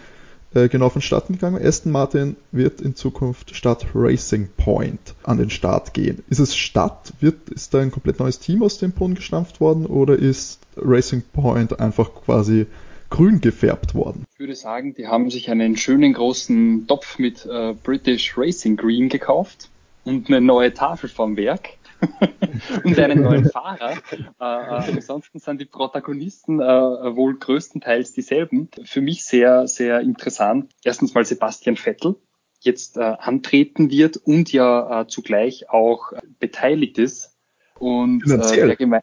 äh, 0.55 0.69
genau 0.69 0.89
vonstatten 0.89 1.35
gegangen? 1.35 1.65
Aston 1.65 1.93
Martin 1.93 2.37
wird 2.53 2.81
in 2.81 2.95
Zukunft 2.95 3.55
statt 3.55 3.87
Racing 3.95 4.49
Point 4.57 5.15
an 5.23 5.39
den 5.39 5.51
Start 5.51 5.95
gehen. 5.95 6.23
Ist 6.29 6.39
es 6.39 6.57
statt? 6.57 7.13
Wird, 7.21 7.49
ist 7.51 7.75
da 7.75 7.81
ein 7.81 7.91
komplett 7.91 8.19
neues 8.19 8.39
Team 8.39 8.63
aus 8.63 8.79
dem 8.79 8.93
Boden 8.93 9.15
gestampft 9.15 9.61
worden 9.61 9.87
oder 9.87 10.17
ist 10.17 10.61
Racing 10.77 11.23
Point 11.33 11.79
einfach 11.81 12.11
quasi 12.15 12.67
grün 13.11 13.41
gefärbt 13.41 13.95
worden? 13.95 14.25
Ich 14.35 14.41
würde 14.41 14.55
sagen, 14.55 14.95
die 14.95 15.07
haben 15.07 15.31
sich 15.31 15.51
einen 15.51 15.77
schönen 15.77 16.13
großen 16.13 16.87
Topf 16.87 17.19
mit 17.19 17.47
äh, 17.47 17.75
British 17.83 18.37
Racing 18.37 18.77
Green 18.77 19.09
gekauft 19.09 19.69
und 20.05 20.29
eine 20.29 20.41
neue 20.41 20.73
Tafel 20.73 21.09
vom 21.09 21.37
Werk 21.37 21.80
und 22.85 22.99
einen 22.99 23.23
neuen 23.23 23.45
Fahrer. 23.51 23.93
Äh, 23.93 24.17
äh, 24.39 24.93
ansonsten 24.95 25.39
sind 25.39 25.61
die 25.61 25.67
Protagonisten 25.67 26.61
äh, 26.61 26.65
wohl 26.65 27.39
größtenteils 27.39 28.13
dieselben. 28.13 28.69
Für 28.85 29.01
mich 29.01 29.25
sehr, 29.25 29.67
sehr 29.67 30.01
interessant. 30.01 30.71
Erstens 30.85 31.15
mal 31.15 31.25
Sebastian 31.25 31.77
Vettel 31.77 32.17
jetzt 32.61 32.97
äh, 32.97 33.01
antreten 33.01 33.91
wird 33.91 34.17
und 34.19 34.53
ja 34.53 35.01
äh, 35.01 35.07
zugleich 35.07 35.71
auch 35.71 36.13
beteiligt 36.39 36.99
ist. 36.99 37.37
Und 37.79 38.31
äh, 38.31 38.67
der, 38.67 38.77
Geme 38.77 39.01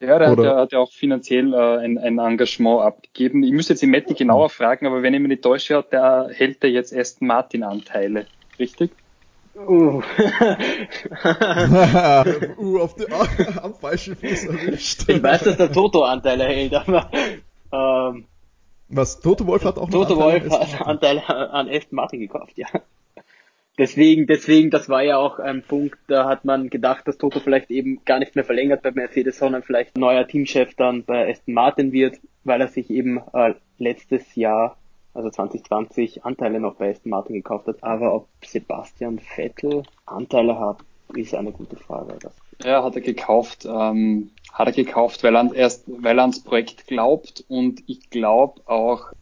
Ja, 0.00 0.18
der, 0.18 0.34
der 0.34 0.56
hat 0.56 0.72
ja 0.72 0.80
auch 0.80 0.92
finanziell 0.92 1.54
äh, 1.54 1.78
ein, 1.78 1.98
ein 1.98 2.18
Engagement 2.18 2.82
abgegeben. 2.82 3.44
Ich 3.44 3.52
müsste 3.52 3.74
jetzt 3.74 3.82
im 3.82 3.90
Matti 3.90 4.14
genauer 4.14 4.50
fragen, 4.50 4.86
aber 4.86 5.02
wenn 5.02 5.14
ich 5.14 5.20
mich 5.20 5.28
nicht 5.28 5.42
täusche, 5.42 5.76
hat 5.76 5.92
der 5.92 6.30
hält 6.32 6.64
er 6.64 6.70
jetzt 6.70 6.94
Aston 6.94 7.28
Martin 7.28 7.62
Anteile, 7.62 8.26
richtig? 8.58 8.90
Uh. 9.66 10.02
uh, 12.58 12.78
auf 12.80 12.94
die, 12.94 13.06
am 13.62 13.74
falschen 13.74 14.14
Fuß 14.16 14.44
erwischt. 14.44 15.08
Ich 15.08 15.22
weiß, 15.22 15.42
dass 15.44 15.56
der 15.56 15.72
Toto 15.72 16.04
Anteile 16.04 16.44
hält, 16.44 16.74
aber 16.74 17.10
ähm, 17.72 18.26
was? 18.88 19.20
Toto 19.20 19.46
Wolf 19.46 19.64
hat 19.64 19.76
auch 19.78 19.88
noch 19.88 20.06
Toto 20.06 20.16
Wolf 20.16 20.48
hat 20.50 20.86
Anteile 20.86 21.28
an 21.28 21.68
Aston 21.68 21.96
Martin 21.96 22.20
gekauft, 22.20 22.52
ja. 22.56 22.68
Deswegen, 23.78 24.26
deswegen, 24.26 24.70
das 24.70 24.88
war 24.88 25.02
ja 25.02 25.18
auch 25.18 25.38
ein 25.38 25.62
Punkt, 25.62 25.98
da 26.08 26.28
hat 26.28 26.44
man 26.44 26.68
gedacht, 26.68 27.06
dass 27.06 27.16
Toto 27.18 27.38
vielleicht 27.38 27.70
eben 27.70 28.04
gar 28.04 28.18
nicht 28.18 28.34
mehr 28.34 28.44
verlängert 28.44 28.82
bei 28.82 28.90
Mercedes, 28.90 29.38
sondern 29.38 29.62
vielleicht 29.62 29.96
neuer 29.96 30.26
Teamchef 30.26 30.74
dann 30.74 31.04
bei 31.04 31.30
Aston 31.30 31.54
Martin 31.54 31.92
wird, 31.92 32.18
weil 32.44 32.60
er 32.60 32.68
sich 32.68 32.90
eben 32.90 33.20
äh, 33.32 33.54
letztes 33.78 34.34
Jahr, 34.34 34.76
also 35.18 35.30
2020, 35.30 36.24
Anteile 36.24 36.60
noch 36.60 36.76
bei 36.76 36.90
Aston 36.90 37.10
Martin 37.10 37.34
gekauft 37.34 37.66
hat. 37.66 37.82
Aber 37.82 38.14
ob 38.14 38.28
Sebastian 38.44 39.18
Vettel 39.18 39.82
Anteile 40.06 40.58
hat, 40.58 40.78
ist 41.14 41.34
eine 41.34 41.52
gute 41.52 41.76
Frage. 41.76 42.18
Ja, 42.62 42.82
hat 42.82 42.94
er 42.94 43.00
gekauft. 43.00 43.66
Ähm, 43.66 44.30
hat 44.52 44.68
er 44.68 44.72
gekauft, 44.72 45.22
weil 45.24 45.36
er 45.36 45.52
erst, 45.54 45.84
weil 45.86 46.18
er 46.18 46.22
ans 46.22 46.42
Projekt 46.42 46.86
glaubt 46.86 47.44
und 47.48 47.82
ich 47.86 48.10
glaube 48.10 48.62
auch, 48.66 49.12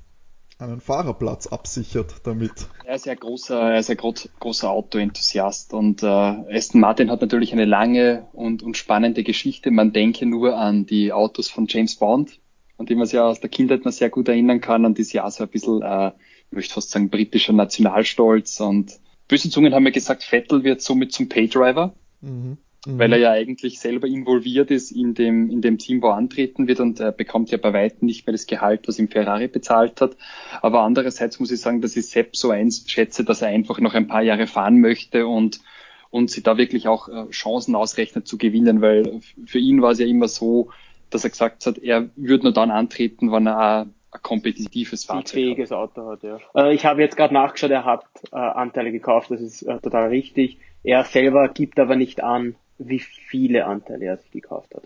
einen 0.58 0.80
Fahrerplatz 0.80 1.48
absichert 1.48 2.14
damit. 2.24 2.66
Er 2.84 2.94
ist 2.94 3.04
ja 3.04 3.14
großer, 3.14 3.72
er 3.72 3.78
ist 3.78 3.90
ja 3.90 3.94
groß, 3.94 4.30
großer 4.40 4.70
Autoenthusiast 4.70 5.74
und 5.74 6.02
äh, 6.02 6.06
Aston 6.06 6.80
Martin 6.80 7.10
hat 7.10 7.20
natürlich 7.20 7.52
eine 7.52 7.66
lange 7.66 8.26
und, 8.32 8.62
und 8.62 8.76
spannende 8.78 9.22
Geschichte. 9.22 9.70
Man 9.70 9.92
denke 9.92 10.24
nur 10.24 10.56
an 10.56 10.86
die 10.86 11.12
Autos 11.12 11.50
von 11.50 11.66
James 11.68 11.96
Bond, 11.96 12.40
an 12.78 12.86
die 12.86 12.94
man 12.94 13.06
sich 13.06 13.14
ja 13.14 13.26
aus 13.26 13.40
der 13.40 13.50
Kindheit 13.50 13.84
noch 13.84 13.92
sehr 13.92 14.10
gut 14.10 14.28
erinnern 14.28 14.60
kann, 14.60 14.84
an 14.84 14.94
das 14.94 15.12
Jahr 15.12 15.30
so 15.30 15.44
ein 15.44 15.50
bisschen, 15.50 15.82
äh, 15.82 16.12
ich 16.50 16.56
möchte 16.56 16.74
fast 16.74 16.90
sagen, 16.90 17.10
britischer 17.10 17.52
Nationalstolz 17.52 18.60
und 18.60 18.98
böse 19.28 19.50
Zungen 19.50 19.74
haben 19.74 19.84
ja 19.84 19.90
gesagt, 19.90 20.22
Vettel 20.22 20.64
wird 20.64 20.82
somit 20.82 21.12
zum 21.12 21.28
Paydriver. 21.28 21.94
Mhm 22.20 22.58
mhm. 22.86 22.98
weil 22.98 23.12
er 23.12 23.18
ja 23.18 23.30
eigentlich 23.32 23.78
selber 23.80 24.06
involviert 24.06 24.70
ist 24.70 24.90
in 24.90 25.14
dem, 25.14 25.50
in 25.50 25.60
dem 25.60 25.78
Team, 25.78 26.02
wo 26.02 26.08
er 26.08 26.14
antreten 26.14 26.68
wird 26.68 26.80
und 26.80 27.00
er 27.00 27.12
bekommt 27.12 27.50
ja 27.50 27.58
bei 27.58 27.72
weitem 27.72 28.06
nicht 28.06 28.26
mehr 28.26 28.32
das 28.32 28.46
Gehalt, 28.46 28.88
was 28.88 28.98
ihm 28.98 29.08
Ferrari 29.08 29.48
bezahlt 29.48 30.00
hat. 30.00 30.16
Aber 30.62 30.82
andererseits 30.82 31.40
muss 31.40 31.50
ich 31.50 31.60
sagen, 31.60 31.80
dass 31.80 31.96
ich 31.96 32.06
Sepp 32.06 32.36
so 32.36 32.50
einschätze, 32.50 33.24
dass 33.24 33.42
er 33.42 33.48
einfach 33.48 33.80
noch 33.80 33.94
ein 33.94 34.06
paar 34.06 34.22
Jahre 34.22 34.46
fahren 34.46 34.80
möchte 34.80 35.26
und 35.26 35.60
und 36.08 36.30
sie 36.30 36.42
da 36.42 36.56
wirklich 36.56 36.86
auch 36.86 37.08
äh, 37.08 37.28
Chancen 37.30 37.74
ausrechnet 37.74 38.28
zu 38.28 38.38
gewinnen, 38.38 38.80
weil 38.80 39.20
für 39.44 39.58
ihn 39.58 39.82
war 39.82 39.90
es 39.90 39.98
ja 39.98 40.06
immer 40.06 40.28
so, 40.28 40.70
dass 41.10 41.24
er 41.24 41.30
gesagt 41.30 41.66
hat, 41.66 41.78
er 41.78 42.08
würde 42.16 42.44
nur 42.44 42.52
dann 42.52 42.70
antreten, 42.70 43.32
wenn 43.32 43.46
er 43.46 43.58
ein, 43.58 43.94
ein 44.10 44.22
kompetitives 44.22 45.04
Fahrzeug 45.04 45.34
fähiges 45.34 45.72
Auto 45.72 46.10
hat. 46.10 46.22
Ja. 46.22 46.38
Äh, 46.54 46.74
ich 46.74 46.84
habe 46.84 47.02
jetzt 47.02 47.16
gerade 47.16 47.34
nachgeschaut, 47.34 47.70
er 47.70 47.84
hat 47.84 48.04
äh, 48.32 48.36
Anteile 48.36 48.92
gekauft, 48.92 49.30
das 49.30 49.40
ist 49.40 49.62
äh, 49.62 49.78
total 49.80 50.08
richtig. 50.08 50.58
Er 50.82 51.04
selber 51.04 51.48
gibt 51.48 51.78
aber 51.78 51.96
nicht 51.96 52.22
an, 52.22 52.54
wie 52.78 53.00
viele 53.00 53.66
Anteile 53.66 54.06
er 54.06 54.16
sich 54.18 54.30
gekauft 54.30 54.74
hat. 54.74 54.82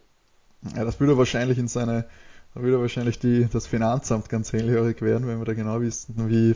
Ja, 0.76 0.84
das 0.84 1.00
würde 1.00 1.16
wahrscheinlich 1.16 1.58
in 1.58 1.68
seine, 1.68 2.04
da 2.54 2.62
würde 2.62 2.80
wahrscheinlich 2.80 3.18
die, 3.18 3.48
das 3.52 3.66
Finanzamt 3.66 4.28
ganz 4.28 4.52
hellhörig 4.52 5.02
werden, 5.02 5.26
wenn 5.26 5.38
wir 5.38 5.44
da 5.44 5.54
genau 5.54 5.80
wissen, 5.80 6.14
wie 6.28 6.54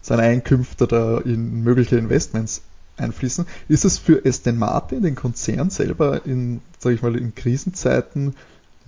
seine 0.00 0.22
Einkünfte 0.22 0.86
da 0.86 1.18
in 1.18 1.62
mögliche 1.62 1.96
Investments 1.96 2.62
einfließen. 2.96 3.46
Ist 3.68 3.84
es 3.84 3.98
für 3.98 4.22
Aston 4.24 4.58
Martin, 4.58 5.02
den 5.02 5.14
Konzern 5.14 5.70
selber 5.70 6.24
in, 6.24 6.60
sag 6.78 6.92
ich 6.92 7.02
mal, 7.02 7.16
in 7.16 7.34
Krisenzeiten 7.34 8.34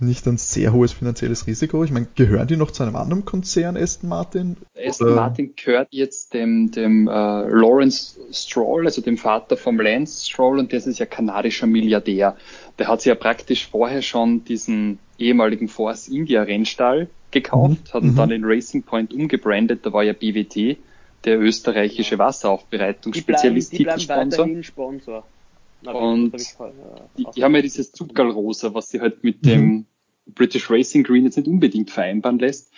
nicht 0.03 0.27
ein 0.27 0.37
sehr 0.37 0.73
hohes 0.73 0.93
finanzielles 0.93 1.47
Risiko? 1.47 1.83
Ich 1.83 1.91
meine, 1.91 2.07
gehören 2.15 2.47
die 2.47 2.57
noch 2.57 2.71
zu 2.71 2.83
einem 2.83 2.95
anderen 2.95 3.25
Konzern, 3.25 3.77
Aston 3.77 4.09
Martin? 4.09 4.57
Aston 4.77 5.07
Oder? 5.07 5.15
Martin 5.15 5.53
gehört 5.55 5.87
jetzt 5.91 6.33
dem, 6.33 6.71
dem 6.71 7.07
äh, 7.07 7.11
Lawrence 7.11 8.19
Stroll, 8.31 8.85
also 8.85 9.01
dem 9.01 9.17
Vater 9.17 9.57
vom 9.57 9.79
Lance 9.79 10.29
Stroll, 10.29 10.59
und 10.59 10.73
das 10.73 10.87
ist 10.87 10.99
ja 10.99 11.05
kanadischer 11.05 11.67
Milliardär. 11.67 12.35
Der 12.79 12.87
hat 12.87 13.01
sich 13.01 13.09
ja 13.09 13.15
praktisch 13.15 13.67
vorher 13.67 14.01
schon 14.01 14.43
diesen 14.43 14.99
ehemaligen 15.17 15.67
Force 15.67 16.07
India 16.07 16.43
Rennstall 16.43 17.07
gekauft, 17.31 17.89
mhm. 17.89 17.93
hat 17.93 18.03
ihn 18.03 18.11
mhm. 18.11 18.15
dann 18.15 18.31
in 18.31 18.45
Racing 18.45 18.83
Point 18.83 19.13
umgebrandet, 19.13 19.85
da 19.85 19.93
war 19.93 20.03
ja 20.03 20.13
BWT, 20.13 20.77
der 21.25 21.39
österreichische 21.39 22.17
Wasseraufbereitungsspezialist, 22.19 23.71
Titelsponsor. 23.71 24.63
Sponsor. 24.63 25.23
Und 25.85 26.31
die, 27.17 27.25
die, 27.35 27.43
haben 27.43 27.55
ja 27.55 27.61
dieses 27.61 27.91
Zuckerrosa, 27.91 28.73
was 28.73 28.89
sie 28.89 29.01
halt 29.01 29.23
mit 29.23 29.43
mhm. 29.43 29.49
dem 29.49 29.85
British 30.25 30.69
Racing 30.69 31.03
Green 31.03 31.25
jetzt 31.25 31.37
nicht 31.37 31.47
unbedingt 31.47 31.91
vereinbaren 31.91 32.39
lässt. 32.39 32.71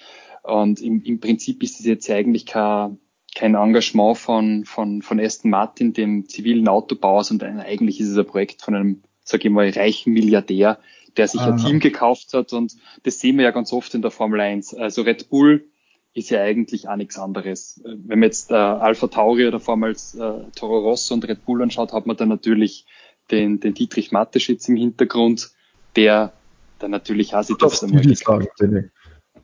Und 0.43 0.81
im, 0.81 1.03
im 1.03 1.19
Prinzip 1.19 1.63
ist 1.63 1.79
es 1.79 1.85
jetzt 1.85 2.09
eigentlich 2.09 2.45
kein, 2.45 2.99
kein 3.33 3.55
Engagement 3.55 4.17
von, 4.17 4.65
von, 4.65 5.01
von 5.01 5.19
Aston 5.19 5.51
Martin, 5.51 5.93
dem 5.93 6.27
zivilen 6.27 6.67
Autobauer, 6.67 7.23
sondern 7.23 7.59
eigentlich 7.59 7.99
ist 7.99 8.09
es 8.09 8.17
ein 8.17 8.25
Projekt 8.25 8.61
von 8.61 8.75
einem, 8.75 9.03
sag 9.23 9.43
ich 9.43 9.51
mal, 9.51 9.69
reichen 9.69 10.13
Milliardär, 10.13 10.79
der 11.17 11.27
sich 11.27 11.41
Aha. 11.41 11.51
ein 11.51 11.57
Team 11.57 11.79
gekauft 11.79 12.33
hat. 12.33 12.53
Und 12.53 12.75
das 13.03 13.19
sehen 13.19 13.37
wir 13.37 13.45
ja 13.45 13.51
ganz 13.51 13.73
oft 13.73 13.93
in 13.95 14.01
der 14.01 14.11
Formel 14.11 14.39
1. 14.39 14.75
Also 14.75 15.01
Red 15.01 15.29
Bull 15.29 15.65
ist 16.13 16.29
ja 16.29 16.41
eigentlich 16.41 16.87
auch 16.87 16.95
nichts 16.95 17.17
anderes. 17.17 17.81
Wenn 17.83 18.19
man 18.19 18.23
jetzt 18.23 18.51
äh, 18.51 18.55
Alpha 18.55 19.07
Tauri 19.07 19.47
oder 19.47 19.59
vormals 19.59 20.15
äh, 20.15 20.33
Toro 20.55 20.79
Rosso 20.79 21.13
und 21.13 21.27
Red 21.27 21.45
Bull 21.45 21.61
anschaut, 21.61 21.91
hat 21.91 22.05
man 22.05 22.15
dann 22.15 22.29
natürlich 22.29 22.85
den, 23.31 23.59
den 23.59 23.73
Dietrich 23.73 24.11
Mateschitz 24.11 24.69
im 24.69 24.77
Hintergrund, 24.77 25.51
der 25.95 26.31
dann 26.79 26.91
natürlich 26.91 27.33
auch 27.35 27.43
sich 27.43 27.57
das 27.57 27.83
einmal 27.83 28.03
sagen, 28.15 28.47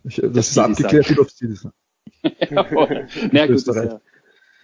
ich, 0.03 0.15
Das, 0.21 0.31
das 0.33 0.49
ist 0.49 0.57
abgeklärt, 0.57 1.09
du 1.09 1.15
darfst 1.15 1.41
Didi 1.41 1.55
sagen. 1.55 1.75
Na 2.49 2.63
gut, 3.45 3.55
Österreich. 3.55 3.91
Ja, 3.91 4.01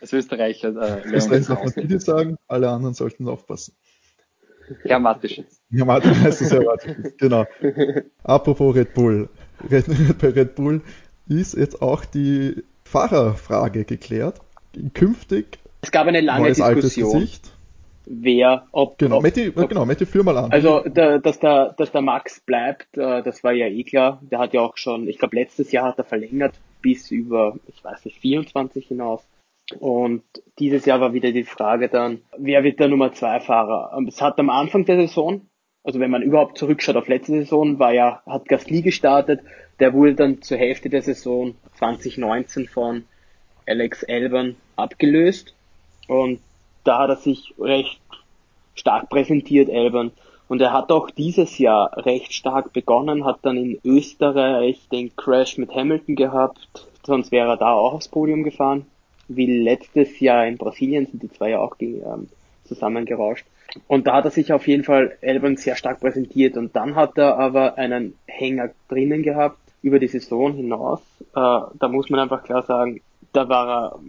als 0.01 0.13
Österreicher. 0.13 1.03
Äh, 1.06 1.10
Österreich 1.10 1.47
darf 1.47 1.63
man 1.63 1.73
Didi 1.73 1.99
sagen, 1.99 2.38
alle 2.47 2.69
anderen 2.69 2.93
sollten 2.93 3.27
aufpassen. 3.27 3.75
Herr 5.71 5.86
Mateschitz 5.86 6.21
heißt 6.23 6.41
es 6.41 6.51
ja 6.51 6.60
genau. 7.17 7.45
Apropos 8.23 8.75
Red 8.75 8.93
Bull. 8.93 9.30
Bei 9.69 10.30
Red 10.30 10.56
Bull 10.56 10.82
ist 11.27 11.56
jetzt 11.56 11.82
auch 11.82 12.03
die 12.03 12.63
Fahrerfrage 12.84 13.86
geklärt. 13.86 14.41
Künftig 14.93 15.60
es 15.82 15.91
gab 15.91 16.08
eine 16.08 16.21
lange 16.21 16.49
Diskussion, 16.49 17.30
wer, 18.10 18.67
ob, 18.72 18.98
genau, 18.98 19.17
ob, 19.17 19.24
Matti, 19.24 19.52
ob, 19.56 19.70
genau, 19.70 19.86
Matti, 19.86 20.06
führ 20.06 20.24
mal 20.24 20.38
an. 20.38 20.52
Also, 20.52 20.82
der, 20.82 21.20
dass 21.20 21.39
der, 21.39 21.74
dass 21.78 21.91
der 21.91 22.02
Max 22.02 22.39
bleibt, 22.39 22.98
äh, 22.98 23.22
das 23.24 23.43
war 23.43 23.52
ja 23.52 23.67
eh 23.67 23.84
klar. 23.84 24.22
Der 24.30 24.39
hat 24.39 24.54
ja 24.54 24.62
auch 24.62 24.78
schon, 24.78 25.08
ich 25.08 25.20
glaube, 25.20 25.36
letztes 25.36 25.72
Jahr 25.72 25.89
hat 25.89 25.98
er 25.98 26.04
verlängert 26.04 26.56
bis 26.82 27.12
über, 27.12 27.58
ich 27.67 27.84
weiß 27.84 28.06
nicht, 28.06 28.20
24 28.20 28.88
hinaus. 28.88 29.28
Und 29.80 30.24
dieses 30.60 30.86
Jahr 30.86 31.02
war 31.02 31.13
wieder 31.13 31.32
die 31.32 31.43
Frage 31.43 31.89
dann, 31.89 32.22
wer 32.38 32.63
wird 32.63 32.80
der 32.80 32.88
Nummer 32.88 33.12
zwei 33.12 33.39
Fahrer? 33.39 33.93
Ähm, 33.98 34.08
es 34.08 34.22
hat 34.22 34.39
am 34.39 34.50
Anfang 34.50 34.86
der 34.86 34.96
Saison, 34.96 35.41
also 35.84 36.00
wenn 36.00 36.12
man 36.12 36.22
überhaupt 36.22 36.58
zurückschaut 36.58 36.96
auf 36.96 37.08
letzte 37.08 37.34
Saison, 37.34 37.78
war 37.78 37.93
ja, 37.93 38.22
hat 38.26 38.48
Gasly 38.48 38.82
gestartet, 38.82 39.41
der 39.80 39.93
wurde 39.93 40.15
dann 40.15 40.41
zur 40.41 40.58
Hälfte 40.58 40.89
der 40.89 41.02
Saison 41.02 41.56
2019 41.76 42.67
von 42.67 43.04
Alex 43.65 44.04
Albon 44.06 44.56
abgelöst 44.78 45.54
und 46.08 46.39
da 46.88 47.00
hat 47.00 47.10
er 47.10 47.15
sich 47.17 47.54
recht 47.60 48.00
stark 48.76 49.10
präsentiert, 49.10 49.69
Albon. 49.69 50.12
Und 50.47 50.62
er 50.62 50.71
hat 50.71 50.91
auch 50.91 51.10
dieses 51.10 51.58
Jahr 51.58 51.91
recht 52.06 52.34
stark 52.34 52.71
begonnen, 52.71 53.26
hat 53.26 53.39
dann 53.41 53.58
in 53.58 53.80
Österreich 53.84 54.88
den 54.91 55.13
Crash 55.15 55.58
mit 55.58 55.76
Hamilton 55.76 56.15
gehabt, 56.15 56.88
sonst 57.06 57.32
wäre 57.34 57.50
er 57.50 57.58
da 57.58 57.73
auch 57.73 57.93
aufs 57.93 58.08
Podium 58.08 58.43
gefahren. 58.43 58.86
Wie 59.28 59.62
letztes 59.62 60.21
Jahr 60.21 60.47
in 60.47 60.58
Brasilien 60.58 61.06
sind 61.06 61.21
die 61.21 61.32
zwei 61.32 61.50
ja 61.50 61.60
auch 61.60 61.76
ähm, 61.82 62.30
zusammengerauscht. 62.63 63.45
Und 63.88 64.08
da 64.08 64.13
hat 64.13 64.26
er 64.26 64.32
sich 64.32 64.54
auf 64.54 64.65
jeden 64.67 64.86
Fall 64.86 65.17
Albon 65.21 65.58
sehr 65.58 65.76
stark 65.76 66.00
präsentiert 66.00 66.56
und 66.56 66.73
dann 66.78 66.95
hat 66.95 67.17
er 67.17 67.38
aber 67.38 67.78
einen 67.78 68.15
Hänger 68.26 68.69
drinnen 68.88 69.23
gehabt 69.23 69.60
über 69.82 70.00
die 70.00 70.08
Saison 70.08 70.54
hinaus. 70.54 71.02
Äh, 71.19 71.26
da 71.36 71.88
muss 71.89 72.10
man 72.10 72.21
einfach 72.21 72.43
klar 72.43 72.63
sagen, 72.63 73.02
da 73.34 73.50
war 73.50 73.67
er 73.67 74.00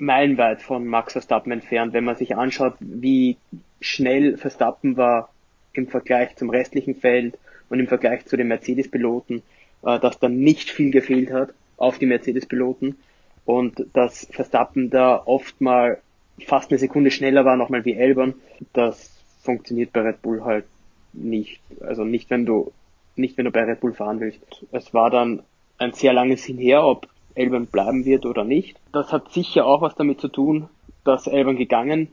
meilenweit 0.00 0.62
von 0.62 0.86
Max 0.86 1.12
Verstappen 1.12 1.52
entfernt, 1.52 1.92
wenn 1.92 2.04
man 2.04 2.16
sich 2.16 2.36
anschaut, 2.36 2.74
wie 2.80 3.36
schnell 3.80 4.36
Verstappen 4.36 4.96
war 4.96 5.30
im 5.72 5.86
Vergleich 5.86 6.36
zum 6.36 6.50
restlichen 6.50 6.94
Feld 6.94 7.38
und 7.68 7.80
im 7.80 7.86
Vergleich 7.86 8.26
zu 8.26 8.36
den 8.36 8.48
Mercedes-Piloten, 8.48 9.42
äh, 9.84 9.98
dass 10.00 10.18
da 10.18 10.28
nicht 10.28 10.70
viel 10.70 10.90
gefehlt 10.90 11.32
hat 11.32 11.50
auf 11.76 11.98
die 11.98 12.06
Mercedes-Piloten 12.06 12.96
und 13.44 13.86
dass 13.92 14.26
Verstappen 14.30 14.90
da 14.90 15.22
oft 15.24 15.60
mal 15.60 15.98
fast 16.46 16.70
eine 16.70 16.78
Sekunde 16.78 17.10
schneller 17.10 17.44
war, 17.44 17.56
nochmal 17.56 17.84
wie 17.84 17.94
Elbern. 17.94 18.34
Das 18.72 19.10
funktioniert 19.42 19.92
bei 19.92 20.00
Red 20.00 20.22
Bull 20.22 20.44
halt 20.44 20.64
nicht. 21.12 21.60
Also 21.80 22.04
nicht, 22.04 22.30
wenn 22.30 22.46
du 22.46 22.72
nicht, 23.16 23.36
wenn 23.36 23.44
du 23.44 23.50
bei 23.50 23.64
Red 23.64 23.80
Bull 23.80 23.92
fahren 23.92 24.20
willst. 24.20 24.40
Es 24.72 24.94
war 24.94 25.10
dann 25.10 25.42
ein 25.78 25.92
sehr 25.92 26.12
langes 26.12 26.44
Hinher, 26.44 26.84
ob 26.84 27.08
Elbern 27.40 27.66
bleiben 27.66 28.04
wird 28.04 28.26
oder 28.26 28.44
nicht. 28.44 28.76
Das 28.92 29.12
hat 29.12 29.32
sicher 29.32 29.66
auch 29.66 29.82
was 29.82 29.94
damit 29.94 30.20
zu 30.20 30.28
tun, 30.28 30.68
dass 31.04 31.26
Elbern 31.26 31.56
gegangen 31.56 32.08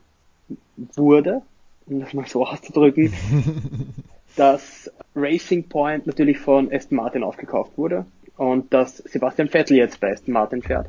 wurde, 0.96 1.42
um 1.86 2.00
das 2.00 2.14
mal 2.14 2.26
so 2.26 2.46
auszudrücken. 2.48 3.14
dass 4.36 4.92
Racing 5.16 5.68
Point 5.68 6.06
natürlich 6.08 6.38
von 6.38 6.72
Aston 6.72 6.96
Martin 6.96 7.24
aufgekauft 7.24 7.78
wurde 7.78 8.06
und 8.38 8.72
dass 8.72 8.98
Sebastian 8.98 9.50
Vettel 9.50 9.78
jetzt 9.78 10.00
bei 10.00 10.12
Aston 10.12 10.34
Martin 10.34 10.62
fährt. 10.62 10.88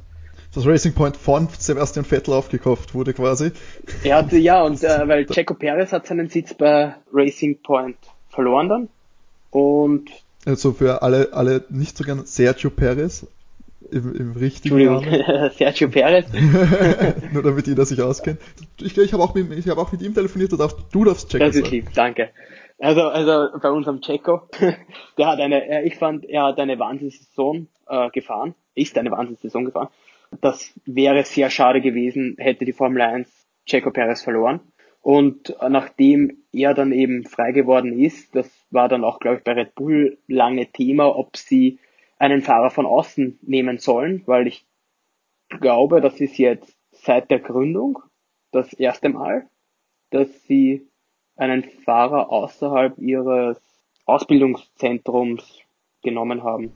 Das 0.55 0.67
Racing 0.67 0.93
Point 0.95 1.17
von 1.17 1.49
Sebastian 1.59 2.05
Vettel 2.05 2.35
aufgekauft 2.35 2.95
wurde 2.95 3.13
quasi. 3.13 3.53
Er 4.03 4.17
hatte, 4.17 4.39
ja, 4.39 4.63
und 4.63 4.83
äh, 4.83 5.09
weil 5.09 5.27
Checo 5.27 5.55
Perez 5.55 5.93
hat 5.93 6.07
seinen 6.07 6.29
Sitz 6.29 6.55
bei 6.55 6.95
Racing 7.13 7.59
Point 7.63 7.97
verloren 8.29 8.69
dann. 8.69 8.89
Und 9.51 10.11
also 10.47 10.73
für 10.73 11.03
alle, 11.03 11.33
alle 11.33 11.65
nicht 11.69 11.97
so 11.97 12.05
gern 12.05 12.25
Sergio 12.25 12.71
Perez 12.71 13.27
im, 13.91 14.15
im 14.15 14.33
richtigen 14.33 14.85
Namen. 14.85 15.51
Sergio 15.53 15.89
Perez. 15.89 16.27
Nur 17.33 17.43
damit 17.43 17.67
jeder 17.67 17.85
sich 17.85 18.01
auskennt. 18.01 18.41
Ich, 18.81 18.97
ich 18.97 19.13
habe 19.13 19.23
auch, 19.23 19.35
mit, 19.35 19.51
ich 19.53 19.69
hab 19.69 19.79
auch 19.79 19.93
mit 19.93 20.03
ihm 20.03 20.15
telefoniert, 20.15 20.53
du 20.53 20.57
darfst, 20.57 20.79
du 20.93 21.05
darfst 21.05 21.31
Checo 21.31 21.45
Das 21.45 21.57
ist 21.57 21.71
lieb, 21.71 21.89
danke. 21.95 22.31
Also, 22.79 23.09
also 23.09 23.59
bei 23.61 23.71
unserem 23.71 24.01
Checo, 24.01 24.43
der 25.19 25.27
hat 25.27 25.41
eine, 25.41 25.85
ich 25.85 25.97
fand, 25.97 26.25
er 26.25 26.45
hat 26.45 26.59
eine 26.61 26.79
Wahnsinnssaison 26.79 27.69
äh, 27.89 28.11
gefahren, 28.11 28.55
ist 28.75 28.97
eine 28.99 29.11
Wahnsinnssaison 29.11 29.65
gefahren. 29.65 29.89
Das 30.41 30.73
wäre 30.85 31.25
sehr 31.25 31.51
schade 31.51 31.81
gewesen, 31.81 32.37
hätte 32.39 32.65
die 32.65 32.73
Formel 32.73 33.03
1 33.03 33.29
Checo 33.67 33.91
Perez 33.91 34.23
verloren. 34.23 34.61
Und 35.01 35.57
nachdem 35.67 36.43
er 36.53 36.75
dann 36.75 36.93
eben 36.93 37.25
frei 37.25 37.53
geworden 37.53 37.99
ist, 37.99 38.35
das 38.35 38.51
war 38.71 38.89
dann 38.89 39.05
auch, 39.05 39.21
glaube 39.21 39.39
ich, 39.39 39.45
bei 39.45 39.53
Red 39.53 39.75
Bull 39.75 40.19
lange 40.27 40.67
Thema, 40.67 41.17
ob 41.17 41.37
sie 41.37 41.79
einen 42.19 42.43
Fahrer 42.43 42.71
von 42.71 42.87
außen 42.87 43.39
nehmen 43.43 43.79
sollen, 43.79 44.23
weil 44.27 44.47
ich 44.47 44.67
glaube, 45.49 46.01
das 46.01 46.21
ist 46.21 46.39
jetzt 46.39 46.77
seit 46.91 47.31
der 47.31 47.39
Gründung 47.39 48.01
das 48.51 48.73
erste 48.73 49.09
Mal, 49.09 49.47
dass 50.11 50.29
sie 50.47 50.89
einen 51.37 51.65
Fahrer 51.85 52.31
außerhalb 52.31 52.99
ihres 52.99 53.59
Ausbildungszentrums 54.05 55.45
genommen 56.03 56.43
haben. 56.43 56.73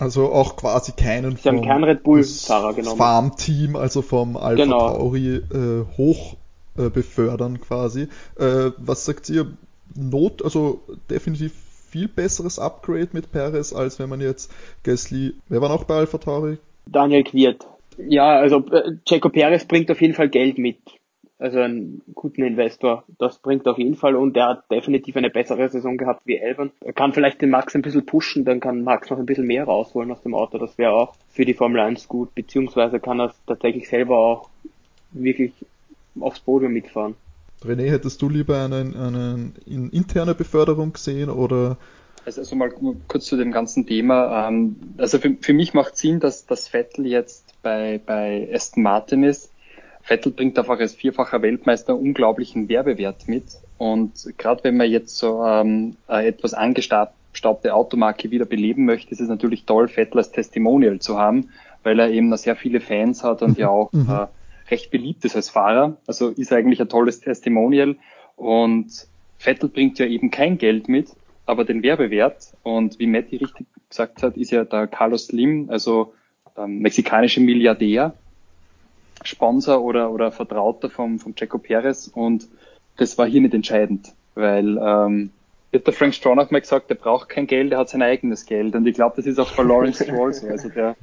Also 0.00 0.32
auch 0.32 0.56
quasi 0.56 0.92
keinen 0.92 1.36
Sie 1.36 1.48
haben 1.48 1.62
keinen 1.62 1.84
Red 1.84 2.04
Bull-Fahrer 2.04 2.72
genommen. 2.72 2.98
Farmteam, 2.98 3.74
also 3.74 4.00
vom 4.00 4.36
Alpha 4.36 4.62
genau. 4.62 4.78
Tauri 4.78 5.36
äh, 5.36 5.84
hoch 5.96 6.36
äh, 6.76 6.88
befördern 6.88 7.60
quasi. 7.60 8.08
Äh, 8.38 8.70
was 8.76 9.04
sagt 9.04 9.28
ihr? 9.28 9.56
Not, 9.94 10.44
also 10.44 10.82
definitiv 11.10 11.52
viel 11.90 12.08
besseres 12.08 12.58
Upgrade 12.58 13.08
mit 13.12 13.32
Perez, 13.32 13.72
als 13.72 13.98
wenn 13.98 14.08
man 14.08 14.20
jetzt 14.20 14.52
Gasly, 14.84 15.34
wer 15.48 15.60
war 15.60 15.68
noch 15.68 15.84
bei 15.84 15.94
Alpha 15.94 16.18
Tauri? 16.18 16.58
Daniel 16.86 17.24
Quiert. 17.24 17.66
Ja, 17.98 18.38
also 18.38 18.64
äh, 18.70 19.18
Perez 19.18 19.64
bringt 19.64 19.90
auf 19.90 20.00
jeden 20.00 20.14
Fall 20.14 20.28
Geld 20.28 20.58
mit 20.58 20.78
also 21.38 21.60
einen 21.60 22.02
guten 22.14 22.42
Investor. 22.42 23.04
Das 23.18 23.38
bringt 23.38 23.66
auf 23.68 23.78
jeden 23.78 23.94
Fall 23.94 24.16
und 24.16 24.36
er 24.36 24.48
hat 24.48 24.70
definitiv 24.70 25.16
eine 25.16 25.30
bessere 25.30 25.68
Saison 25.68 25.96
gehabt 25.96 26.22
wie 26.24 26.36
Elvan. 26.36 26.72
Er 26.80 26.92
kann 26.92 27.12
vielleicht 27.12 27.40
den 27.40 27.50
Max 27.50 27.74
ein 27.74 27.82
bisschen 27.82 28.06
pushen, 28.06 28.44
dann 28.44 28.60
kann 28.60 28.82
Max 28.82 29.10
noch 29.10 29.18
ein 29.18 29.26
bisschen 29.26 29.46
mehr 29.46 29.64
rausholen 29.64 30.10
aus 30.10 30.22
dem 30.22 30.34
Auto. 30.34 30.58
Das 30.58 30.78
wäre 30.78 30.92
auch 30.92 31.14
für 31.30 31.44
die 31.44 31.54
Formel 31.54 31.80
1 31.80 32.08
gut, 32.08 32.34
beziehungsweise 32.34 32.98
kann 32.98 33.20
er 33.20 33.32
tatsächlich 33.46 33.88
selber 33.88 34.18
auch 34.18 34.50
wirklich 35.12 35.52
aufs 36.20 36.40
Podium 36.40 36.72
mitfahren. 36.72 37.14
René, 37.64 37.90
hättest 37.90 38.22
du 38.22 38.28
lieber 38.28 38.64
eine, 38.64 38.76
eine 38.76 39.52
interne 39.90 40.34
Beförderung 40.34 40.92
gesehen 40.92 41.30
oder 41.30 41.76
also, 42.24 42.42
also 42.42 42.56
mal 42.56 42.70
kurz 43.08 43.24
zu 43.24 43.36
dem 43.36 43.52
ganzen 43.52 43.86
Thema. 43.86 44.48
Ähm, 44.48 44.76
also 44.98 45.18
für, 45.18 45.34
für 45.40 45.54
mich 45.54 45.72
macht 45.72 45.96
Sinn, 45.96 46.20
dass 46.20 46.44
das 46.44 46.68
Vettel 46.68 47.06
jetzt 47.06 47.54
bei, 47.62 48.00
bei 48.04 48.48
Aston 48.52 48.82
Martin 48.82 49.22
ist, 49.22 49.50
Vettel 50.02 50.32
bringt 50.32 50.58
einfach 50.58 50.78
als 50.78 50.94
vierfacher 50.94 51.42
Weltmeister 51.42 51.96
unglaublichen 51.96 52.68
Werbewert 52.68 53.28
mit. 53.28 53.44
Und 53.76 54.12
gerade 54.38 54.64
wenn 54.64 54.76
man 54.76 54.90
jetzt 54.90 55.16
so 55.16 55.44
ähm, 55.44 55.96
eine 56.06 56.26
etwas 56.26 56.54
angestaubte 56.54 57.74
Automarke 57.74 58.30
wieder 58.30 58.44
beleben 58.44 58.84
möchte, 58.84 59.12
ist 59.12 59.20
es 59.20 59.28
natürlich 59.28 59.64
toll, 59.64 59.88
Vettel 59.88 60.18
als 60.18 60.32
Testimonial 60.32 60.98
zu 60.98 61.18
haben, 61.18 61.50
weil 61.82 61.98
er 61.98 62.10
eben 62.10 62.28
noch 62.28 62.38
sehr 62.38 62.56
viele 62.56 62.80
Fans 62.80 63.22
hat 63.22 63.42
und 63.42 63.58
ja 63.58 63.68
auch 63.68 63.92
mhm. 63.92 64.08
äh, 64.10 64.26
recht 64.70 64.90
beliebt 64.90 65.24
ist 65.24 65.36
als 65.36 65.50
Fahrer. 65.50 65.96
Also 66.06 66.28
ist 66.28 66.52
eigentlich 66.52 66.80
ein 66.80 66.88
tolles 66.88 67.20
Testimonial. 67.20 67.96
Und 68.36 69.06
Vettel 69.38 69.68
bringt 69.68 69.98
ja 69.98 70.06
eben 70.06 70.30
kein 70.30 70.58
Geld 70.58 70.88
mit, 70.88 71.08
aber 71.46 71.64
den 71.64 71.82
Werbewert. 71.82 72.54
Und 72.62 72.98
wie 72.98 73.06
Matti 73.06 73.36
richtig 73.36 73.66
gesagt 73.88 74.22
hat, 74.22 74.36
ist 74.36 74.50
ja 74.50 74.64
der 74.64 74.86
Carlos 74.86 75.26
Slim, 75.26 75.70
also 75.70 76.12
ähm, 76.56 76.80
mexikanischer 76.80 77.40
Milliardär, 77.40 78.14
Sponsor 79.22 79.82
oder, 79.82 80.10
oder 80.10 80.30
Vertrauter 80.30 80.90
vom, 80.90 81.18
vom 81.18 81.34
Jaco 81.36 81.58
Perez 81.58 82.08
und 82.12 82.48
das 82.96 83.18
war 83.18 83.26
hier 83.26 83.40
nicht 83.40 83.54
entscheidend, 83.54 84.12
weil 84.34 84.78
ähm, 84.80 85.30
wird 85.70 85.86
der 85.86 85.94
Frank 85.94 86.14
Stronach 86.14 86.50
mal 86.50 86.60
gesagt, 86.60 86.90
der 86.90 86.94
braucht 86.94 87.28
kein 87.28 87.46
Geld, 87.46 87.72
er 87.72 87.78
hat 87.78 87.88
sein 87.88 88.02
eigenes 88.02 88.46
Geld 88.46 88.74
und 88.74 88.86
ich 88.86 88.94
glaube, 88.94 89.16
das 89.16 89.26
ist 89.26 89.38
auch 89.38 89.52
bei 89.52 89.62
Lawrence 89.62 90.04
Stroll 90.04 90.32
so, 90.32 90.46
also 90.48 90.68
der 90.68 90.96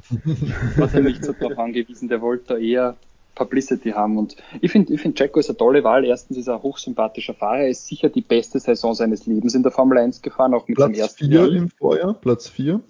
war 0.78 0.94
ja 0.94 1.00
nicht 1.02 1.24
so 1.24 1.34
darauf 1.34 1.58
angewiesen, 1.58 2.10
der 2.10 2.22
wollte 2.22 2.54
da 2.54 2.58
eher 2.58 2.96
Publicity 3.36 3.92
haben 3.92 4.18
und 4.18 4.36
ich 4.62 4.72
finde, 4.72 4.94
ich 4.94 5.02
finde 5.02 5.22
Jacko 5.22 5.40
ist 5.40 5.50
eine 5.50 5.58
tolle 5.58 5.84
Wahl. 5.84 6.06
Erstens 6.06 6.38
ist 6.38 6.48
er 6.48 6.56
ein 6.56 6.64
hochsympathischer 6.64 7.34
Fahrer, 7.34 7.60
er 7.60 7.70
ist 7.70 7.86
sicher 7.86 8.10
die 8.10 8.22
beste 8.22 8.60
Saison 8.60 8.94
seines 8.96 9.26
Lebens 9.26 9.54
in 9.54 9.64
der 9.64 9.72
Formel 9.72 9.98
1 9.98 10.22
gefahren, 10.22 10.54
auch 10.54 10.68
mit 10.68 10.78
Platz 10.78 10.88
seinem 10.88 11.02
ersten 11.02 11.26
vier 11.26 11.40
Jahr. 11.40 11.52
im 11.52 11.70
Vorjahr, 11.70 12.14
Platz 12.14 12.50
4. 12.50 12.82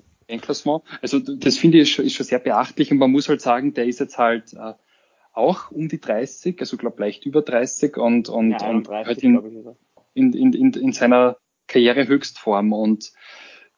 Also 1.02 1.20
das 1.20 1.58
finde 1.58 1.80
ich 1.80 2.00
ist 2.00 2.14
schon 2.14 2.26
sehr 2.26 2.40
beachtlich 2.40 2.92
und 2.92 2.98
man 2.98 3.12
muss 3.12 3.30
halt 3.30 3.42
sagen, 3.42 3.74
der 3.74 3.86
ist 3.86 4.00
jetzt 4.00 4.18
halt 4.18 4.54
äh, 4.54 4.74
auch 5.34 5.72
um 5.72 5.90
die 5.90 6.00
30, 6.00 6.60
also 6.60 6.78
glaube 6.78 7.02
leicht 7.02 7.26
über 7.26 7.42
30 7.42 7.98
und, 7.98 8.30
und, 8.30 8.52
ja, 8.52 8.70
und 8.70 8.88
halt 8.88 9.22
in, 9.22 9.76
in, 10.14 10.34
in, 10.34 10.54
in, 10.54 10.74
in 10.74 10.92
seiner 10.94 11.38
Karrierehöchstform. 11.68 12.74
Und 12.74 13.12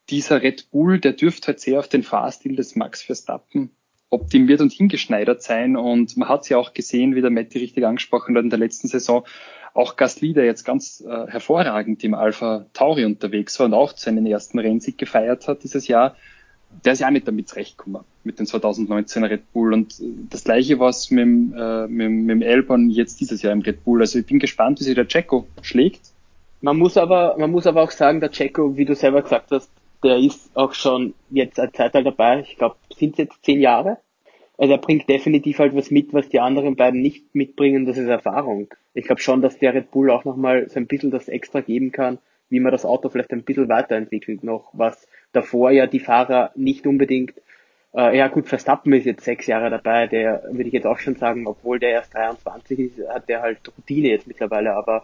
dieser 0.10 0.42
Red 0.42 0.70
Bull, 0.72 1.00
der 1.00 1.14
dürfte 1.14 1.48
halt 1.48 1.60
sehr 1.60 1.80
auf 1.80 1.88
den 1.88 2.04
Fahrstil 2.04 2.56
des 2.56 2.76
Max 2.76 3.02
Verstappen 3.02 3.72
optimiert 4.10 4.62
und 4.62 4.72
hingeschneidert 4.72 5.42
sein. 5.42 5.76
Und 5.76 6.18
man 6.18 6.30
hat 6.30 6.44
es 6.44 6.50
ja 6.50 6.58
auch 6.58 6.74
gesehen, 6.74 7.16
wie 7.16 7.22
der 7.22 7.30
Matti 7.30 7.60
richtig 7.60 7.86
angesprochen 7.86 8.36
hat 8.36 8.44
in 8.44 8.50
der 8.50 8.60
letzten 8.60 8.88
Saison, 8.88 9.26
auch 9.74 9.96
Gasly, 9.96 10.34
der 10.34 10.46
jetzt 10.46 10.64
ganz 10.64 11.04
äh, 11.08 11.28
hervorragend 11.28 12.04
im 12.04 12.16
Alpha 12.16 12.66
Tauri 12.74 13.06
unterwegs 13.06 13.60
war 13.60 13.68
und 13.68 13.74
auch 13.74 13.96
seinen 13.96 14.26
ersten 14.26 14.58
Rennsieg 14.58 14.98
gefeiert 14.98 15.48
hat 15.48 15.64
dieses 15.64 15.88
Jahr, 15.88 16.16
der 16.84 16.94
ist 16.94 17.00
ja 17.00 17.08
auch 17.08 17.12
nicht 17.12 17.28
damit 17.28 17.48
zurechtgekommen, 17.48 18.02
mit 18.24 18.40
dem 18.40 18.46
2019er 18.46 19.30
Red 19.30 19.54
Bull. 19.54 19.74
Und 19.74 20.02
das 20.30 20.44
gleiche 20.44 20.80
was 20.80 21.12
mit, 21.12 21.26
äh, 21.26 21.88
mit, 21.88 22.10
mit 22.10 22.30
dem 22.30 22.42
Elbern 22.42 22.90
jetzt 22.90 23.20
dieses 23.20 23.42
Jahr 23.42 23.54
im 23.54 23.62
Red 23.62 23.84
Bull. 23.84 24.02
Also 24.02 24.20
ich 24.20 24.26
bin 24.26 24.40
gespannt, 24.40 24.80
wie 24.80 24.84
sich 24.84 24.96
der 24.96 25.08
Checo 25.08 25.48
schlägt. 25.62 26.02
Man 26.62 26.78
muss 26.78 26.98
aber, 26.98 27.36
man 27.38 27.52
muss 27.52 27.68
aber 27.68 27.84
auch 27.84 27.92
sagen, 27.92 28.20
der 28.20 28.32
Checo, 28.32 28.78
wie 28.78 28.86
du 28.86 28.96
selber 28.96 29.22
gesagt 29.22 29.52
hast, 29.52 29.70
der 30.04 30.18
ist 30.18 30.56
auch 30.56 30.74
schon 30.74 31.14
jetzt 31.30 31.60
eine 31.60 31.72
Zeit 31.72 31.96
dabei. 31.96 32.42
Ich 32.42 32.58
glaube, 32.58 32.76
sind 32.96 33.14
es 33.14 33.18
jetzt 33.18 33.44
zehn 33.44 33.62
Jahre? 33.62 33.98
Also 34.58 34.74
er 34.74 34.80
bringt 34.80 35.08
definitiv 35.08 35.60
halt 35.60 35.76
was 35.76 35.92
mit, 35.92 36.14
was 36.14 36.30
die 36.30 36.40
anderen 36.40 36.76
beiden 36.76 37.02
nicht 37.02 37.36
mitbringen, 37.36 37.86
das 37.86 37.98
ist 37.98 38.08
Erfahrung. 38.08 38.70
Ich 38.96 39.06
glaube 39.06 39.22
schon, 39.22 39.42
dass 39.42 39.60
der 39.60 39.76
Red 39.76 39.92
Bull 39.92 40.10
auch 40.10 40.26
nochmal 40.26 40.68
so 40.70 40.80
ein 40.80 40.88
bisschen 40.88 41.12
das 41.12 41.28
extra 41.28 41.62
geben 41.62 41.92
kann, 41.92 42.18
wie 42.50 42.60
man 42.60 42.72
das 42.72 42.86
Auto 42.86 43.10
vielleicht 43.10 43.32
ein 43.32 43.44
bisschen 43.44 43.70
weiterentwickelt 43.70 44.44
noch, 44.44 44.72
was 44.74 45.08
davor 45.32 45.70
ja 45.70 45.86
die 45.86 46.00
Fahrer 46.00 46.52
nicht 46.56 46.88
unbedingt, 46.88 47.34
äh, 47.94 48.18
ja 48.18 48.30
gut, 48.30 48.48
Verstappen 48.48 48.94
ist 48.94 49.06
jetzt 49.06 49.26
sechs 49.26 49.46
Jahre 49.46 49.70
dabei, 49.70 50.08
der 50.08 50.44
würde 50.50 50.68
ich 50.68 50.74
jetzt 50.74 50.88
auch 50.88 50.98
schon 50.98 51.16
sagen, 51.16 51.46
obwohl 51.46 51.78
der 51.78 51.92
erst 51.92 52.16
23 52.16 52.80
ist, 52.80 53.08
hat 53.08 53.30
der 53.30 53.42
halt 53.42 53.60
Routine 53.78 54.10
jetzt 54.10 54.26
mittlerweile, 54.26 54.74
aber 54.74 55.04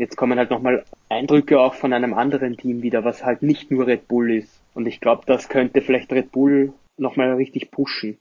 jetzt 0.00 0.16
kommen 0.16 0.38
halt 0.38 0.50
nochmal 0.50 0.84
Eindrücke 1.08 1.60
auch 1.60 1.74
von 1.74 1.92
einem 1.92 2.14
anderen 2.14 2.56
Team 2.56 2.82
wieder, 2.82 3.04
was 3.04 3.24
halt 3.24 3.42
nicht 3.42 3.70
nur 3.70 3.86
Red 3.86 4.08
Bull 4.08 4.32
ist. 4.32 4.60
Und 4.74 4.86
ich 4.86 5.00
glaube, 5.00 5.22
das 5.26 5.48
könnte 5.48 5.82
vielleicht 5.82 6.10
Red 6.12 6.32
Bull 6.32 6.72
nochmal 6.96 7.34
richtig 7.34 7.70
pushen. 7.70 8.16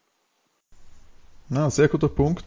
Na, 1.47 1.69
sehr 1.69 1.87
guter 1.87 2.09
Punkt. 2.09 2.45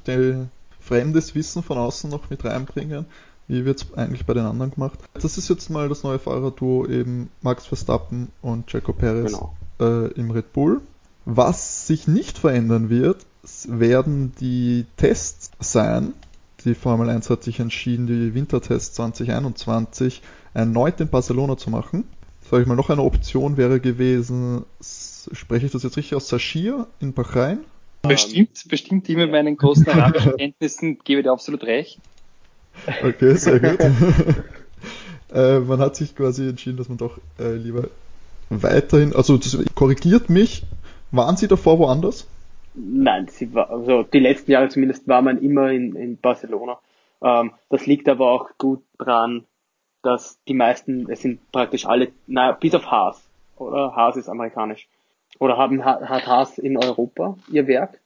Fremdes 0.81 1.35
Wissen 1.35 1.62
von 1.62 1.79
außen 1.79 2.11
noch 2.11 2.31
mit 2.31 2.45
reinbringen. 2.45 3.07
Wie 3.49 3.64
wird 3.64 3.83
es 3.83 3.95
eigentlich 3.95 4.27
bei 4.27 4.35
den 4.35 4.45
anderen 4.45 4.71
gemacht? 4.71 4.99
Das 5.14 5.38
ist 5.38 5.49
jetzt 5.49 5.71
mal 5.71 5.88
das 5.88 6.05
neue 6.05 6.18
Fahrerduo 6.18 6.87
eben 6.87 7.31
Max 7.40 7.66
Verstappen 7.66 8.29
und 8.40 8.66
Checo 8.66 8.92
Perez 8.92 9.33
genau. 9.33 9.55
äh, 9.81 10.12
im 10.12 10.31
Red 10.31 10.53
Bull. 10.53 10.81
Was 11.25 11.87
sich 11.87 12.07
nicht 12.07 12.38
verändern 12.38 12.90
wird, 12.90 13.25
werden 13.66 14.33
die 14.40 14.87
Tests 14.97 15.51
sein. 15.59 16.12
Die 16.64 16.75
Formel 16.75 17.09
1 17.09 17.29
hat 17.31 17.42
sich 17.42 17.61
entschieden, 17.61 18.07
die 18.07 18.35
Wintertests 18.35 18.94
2021 18.94 20.22
erneut 20.55 21.01
in 21.01 21.09
Barcelona 21.09 21.57
zu 21.57 21.70
machen. 21.70 22.05
Sag 22.48 22.61
ich 22.61 22.66
mal, 22.66 22.77
noch 22.77 22.90
eine 22.90 23.03
Option 23.03 23.57
wäre 23.57 23.81
gewesen, 23.81 24.64
spreche 24.81 25.66
ich 25.66 25.72
das 25.72 25.83
jetzt 25.83 25.96
richtig 25.96 26.14
aus, 26.14 26.29
Sashir 26.29 26.87
in 27.01 27.12
Bahrain. 27.12 27.61
Bestimmt, 28.03 28.64
bestimmt 28.68 29.09
die 29.09 29.16
mit 29.16 29.31
meinen 29.31 29.57
großen 29.57 29.88
arabischen 29.88 30.37
Kenntnissen 30.37 30.98
gebe 31.05 31.22
dir 31.22 31.33
absolut 31.33 31.62
recht. 31.64 31.98
Okay, 33.03 33.35
sehr 33.37 33.61
gut. 33.61 33.79
äh, 35.33 35.61
man 35.61 35.79
hat 35.81 35.96
sich 35.96 36.14
quasi 36.14 36.48
entschieden, 36.48 36.77
dass 36.77 36.88
man 36.88 36.98
doch 36.98 37.18
äh, 37.38 37.55
lieber 37.55 37.88
weiterhin, 38.51 39.14
also 39.14 39.37
das 39.37 39.57
korrigiert 39.75 40.31
mich, 40.31 40.64
waren 41.11 41.37
Sie 41.37 41.48
davor 41.48 41.79
woanders? 41.79 42.27
Nein, 42.75 43.29
sie 43.29 43.53
war, 43.55 43.71
also 43.71 44.03
die 44.03 44.19
letzten 44.19 44.51
Jahre 44.51 44.69
zumindest 44.69 45.07
war 45.07 45.23
man 45.23 45.43
immer 45.43 45.71
in, 45.71 45.95
in 45.95 46.17
Barcelona. 46.17 46.79
Ähm, 47.23 47.53
das 47.69 47.87
liegt 47.87 48.09
aber 48.09 48.31
auch 48.31 48.51
gut 48.59 48.83
dran, 48.99 49.45
dass 50.03 50.39
die 50.49 50.55
meisten, 50.55 51.11
es 51.11 51.21
sind 51.21 51.41
praktisch 51.53 51.87
alle, 51.87 52.09
naja, 52.27 52.53
bis 52.53 52.75
auf 52.75 52.87
Haas, 52.91 53.23
oder? 53.57 53.95
Haas 53.95 54.17
ist 54.17 54.29
amerikanisch. 54.29 54.89
Oder 55.39 55.57
haben, 55.57 55.85
hat 55.85 56.27
Haas 56.27 56.59
in 56.59 56.77
Europa 56.77 57.37
ihr 57.51 57.67
Werk? 57.67 58.01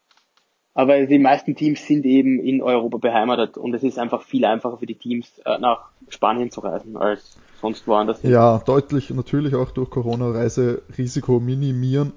Aber 0.74 1.06
die 1.06 1.18
meisten 1.18 1.56
Teams 1.56 1.86
sind 1.86 2.04
eben 2.04 2.38
in 2.38 2.62
Europa 2.62 2.98
beheimatet 2.98 3.56
und 3.56 3.72
es 3.72 3.82
ist 3.82 3.98
einfach 3.98 4.22
viel 4.22 4.44
einfacher 4.44 4.76
für 4.76 4.84
die 4.84 4.94
Teams 4.94 5.40
äh, 5.46 5.58
nach 5.58 5.88
Spanien 6.10 6.50
zu 6.50 6.60
reisen 6.60 6.98
als 6.98 7.38
sonst 7.62 7.88
woanders. 7.88 8.22
Ja, 8.22 8.58
deutlich 8.58 9.08
natürlich 9.10 9.54
auch 9.54 9.70
durch 9.70 9.88
Corona 9.88 10.30
Reiserisiko 10.32 11.40
minimieren, 11.40 12.12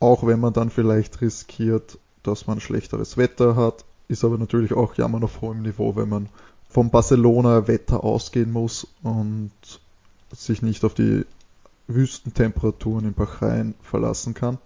auch 0.00 0.26
wenn 0.26 0.40
man 0.40 0.52
dann 0.52 0.70
vielleicht 0.70 1.20
riskiert, 1.20 1.98
dass 2.22 2.46
man 2.46 2.60
schlechteres 2.60 3.16
Wetter 3.16 3.54
hat, 3.54 3.84
ist 4.08 4.24
aber 4.24 4.38
natürlich 4.38 4.72
auch 4.72 4.94
Jammern 4.94 5.22
auf 5.22 5.40
hohem 5.40 5.62
Niveau, 5.62 5.94
wenn 5.94 6.08
man 6.08 6.28
vom 6.68 6.90
Barcelona 6.90 7.68
Wetter 7.68 8.02
ausgehen 8.02 8.50
muss 8.50 8.86
und 9.02 9.52
sich 10.32 10.62
nicht 10.62 10.84
auf 10.84 10.94
die 10.94 11.24
Wüstentemperaturen 11.86 13.04
in 13.06 13.14
Bahrain 13.14 13.74
verlassen 13.82 14.34
kann. 14.34 14.58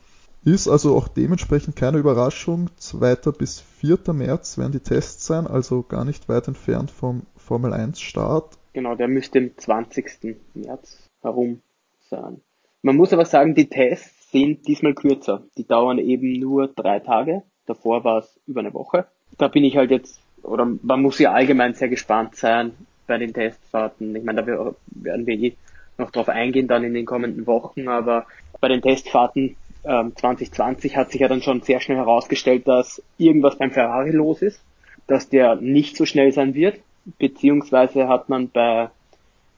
Ist 0.45 0.69
also 0.69 0.95
auch 0.95 1.09
dementsprechend 1.09 1.75
keine 1.75 1.99
Überraschung. 1.99 2.69
2. 2.77 3.17
bis 3.39 3.61
4. 3.61 3.99
März 4.13 4.59
werden 4.59 4.73
die 4.73 4.81
Tests 4.81 5.25
sein, 5.25 5.47
also 5.47 5.83
gar 5.83 6.05
nicht 6.05 6.29
weit 6.29 6.49
entfernt 6.49 6.91
vom 6.91 7.23
Formel 7.37 7.73
1 7.73 7.99
Start. 7.99 8.59
Genau, 8.75 8.95
der 8.95 9.09
müsste 9.09 9.39
im 9.39 9.57
20. 9.57 10.37
März 10.53 10.99
herum 11.23 11.63
sein. 12.11 12.43
Man 12.83 12.97
muss 12.97 13.15
aber 13.15 13.25
sagen, 13.25 13.55
die 13.55 13.71
Tests 13.71 14.24
sind 14.35 14.67
diesmal 14.67 14.95
kürzer. 14.95 15.45
Die 15.57 15.65
dauern 15.65 15.99
eben 15.99 16.41
nur 16.41 16.67
drei 16.67 16.99
Tage. 16.99 17.45
Davor 17.67 18.03
war 18.03 18.19
es 18.19 18.41
über 18.49 18.61
eine 18.61 18.75
Woche. 18.75 19.07
Da 19.39 19.47
bin 19.47 19.63
ich 19.63 19.77
halt 19.77 19.93
jetzt, 19.93 20.21
oder 20.43 20.67
man 20.83 21.03
muss 21.03 21.21
ja 21.21 21.33
allgemein 21.33 21.75
sehr 21.75 21.89
gespannt 21.89 22.35
sein 22.35 22.73
bei 23.07 23.17
den 23.17 23.33
Testfahrten. 23.33 24.17
Ich 24.17 24.25
meine, 24.25 24.43
da 24.43 24.75
werden 24.87 25.27
wir 25.27 25.39
eh 25.39 25.55
noch 25.99 26.11
drauf 26.11 26.29
eingehen 26.29 26.67
dann 26.67 26.83
in 26.83 26.95
den 26.95 27.07
kommenden 27.07 27.47
Wochen, 27.47 27.87
aber 27.87 28.27
bei 28.61 28.67
den 28.67 28.83
Testfahrten 28.83 29.55
2020 29.85 30.93
ähm, 30.93 30.97
hat 30.97 31.13
sich 31.13 31.21
ja 31.21 31.29
dann 31.29 31.43
schon 31.43 31.61
sehr 31.61 31.79
schnell 31.79 31.99
herausgestellt, 31.99 32.67
dass 32.67 33.01
irgendwas 33.19 33.57
beim 33.57 33.71
Ferrari 33.71 34.11
los 34.11 34.43
ist, 34.43 34.61
dass 35.07 35.29
der 35.29 35.55
nicht 35.55 35.97
so 35.97 36.07
schnell 36.07 36.33
sein 36.33 36.55
wird, 36.55 36.81
beziehungsweise 37.19 38.09
hat 38.09 38.29
man 38.29 38.49
bei 38.49 38.91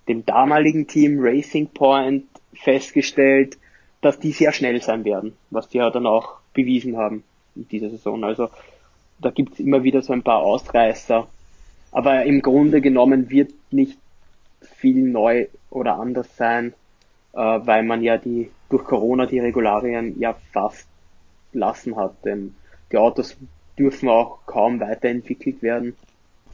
dem 0.07 0.27
damaligen 0.27 0.87
Team 0.87 1.17
Racing 1.19 1.69
Point 1.69 2.27
festgestellt, 2.53 3.57
dass 4.01 4.19
die 4.19 4.33
sehr 4.33 4.53
schnell 4.53 4.81
sein 4.83 5.05
werden, 5.05 5.35
was 5.51 5.69
die 5.69 5.79
ja 5.79 5.91
dann 5.91 6.07
auch 6.07 6.37
bewiesen 6.55 6.97
haben 6.97 7.25
in 7.55 7.69
dieser 7.69 7.91
Saison. 7.91 8.25
Also 8.25 8.51
da 9.21 9.31
gibt's 9.31 9.59
immer 9.61 9.83
wieder 9.83 10.03
so 10.03 10.13
ein 10.13 10.23
paar 10.23 10.41
Ausreißer, 10.41 11.27
aber 11.93 12.25
im 12.25 12.43
Grunde 12.43 12.81
genommen 12.81 13.31
wird 13.31 13.53
nicht 13.71 13.99
viel 14.61 15.03
neu 15.09 15.47
oder 15.71 15.99
anders 15.99 16.37
sein, 16.37 16.75
äh, 17.33 17.39
weil 17.39 17.83
man 17.83 18.03
ja 18.03 18.19
die 18.19 18.51
durch 18.69 18.85
Corona 18.85 19.27
die 19.27 19.39
Regularien 19.39 20.19
ja 20.19 20.37
fast 20.53 20.87
lassen 21.53 21.97
hat. 21.97 22.25
Denn 22.25 22.55
die 22.93 22.99
Autos 22.99 23.37
dürfen 23.79 24.09
auch 24.09 24.39
kaum 24.47 24.81
weiterentwickelt 24.81 25.63
werden. 25.63 25.95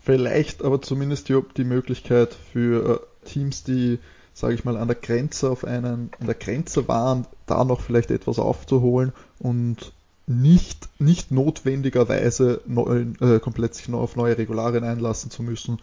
Vielleicht 0.03 0.65
aber 0.65 0.83
zumindest 0.83 1.29
die, 1.29 1.41
die 1.57 1.65
Möglichkeit 1.65 2.35
für 2.53 3.01
äh, 3.25 3.29
Teams, 3.29 3.63
die, 3.65 3.99
sage 4.35 4.55
ich 4.55 4.65
mal, 4.65 4.77
an 4.77 4.89
der 4.89 4.97
Grenze 4.97 5.51
auf 5.51 5.65
einen, 5.65 6.11
an 6.19 6.27
der 6.27 6.35
Grenze 6.35 6.89
waren, 6.89 7.27
da 7.47 7.65
noch 7.65 7.81
vielleicht 7.81 8.11
etwas 8.11 8.39
aufzuholen 8.39 9.13
und 9.39 9.93
nicht, 10.27 10.89
nicht 10.99 11.31
notwendigerweise 11.31 12.61
neu, 12.67 13.07
äh, 13.21 13.41
komplett 13.41 13.75
sich 13.75 13.89
noch 13.89 14.01
auf 14.01 14.17
neue 14.17 14.39
Regularien 14.39 14.85
einlassen 14.85 15.31
zu 15.31 15.43
müssen, 15.43 15.81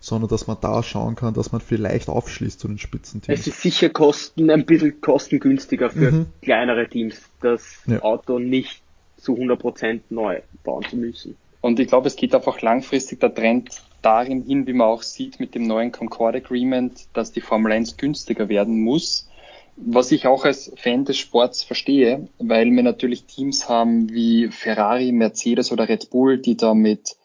sondern 0.00 0.28
dass 0.28 0.46
man 0.46 0.58
da 0.60 0.82
schauen 0.82 1.14
kann, 1.14 1.34
dass 1.34 1.52
man 1.52 1.60
vielleicht 1.60 2.08
aufschließt 2.08 2.60
zu 2.60 2.68
den 2.68 2.78
Spitzenteams. 2.78 3.40
Es 3.40 3.46
ist 3.46 3.62
sicher 3.62 3.88
kosten, 3.88 4.50
ein 4.50 4.66
bisschen 4.66 5.00
kostengünstiger 5.00 5.90
für 5.90 6.12
mhm. 6.12 6.26
kleinere 6.42 6.88
Teams, 6.88 7.20
das 7.40 7.62
ja. 7.86 8.02
Auto 8.02 8.38
nicht 8.38 8.82
zu 9.16 9.34
100% 9.34 10.00
neu 10.10 10.40
bauen 10.62 10.84
zu 10.88 10.96
müssen. 10.96 11.36
Und 11.60 11.80
ich 11.80 11.88
glaube, 11.88 12.08
es 12.08 12.16
geht 12.16 12.34
einfach 12.34 12.60
langfristig 12.60 13.20
der 13.20 13.34
Trend 13.34 13.82
darin 14.06 14.42
hin, 14.42 14.68
wie 14.68 14.72
man 14.72 14.86
auch 14.86 15.02
sieht 15.02 15.40
mit 15.40 15.56
dem 15.56 15.66
neuen 15.66 15.90
Concord 15.90 16.36
Agreement, 16.36 17.08
dass 17.12 17.32
die 17.32 17.40
Formel 17.40 17.72
1 17.72 17.96
günstiger 17.96 18.48
werden 18.48 18.80
muss. 18.80 19.28
Was 19.74 20.12
ich 20.12 20.28
auch 20.28 20.44
als 20.44 20.72
Fan 20.76 21.04
des 21.04 21.18
Sports 21.18 21.64
verstehe, 21.64 22.28
weil 22.38 22.70
wir 22.70 22.84
natürlich 22.84 23.24
Teams 23.24 23.68
haben 23.68 24.08
wie 24.10 24.46
Ferrari, 24.48 25.10
Mercedes 25.10 25.72
oder 25.72 25.88
Red 25.88 26.10
Bull, 26.10 26.38
die 26.38 26.56
da 26.56 26.72
mit 26.72 27.16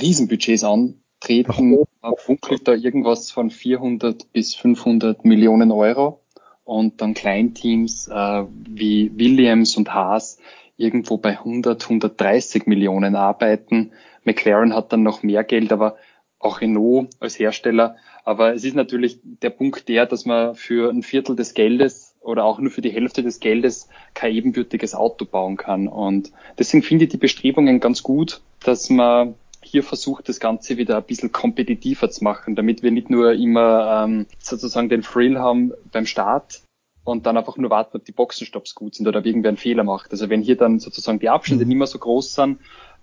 Riesenbudgets 0.00 0.62
an 0.62 1.02
treten, 1.18 1.76
funkelt 2.18 2.68
da 2.68 2.74
irgendwas 2.74 3.32
von 3.32 3.50
400 3.50 4.32
bis 4.32 4.54
500 4.54 5.24
Millionen 5.24 5.72
Euro 5.72 6.20
und 6.62 7.00
dann 7.00 7.14
Kleinteams 7.14 8.06
äh, 8.08 8.44
wie 8.48 9.10
Williams 9.16 9.76
und 9.76 9.92
Haas 9.92 10.38
irgendwo 10.76 11.16
bei 11.16 11.30
100, 11.30 11.82
130 11.82 12.66
Millionen 12.66 13.16
arbeiten. 13.16 13.90
McLaren 14.24 14.72
hat 14.74 14.92
dann 14.92 15.02
noch 15.02 15.22
mehr 15.22 15.44
Geld, 15.44 15.72
aber 15.72 15.96
auch 16.42 16.60
Renault 16.60 17.08
als 17.20 17.38
Hersteller. 17.38 17.96
Aber 18.24 18.54
es 18.54 18.64
ist 18.64 18.76
natürlich 18.76 19.18
der 19.22 19.50
Punkt 19.50 19.88
der, 19.88 20.06
dass 20.06 20.26
man 20.26 20.54
für 20.54 20.90
ein 20.90 21.02
Viertel 21.02 21.34
des 21.34 21.54
Geldes 21.54 22.14
oder 22.20 22.44
auch 22.44 22.58
nur 22.58 22.70
für 22.70 22.82
die 22.82 22.92
Hälfte 22.92 23.22
des 23.22 23.40
Geldes 23.40 23.88
kein 24.14 24.32
ebenbürtiges 24.32 24.94
Auto 24.94 25.24
bauen 25.24 25.56
kann. 25.56 25.88
Und 25.88 26.32
deswegen 26.58 26.82
finde 26.82 27.04
ich 27.04 27.10
die 27.10 27.16
Bestrebungen 27.16 27.80
ganz 27.80 28.02
gut, 28.02 28.42
dass 28.64 28.90
man 28.90 29.34
hier 29.60 29.82
versucht, 29.82 30.28
das 30.28 30.40
Ganze 30.40 30.76
wieder 30.76 30.96
ein 30.96 31.04
bisschen 31.04 31.32
kompetitiver 31.32 32.10
zu 32.10 32.24
machen, 32.24 32.56
damit 32.56 32.82
wir 32.82 32.90
nicht 32.90 33.10
nur 33.10 33.32
immer 33.32 34.04
ähm, 34.04 34.26
sozusagen 34.38 34.88
den 34.88 35.02
Thrill 35.02 35.38
haben 35.38 35.72
beim 35.92 36.06
Start 36.06 36.62
und 37.04 37.26
dann 37.26 37.36
einfach 37.36 37.56
nur 37.56 37.70
warten, 37.70 37.96
ob 37.96 38.04
die 38.04 38.12
Boxenstopps 38.12 38.74
gut 38.74 38.94
sind 38.94 39.06
oder 39.08 39.20
ob 39.20 39.26
irgendwer 39.26 39.50
einen 39.50 39.56
Fehler 39.56 39.84
macht. 39.84 40.10
Also 40.12 40.28
wenn 40.28 40.42
hier 40.42 40.56
dann 40.56 40.78
sozusagen 40.78 41.18
die 41.18 41.28
Abstände 41.28 41.64
mhm. 41.64 41.68
nicht 41.68 41.78
mehr 41.78 41.86
so 41.86 41.98
groß 41.98 42.34
sind, 42.34 42.58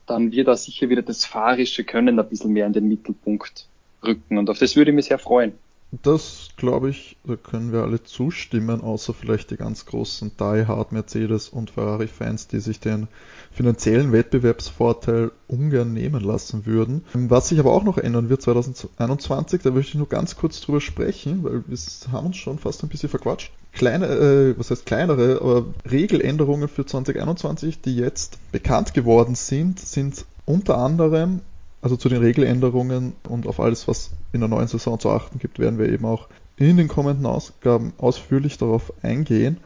dann 0.10 0.32
wird 0.32 0.48
da 0.48 0.56
sicher 0.56 0.90
wieder 0.90 1.02
das 1.02 1.26
fahrische 1.26 1.84
Können 1.84 2.20
ein 2.20 2.30
bisschen 2.30 2.52
mehr 2.52 2.66
in 2.66 2.74
den 2.74 2.88
Mittelpunkt 2.88 3.68
rücken 4.04 4.38
und 4.38 4.50
auf 4.50 4.60
das 4.60 4.76
würde 4.76 4.92
ich 4.92 4.96
mich 4.96 5.06
sehr 5.06 5.20
freuen. 5.20 5.54
Das 5.92 6.50
glaube 6.56 6.92
ich, 6.92 7.18
da 7.24 7.36
können 7.36 7.72
wir 7.72 7.82
alle 7.82 8.04
zustimmen, 8.04 8.82
außer 8.82 9.14
vielleicht 9.16 9.50
die 9.50 9.58
ganz 9.58 9.88
großen 9.88 10.32
Die 10.40 10.68
Hard 10.68 10.92
Mercedes 10.92 11.50
und 11.50 11.72
Ferrari 11.72 12.06
Fans, 12.06 12.48
die 12.48 12.60
sich 12.60 12.80
den 12.80 13.08
finanziellen 13.52 14.12
Wettbewerbsvorteil 14.12 15.32
ungern 15.48 15.94
nehmen 15.94 16.24
lassen 16.24 16.68
würden. 16.68 17.04
Was 17.14 17.50
sich 17.50 17.60
aber 17.60 17.74
auch 17.74 17.84
noch 17.84 17.98
ändern 17.98 18.30
wird 18.30 18.44
2021, 18.44 19.64
da 19.64 19.72
möchte 19.72 19.94
ich 19.94 19.96
nur 19.96 20.10
ganz 20.10 20.36
kurz 20.36 20.62
drüber 20.62 20.80
sprechen, 20.80 21.44
weil 21.44 21.64
wir 21.66 22.12
haben 22.12 22.28
uns 22.28 22.38
schon 22.38 22.60
fast 22.60 22.84
ein 22.84 22.90
bisschen 22.90 23.10
verquatscht. 23.10 23.52
Kleine, 23.72 24.08
äh, 24.08 24.60
was 24.60 24.70
heißt 24.70 24.86
kleinere, 24.86 25.42
aber 25.42 25.66
Regeländerungen 25.90 26.68
für 26.68 26.86
2021, 26.86 27.82
die 27.82 27.96
jetzt 27.96 28.38
bekannt 28.52 28.94
geworden 28.94 29.34
sind, 29.34 29.80
sind 29.80 30.26
unter 30.46 30.78
anderem 30.78 31.42
also 31.82 31.96
zu 31.96 32.10
den 32.10 32.22
Regeländerungen 32.22 33.14
und 33.28 33.48
auf 33.48 33.60
alles, 33.60 33.88
was 33.88 34.12
in 34.34 34.42
der 34.42 34.50
neuen 34.50 34.68
Saison 34.68 35.00
zu 35.00 35.10
achten 35.10 35.40
gibt, 35.40 35.60
werden 35.60 35.80
wir 35.80 35.90
eben 35.90 36.06
auch 36.06 36.28
in 36.58 36.78
den 36.78 36.88
kommenden 36.88 37.26
Ausgaben 37.26 37.94
ausführlich 37.98 38.58
darauf 38.58 38.92
eingehen. 39.02 39.58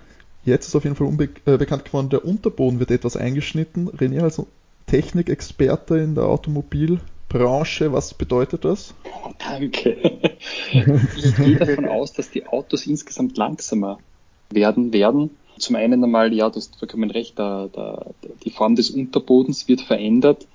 Jetzt 0.46 0.68
ist 0.68 0.76
auf 0.76 0.84
jeden 0.84 0.96
Fall 0.96 1.12
äh, 1.46 1.58
bekannt 1.58 1.86
geworden, 1.86 2.10
der 2.10 2.26
Unterboden 2.26 2.80
wird 2.80 2.92
etwas 2.92 3.18
eingeschnitten. 3.18 3.90
René, 3.90 4.22
also 4.22 4.48
Technikexperte 4.88 5.98
in 5.98 6.16
der 6.16 6.26
Automobilbranche, 6.26 7.94
was 7.94 8.14
bedeutet 8.14 8.66
das? 8.66 8.94
Oh, 9.06 9.32
danke. 9.40 10.20
ich 10.72 11.36
gehe 11.38 11.56
davon 11.56 11.88
aus, 11.88 12.14
dass 12.14 12.30
die 12.30 12.46
Autos 12.46 12.86
insgesamt 12.86 13.38
langsamer 13.38 13.98
werden 14.52 14.94
werden. 14.94 15.32
Zum 15.58 15.76
einen 15.78 16.04
einmal, 16.04 16.34
ja, 16.34 16.50
du 16.50 16.58
hast 16.58 16.78
vollkommen 16.78 17.10
recht, 17.10 17.40
da, 17.40 17.70
da, 17.72 18.08
die 18.44 18.50
Form 18.50 18.76
des 18.76 18.90
Unterbodens 18.92 19.68
wird 19.68 19.82
verändert. 19.82 20.46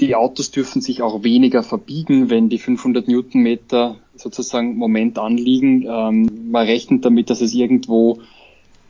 Die 0.00 0.14
Autos 0.14 0.52
dürfen 0.52 0.80
sich 0.80 1.02
auch 1.02 1.24
weniger 1.24 1.64
verbiegen, 1.64 2.30
wenn 2.30 2.48
die 2.48 2.58
500 2.58 3.08
Newtonmeter 3.08 3.96
sozusagen 4.14 4.76
Moment 4.76 5.18
anliegen. 5.18 5.86
Ähm, 5.88 6.50
man 6.50 6.66
rechnet 6.66 7.04
damit, 7.04 7.30
dass 7.30 7.40
es 7.40 7.52
irgendwo 7.52 8.20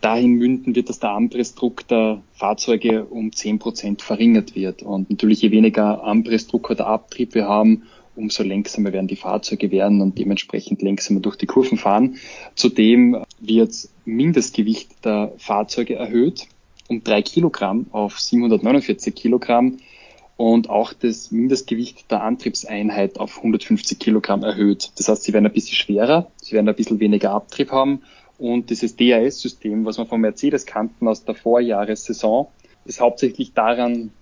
dahin 0.03 0.35
münden 0.35 0.77
wird, 0.77 0.91
dass 0.91 1.01
der 1.01 1.11
Anpressdruck 1.11 1.89
der 1.89 2.21
Fahrzeuge 2.35 3.05
um 3.05 3.33
10 3.33 3.59
Prozent 3.59 4.03
verringert 4.03 4.55
wird. 4.55 4.83
Und 4.83 5.11
natürlich, 5.11 5.41
je 5.41 5.51
weniger 5.51 6.05
Anpressdruck 6.05 6.71
oder 6.71 6.87
Abtrieb 6.87 7.35
wir 7.35 7.49
haben, 7.49 7.85
umso 8.15 8.43
längsamer 8.43 8.93
werden 8.93 9.09
die 9.09 9.17
Fahrzeuge 9.17 9.71
werden 9.71 10.03
und 10.03 10.19
dementsprechend 10.19 10.83
längsamer 10.83 11.21
durch 11.21 11.37
die 11.37 11.47
Kurven 11.47 11.79
fahren. 11.79 12.17
Zudem 12.55 13.25
wird 13.41 13.75
Mindestgewicht 14.05 15.05
der 15.05 15.33
Fahrzeuge 15.39 15.95
erhöht 15.95 16.47
um 16.89 17.05
drei 17.05 17.23
Kilogramm 17.23 17.87
auf 17.93 18.19
749 18.19 19.15
Kilogramm 19.15 19.79
und 20.39 20.71
auch 20.71 20.93
das 20.93 21.33
Mindestgewicht 21.33 22.11
der 22.13 22.23
Antriebseinheit 22.23 23.19
auf 23.19 23.39
150 23.39 23.99
Kilogramm 23.99 24.45
erhöht. 24.45 24.93
Das 24.97 25.09
heißt, 25.09 25.25
sie 25.25 25.33
werden 25.33 25.47
ein 25.47 25.53
bisschen 25.53 25.75
schwerer, 25.75 26.31
sie 26.37 26.53
werden 26.53 26.69
ein 26.69 26.77
bisschen 26.77 27.01
weniger 27.01 27.33
Abtrieb 27.33 27.73
haben 27.73 28.03
und 28.39 28.71
dieses 28.71 28.95
DAS-System, 28.97 29.85
was 29.85 29.99
wir 29.99 30.07
von 30.07 30.21
Mercedes 30.21 30.65
kannten 30.65 31.09
aus 31.09 31.25
der 31.25 31.35
Vorjahressaison, 31.35 32.47
ist 32.85 33.01
hauptsächlich 33.01 33.53
daran, 33.53 34.13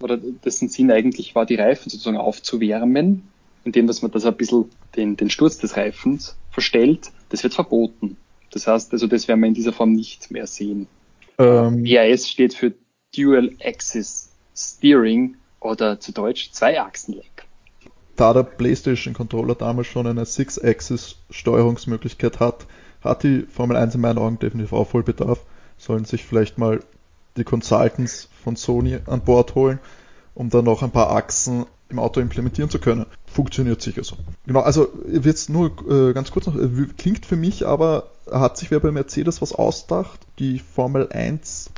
oder 0.00 0.16
dessen 0.16 0.68
Sinn 0.68 0.92
eigentlich 0.92 1.34
war, 1.34 1.44
die 1.44 1.56
Reifen 1.56 1.90
sozusagen 1.90 2.18
aufzuwärmen, 2.18 3.24
indem 3.64 3.88
dass 3.88 4.00
man 4.00 4.12
das 4.12 4.24
ein 4.26 4.36
bisschen 4.36 4.66
den, 4.94 5.16
den 5.16 5.28
Sturz 5.28 5.58
des 5.58 5.76
Reifens 5.76 6.36
verstellt, 6.50 7.10
das 7.30 7.42
wird 7.42 7.54
verboten. 7.54 8.16
Das 8.52 8.68
heißt, 8.68 8.92
also 8.92 9.08
das 9.08 9.26
werden 9.26 9.40
wir 9.40 9.48
in 9.48 9.54
dieser 9.54 9.72
Form 9.72 9.92
nicht 9.92 10.30
mehr 10.30 10.46
sehen. 10.46 10.86
Ähm, 11.38 11.84
DAS 11.84 12.28
steht 12.28 12.54
für 12.54 12.72
Dual 13.12 13.50
Axis 13.60 14.30
Steering 14.56 15.36
oder 15.64 15.98
zu 15.98 16.12
Deutsch 16.12 16.52
Zwei-Achsenlenk. 16.52 17.46
da 18.16 18.32
der 18.32 18.44
PlayStation 18.44 19.14
Controller 19.14 19.56
damals 19.56 19.88
schon 19.88 20.06
eine 20.06 20.24
Six-Axis 20.24 21.16
Steuerungsmöglichkeit 21.30 22.38
hat, 22.38 22.66
hat 23.02 23.22
die 23.22 23.42
Formel 23.42 23.76
1 23.76 23.96
in 23.96 24.00
meinen 24.00 24.18
Augen 24.18 24.38
definitiv 24.38 24.72
Aufholbedarf. 24.72 25.40
Sollen 25.78 26.04
sich 26.04 26.24
vielleicht 26.24 26.58
mal 26.58 26.80
die 27.36 27.44
Consultants 27.44 28.28
von 28.44 28.54
Sony 28.56 28.98
an 29.06 29.22
Bord 29.22 29.54
holen, 29.56 29.80
um 30.34 30.50
dann 30.50 30.64
noch 30.64 30.82
ein 30.82 30.92
paar 30.92 31.10
Achsen 31.10 31.66
im 31.88 31.98
Auto 31.98 32.20
implementieren 32.20 32.70
zu 32.70 32.78
können. 32.78 33.06
Funktioniert 33.26 33.82
sicher 33.82 34.04
so. 34.04 34.16
Genau, 34.46 34.60
also 34.60 34.88
jetzt 35.10 35.50
nur 35.50 35.72
äh, 35.88 36.12
ganz 36.12 36.30
kurz 36.30 36.46
noch, 36.46 36.56
äh, 36.56 36.68
klingt 36.96 37.26
für 37.26 37.36
mich 37.36 37.66
aber, 37.66 38.10
hat 38.30 38.56
sich 38.56 38.70
wer 38.70 38.80
bei 38.80 38.92
Mercedes 38.92 39.42
was 39.42 39.52
ausdacht? 39.52 40.20
Die 40.38 40.60
Formel 40.60 41.08
1 41.10 41.70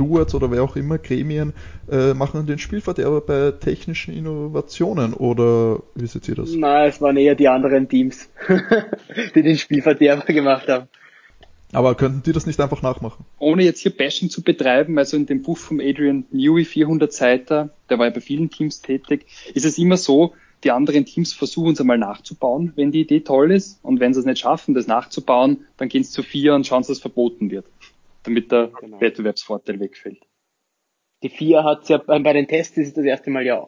Stewards 0.00 0.34
oder 0.34 0.50
wer 0.50 0.62
auch 0.62 0.76
immer, 0.76 0.98
Gremien, 0.98 1.52
äh, 1.90 2.14
machen 2.14 2.46
den 2.46 2.58
Spielverderber 2.58 3.20
bei 3.20 3.50
technischen 3.52 4.14
Innovationen 4.14 5.12
oder 5.12 5.82
wie 5.94 6.06
seht 6.06 6.28
ihr 6.28 6.36
das? 6.36 6.50
Na, 6.54 6.86
es 6.86 7.00
waren 7.00 7.16
eher 7.16 7.34
die 7.34 7.48
anderen 7.48 7.88
Teams, 7.88 8.30
die 9.34 9.42
den 9.42 9.58
Spielverderber 9.58 10.32
gemacht 10.32 10.68
haben. 10.68 10.88
Aber 11.72 11.94
könnten 11.94 12.22
die 12.24 12.32
das 12.32 12.46
nicht 12.46 12.60
einfach 12.60 12.82
nachmachen? 12.82 13.24
Ohne 13.38 13.62
jetzt 13.62 13.80
hier 13.80 13.96
Bashing 13.96 14.28
zu 14.28 14.42
betreiben, 14.42 14.98
also 14.98 15.16
in 15.16 15.26
dem 15.26 15.42
Buch 15.42 15.56
vom 15.56 15.78
Adrian 15.78 16.24
Newey, 16.32 16.64
400 16.64 17.12
Seiter, 17.12 17.70
der 17.88 17.98
war 17.98 18.06
ja 18.06 18.12
bei 18.12 18.20
vielen 18.20 18.50
Teams 18.50 18.82
tätig, 18.82 19.26
ist 19.54 19.64
es 19.64 19.78
immer 19.78 19.96
so, 19.96 20.32
die 20.64 20.72
anderen 20.72 21.06
Teams 21.06 21.32
versuchen 21.32 21.72
es 21.72 21.80
einmal 21.80 21.96
nachzubauen, 21.96 22.72
wenn 22.76 22.92
die 22.92 23.00
Idee 23.00 23.20
toll 23.20 23.50
ist. 23.50 23.78
Und 23.82 24.00
wenn 24.00 24.12
sie 24.12 24.20
es 24.20 24.26
nicht 24.26 24.40
schaffen, 24.40 24.74
das 24.74 24.86
nachzubauen, 24.86 25.64
dann 25.78 25.88
gehen 25.88 26.04
sie 26.04 26.10
zu 26.10 26.22
vier 26.22 26.54
und 26.54 26.66
schauen, 26.66 26.82
dass 26.82 26.90
es 26.90 27.00
verboten 27.00 27.50
wird, 27.50 27.64
damit 28.22 28.52
der 28.52 28.70
Genau. 28.80 29.00
Wettbewerbsvorteil 29.00 29.80
wegfällt. 29.80 30.22
Die 31.22 31.28
vier 31.28 31.64
hat 31.64 31.88
ja 31.88 31.98
bei 31.98 32.32
den 32.32 32.48
Tests 32.48 32.78
ist 32.78 32.96
das 32.96 33.04
erste 33.04 33.30
Mal 33.30 33.44
ja 33.44 33.66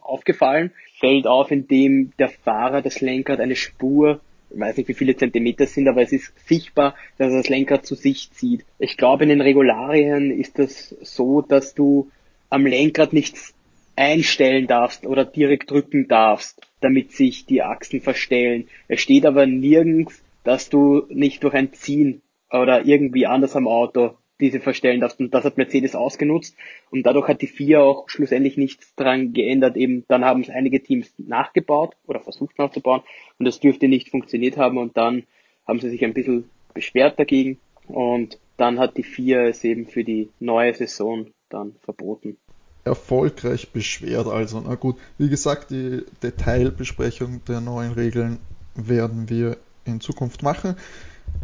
aufgefallen, 0.00 0.72
fällt 0.98 1.26
auf, 1.26 1.50
indem 1.50 2.12
der 2.18 2.28
Fahrer 2.28 2.82
das 2.82 3.00
Lenkrad 3.00 3.40
eine 3.40 3.56
Spur, 3.56 4.20
ich 4.50 4.60
weiß 4.60 4.76
nicht 4.76 4.88
wie 4.88 4.94
viele 4.94 5.16
Zentimeter 5.16 5.64
es 5.64 5.74
sind, 5.74 5.88
aber 5.88 6.02
es 6.02 6.12
ist 6.12 6.32
sichtbar, 6.46 6.94
dass 7.16 7.32
er 7.32 7.38
das 7.38 7.48
Lenkrad 7.48 7.86
zu 7.86 7.94
sich 7.94 8.30
zieht. 8.32 8.64
Ich 8.78 8.96
glaube 8.96 9.24
in 9.24 9.30
den 9.30 9.40
Regularien 9.40 10.30
ist 10.30 10.58
das 10.58 10.90
so, 11.00 11.40
dass 11.40 11.74
du 11.74 12.10
am 12.50 12.66
Lenkrad 12.66 13.12
nichts 13.12 13.54
einstellen 13.96 14.66
darfst 14.66 15.06
oder 15.06 15.24
direkt 15.24 15.70
drücken 15.70 16.06
darfst, 16.08 16.60
damit 16.80 17.12
sich 17.12 17.46
die 17.46 17.62
Achsen 17.62 18.00
verstellen. 18.00 18.68
Es 18.88 19.00
steht 19.00 19.24
aber 19.24 19.46
nirgends, 19.46 20.22
dass 20.42 20.68
du 20.68 21.06
nicht 21.08 21.42
durch 21.42 21.54
ein 21.54 21.72
Ziehen 21.72 22.20
oder 22.54 22.84
irgendwie 22.86 23.26
anders 23.26 23.56
am 23.56 23.68
Auto 23.68 24.14
diese 24.40 24.60
verstellen 24.60 25.00
darfst. 25.00 25.20
Und 25.20 25.32
das 25.32 25.44
hat 25.44 25.56
Mercedes 25.56 25.94
ausgenutzt 25.94 26.56
und 26.90 27.04
dadurch 27.04 27.28
hat 27.28 27.42
die 27.42 27.46
FIA 27.46 27.80
auch 27.80 28.08
schlussendlich 28.08 28.56
nichts 28.56 28.94
dran 28.94 29.32
geändert. 29.32 29.76
Eben 29.76 30.04
dann 30.08 30.24
haben 30.24 30.40
es 30.40 30.50
einige 30.50 30.82
Teams 30.82 31.12
nachgebaut 31.18 31.94
oder 32.06 32.20
versucht 32.20 32.58
nachzubauen 32.58 33.02
und 33.38 33.46
das 33.46 33.60
dürfte 33.60 33.88
nicht 33.88 34.10
funktioniert 34.10 34.56
haben 34.56 34.78
und 34.78 34.96
dann 34.96 35.24
haben 35.66 35.80
sie 35.80 35.90
sich 35.90 36.04
ein 36.04 36.14
bisschen 36.14 36.50
beschwert 36.74 37.18
dagegen 37.18 37.58
und 37.86 38.38
dann 38.56 38.78
hat 38.78 38.96
die 38.96 39.02
FIA 39.02 39.48
es 39.48 39.64
eben 39.64 39.86
für 39.86 40.04
die 40.04 40.30
neue 40.40 40.74
Saison 40.74 41.26
dann 41.48 41.74
verboten. 41.82 42.36
Erfolgreich 42.84 43.70
beschwert 43.70 44.26
also. 44.26 44.60
Na 44.60 44.74
gut, 44.74 44.96
wie 45.16 45.30
gesagt, 45.30 45.70
die 45.70 46.02
Detailbesprechung 46.22 47.42
der 47.46 47.60
neuen 47.60 47.92
Regeln 47.92 48.38
werden 48.74 49.30
wir 49.30 49.56
in 49.86 50.00
Zukunft 50.00 50.42
machen. 50.42 50.76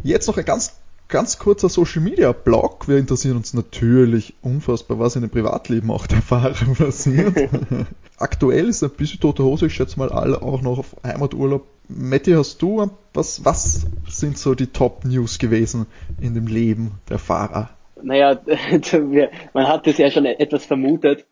Jetzt 0.03 0.27
noch 0.27 0.37
ein 0.37 0.45
ganz, 0.45 0.80
ganz 1.11 1.37
kurzer 1.37 1.69
Social 1.69 2.01
Media 2.01 2.31
Blog. 2.31 2.87
Wir 2.87 2.97
interessieren 2.97 3.37
uns 3.37 3.53
natürlich 3.53 4.33
unfassbar, 4.41 4.97
was 4.97 5.15
in 5.15 5.21
dem 5.21 5.29
Privatleben 5.29 5.91
auch 5.91 6.07
der 6.07 6.21
Fahrer 6.21 6.73
passiert. 6.77 7.49
Aktuell 8.17 8.69
ist 8.69 8.81
ein 8.81 8.89
bisschen 8.91 9.19
tote 9.19 9.43
Hose. 9.43 9.67
Ich 9.67 9.75
schätze 9.75 9.99
mal 9.99 10.09
alle 10.09 10.41
auch 10.41 10.61
noch 10.61 10.79
auf 10.79 10.95
Heimaturlaub. 11.03 11.67
Matti, 11.89 12.31
hast 12.31 12.61
du 12.61 12.89
was, 13.13 13.43
was 13.43 13.85
sind 14.07 14.37
so 14.37 14.55
die 14.55 14.67
Top 14.67 15.03
News 15.03 15.37
gewesen 15.37 15.85
in 16.21 16.33
dem 16.33 16.47
Leben 16.47 16.93
der 17.09 17.19
Fahrer? 17.19 17.69
Naja, 18.01 18.39
man 19.53 19.67
hat 19.67 19.87
es 19.87 19.97
ja 19.97 20.09
schon 20.09 20.25
etwas 20.25 20.65
vermutet, 20.65 21.25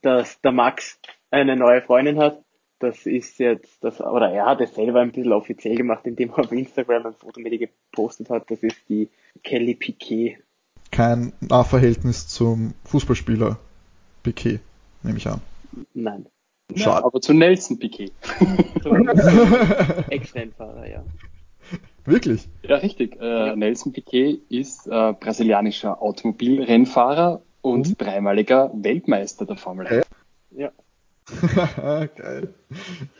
dass 0.00 0.40
der 0.42 0.52
Max 0.52 1.00
eine 1.32 1.56
neue 1.56 1.82
Freundin 1.82 2.18
hat. 2.18 2.43
Das 2.84 3.06
ist 3.06 3.38
jetzt 3.38 3.82
das, 3.82 4.00
oder 4.00 4.30
er 4.30 4.44
hat 4.46 4.60
es 4.60 4.74
selber 4.74 5.00
ein 5.00 5.10
bisschen 5.12 5.32
offiziell 5.32 5.74
gemacht, 5.76 6.06
indem 6.06 6.30
er 6.30 6.40
auf 6.40 6.52
Instagram 6.52 7.06
ein 7.06 7.14
Foto 7.14 7.40
mit 7.40 7.52
ihr 7.52 7.58
gepostet 7.68 8.28
hat. 8.30 8.50
Das 8.50 8.62
ist 8.62 8.76
die 8.88 9.08
Kelly 9.42 9.74
Piquet. 9.74 10.36
Kein 10.90 11.32
Nahverhältnis 11.40 12.28
zum 12.28 12.74
Fußballspieler 12.84 13.58
Piquet, 14.22 14.60
nehme 15.02 15.16
ich 15.18 15.26
an. 15.26 15.40
Nein. 15.94 16.26
Schade. 16.76 17.04
Aber 17.04 17.20
zu 17.20 17.32
Nelson 17.34 17.78
Piquet. 17.78 18.12
Ex-Rennfahrer, 20.10 20.88
ja. 20.88 21.04
Wirklich? 22.04 22.48
Ja, 22.62 22.76
richtig. 22.76 23.16
Äh, 23.20 23.24
Ja. 23.48 23.56
Nelson 23.56 23.92
Piquet 23.92 24.40
ist 24.48 24.86
äh, 24.86 25.12
brasilianischer 25.14 26.00
Automobilrennfahrer 26.02 27.42
und 27.62 27.88
Mhm. 27.88 27.96
dreimaliger 27.98 28.70
Weltmeister 28.74 29.46
der 29.46 29.56
Formel 29.56 29.86
1. 29.86 30.06
Ja. 30.50 30.70
Geil. 31.26 32.54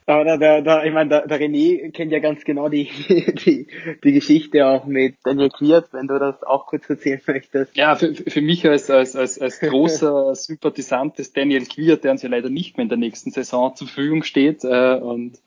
Aber 0.04 0.24
der, 0.24 0.36
der, 0.36 0.62
der, 0.62 0.84
ich 0.84 0.92
meine, 0.92 1.08
der, 1.08 1.26
der 1.26 1.40
René 1.40 1.90
kennt 1.92 2.12
ja 2.12 2.18
ganz 2.18 2.44
genau 2.44 2.68
die, 2.68 2.90
die, 3.46 3.66
die 4.02 4.12
Geschichte 4.12 4.66
auch 4.66 4.84
mit 4.84 5.16
Daniel 5.24 5.48
Quiert, 5.48 5.88
wenn 5.92 6.06
du 6.06 6.18
das 6.18 6.42
auch 6.42 6.66
kurz 6.66 6.88
erzählen 6.90 7.20
möchtest. 7.26 7.74
Ja, 7.76 7.94
für, 7.94 8.14
für 8.14 8.42
mich 8.42 8.66
als, 8.68 8.90
als, 8.90 9.16
als, 9.16 9.38
als 9.38 9.58
großer 9.60 10.34
Sympathisant 10.34 11.18
des 11.18 11.32
Daniel 11.32 11.64
Quiert, 11.64 12.04
der 12.04 12.12
uns 12.12 12.22
ja 12.22 12.28
leider 12.28 12.50
nicht 12.50 12.76
mehr 12.76 12.82
in 12.82 12.90
der 12.90 12.98
nächsten 12.98 13.30
Saison 13.30 13.74
zur 13.74 13.86
Verfügung 13.86 14.22
steht 14.22 14.64
äh, 14.64 14.94
und 14.96 15.38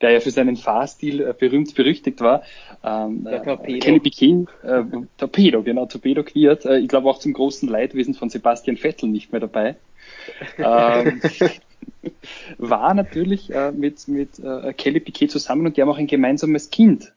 der 0.00 0.10
ja 0.10 0.20
für 0.20 0.30
seinen 0.30 0.56
Fahrstil 0.56 1.20
äh, 1.20 1.34
berühmt 1.36 1.74
berüchtigt 1.74 2.20
war. 2.20 2.42
Ähm, 2.84 3.24
Der 3.24 3.42
Torpedo. 3.42 3.76
Äh, 3.76 3.80
Kelly 3.80 4.00
Piquet, 4.00 4.46
äh, 4.62 4.82
Torpedo, 5.16 5.62
genau, 5.62 5.86
Torpedo 5.86 6.22
Quiert. 6.22 6.64
Äh, 6.64 6.78
ich 6.78 6.88
glaube 6.88 7.08
auch 7.08 7.18
zum 7.18 7.32
großen 7.32 7.68
Leidwesen 7.68 8.14
von 8.14 8.28
Sebastian 8.28 8.76
Vettel 8.76 9.08
nicht 9.08 9.32
mehr 9.32 9.40
dabei. 9.40 9.76
ähm, 10.58 11.20
war 12.58 12.94
natürlich 12.94 13.52
äh, 13.52 13.72
mit, 13.72 14.08
mit 14.08 14.38
äh, 14.38 14.72
Kelly 14.72 15.00
Piquet 15.00 15.28
zusammen 15.28 15.66
und 15.66 15.76
die 15.76 15.82
haben 15.82 15.88
auch 15.88 15.98
ein 15.98 16.06
gemeinsames 16.06 16.70
Kind. 16.70 17.12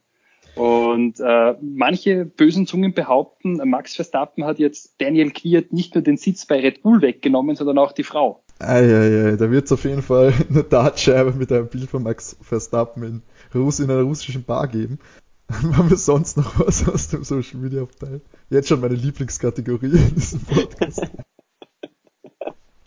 Und 0.54 1.20
äh, 1.20 1.54
manche 1.60 2.24
bösen 2.24 2.66
Zungen 2.66 2.92
behaupten, 2.92 3.60
Max 3.68 3.94
Verstappen 3.94 4.44
hat 4.44 4.58
jetzt 4.58 4.94
Daniel 4.98 5.30
Quiert 5.30 5.72
nicht 5.72 5.94
nur 5.94 6.02
den 6.02 6.16
Sitz 6.16 6.46
bei 6.46 6.58
Red 6.58 6.82
Bull 6.82 7.00
weggenommen, 7.00 7.54
sondern 7.54 7.78
auch 7.78 7.92
die 7.92 8.02
Frau. 8.02 8.42
Eieiei, 8.58 9.36
da 9.36 9.50
wird 9.52 9.66
es 9.66 9.72
auf 9.72 9.84
jeden 9.84 10.02
Fall 10.02 10.32
eine 10.50 10.64
Dartscheibe 10.64 11.32
mit 11.32 11.52
einem 11.52 11.68
Bild 11.68 11.88
von 11.88 12.02
Max 12.02 12.36
Verstappen 12.42 13.02
in, 13.04 13.22
Russ 13.54 13.78
in 13.78 13.88
einer 13.88 14.02
russischen 14.02 14.42
Bar 14.42 14.66
geben. 14.66 14.98
Haben 15.50 15.90
wir 15.90 15.96
sonst 15.96 16.36
noch 16.36 16.58
was 16.58 16.88
aus 16.88 17.08
dem 17.08 17.22
Social 17.22 17.60
Media 17.60 17.82
Abteil? 17.82 18.20
Jetzt 18.50 18.68
schon 18.68 18.80
meine 18.80 18.96
Lieblingskategorie 18.96 19.96
in 19.96 20.14
diesem 20.14 20.40
Podcast. 20.40 21.06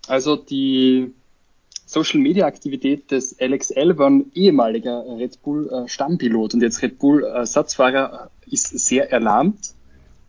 Also 0.08 0.36
die 0.36 1.14
Social 1.92 2.22
Media 2.22 2.46
Aktivität 2.46 3.12
des 3.12 3.38
Alex 3.38 3.70
Albon, 3.70 4.32
ehemaliger 4.34 5.04
Red 5.18 5.42
Bull 5.42 5.70
äh, 5.70 5.89
Stammpilot 5.89 6.54
und 6.54 6.62
jetzt 6.62 6.82
Red 6.82 7.00
Bull 7.00 7.26
Ersatzfahrer, 7.26 8.32
ist 8.50 8.80
sehr 8.80 9.12
erlahmt. 9.12 9.74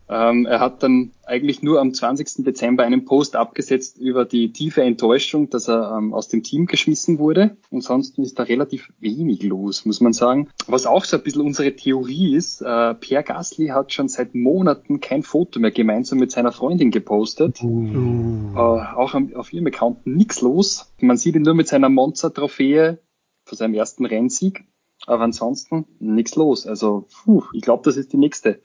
Ähm, 0.09 0.45
er 0.45 0.59
hat 0.59 0.83
dann 0.83 1.11
eigentlich 1.25 1.63
nur 1.63 1.79
am 1.79 1.93
20. 1.93 2.43
Dezember 2.43 2.83
einen 2.83 3.05
Post 3.05 3.35
abgesetzt 3.35 3.97
über 3.97 4.25
die 4.25 4.51
tiefe 4.51 4.83
Enttäuschung, 4.83 5.49
dass 5.49 5.69
er 5.69 5.97
ähm, 5.97 6.13
aus 6.13 6.27
dem 6.27 6.43
Team 6.43 6.65
geschmissen 6.65 7.19
wurde. 7.19 7.57
Ansonsten 7.71 8.23
ist 8.23 8.37
da 8.37 8.43
relativ 8.43 8.91
wenig 8.99 9.43
los, 9.43 9.85
muss 9.85 10.01
man 10.01 10.13
sagen. 10.13 10.49
Was 10.67 10.85
auch 10.85 11.05
so 11.05 11.17
ein 11.17 11.23
bisschen 11.23 11.41
unsere 11.41 11.75
Theorie 11.75 12.35
ist, 12.35 12.61
äh, 12.61 12.93
Pierre 12.95 13.23
Gasly 13.23 13.67
hat 13.67 13.93
schon 13.93 14.09
seit 14.09 14.35
Monaten 14.35 14.99
kein 14.99 15.23
Foto 15.23 15.59
mehr 15.59 15.71
gemeinsam 15.71 16.19
mit 16.19 16.31
seiner 16.31 16.51
Freundin 16.51 16.91
gepostet. 16.91 17.61
Äh, 17.61 18.57
auch 18.57 19.13
am, 19.13 19.33
auf 19.35 19.53
ihrem 19.53 19.67
Account 19.67 20.05
nichts 20.05 20.41
los. 20.41 20.93
Man 20.99 21.17
sieht 21.17 21.35
ihn 21.35 21.43
nur 21.43 21.55
mit 21.55 21.67
seiner 21.67 21.89
Monster-Trophäe 21.89 22.99
vor 23.45 23.57
seinem 23.57 23.73
ersten 23.73 24.05
Rennsieg. 24.05 24.65
Aber 25.05 25.23
ansonsten 25.23 25.85
nichts 25.99 26.35
los. 26.35 26.65
Also, 26.65 27.07
puh, 27.23 27.43
ich 27.53 27.61
glaube, 27.61 27.83
das 27.83 27.97
ist 27.97 28.13
die 28.13 28.17
nächste 28.17 28.61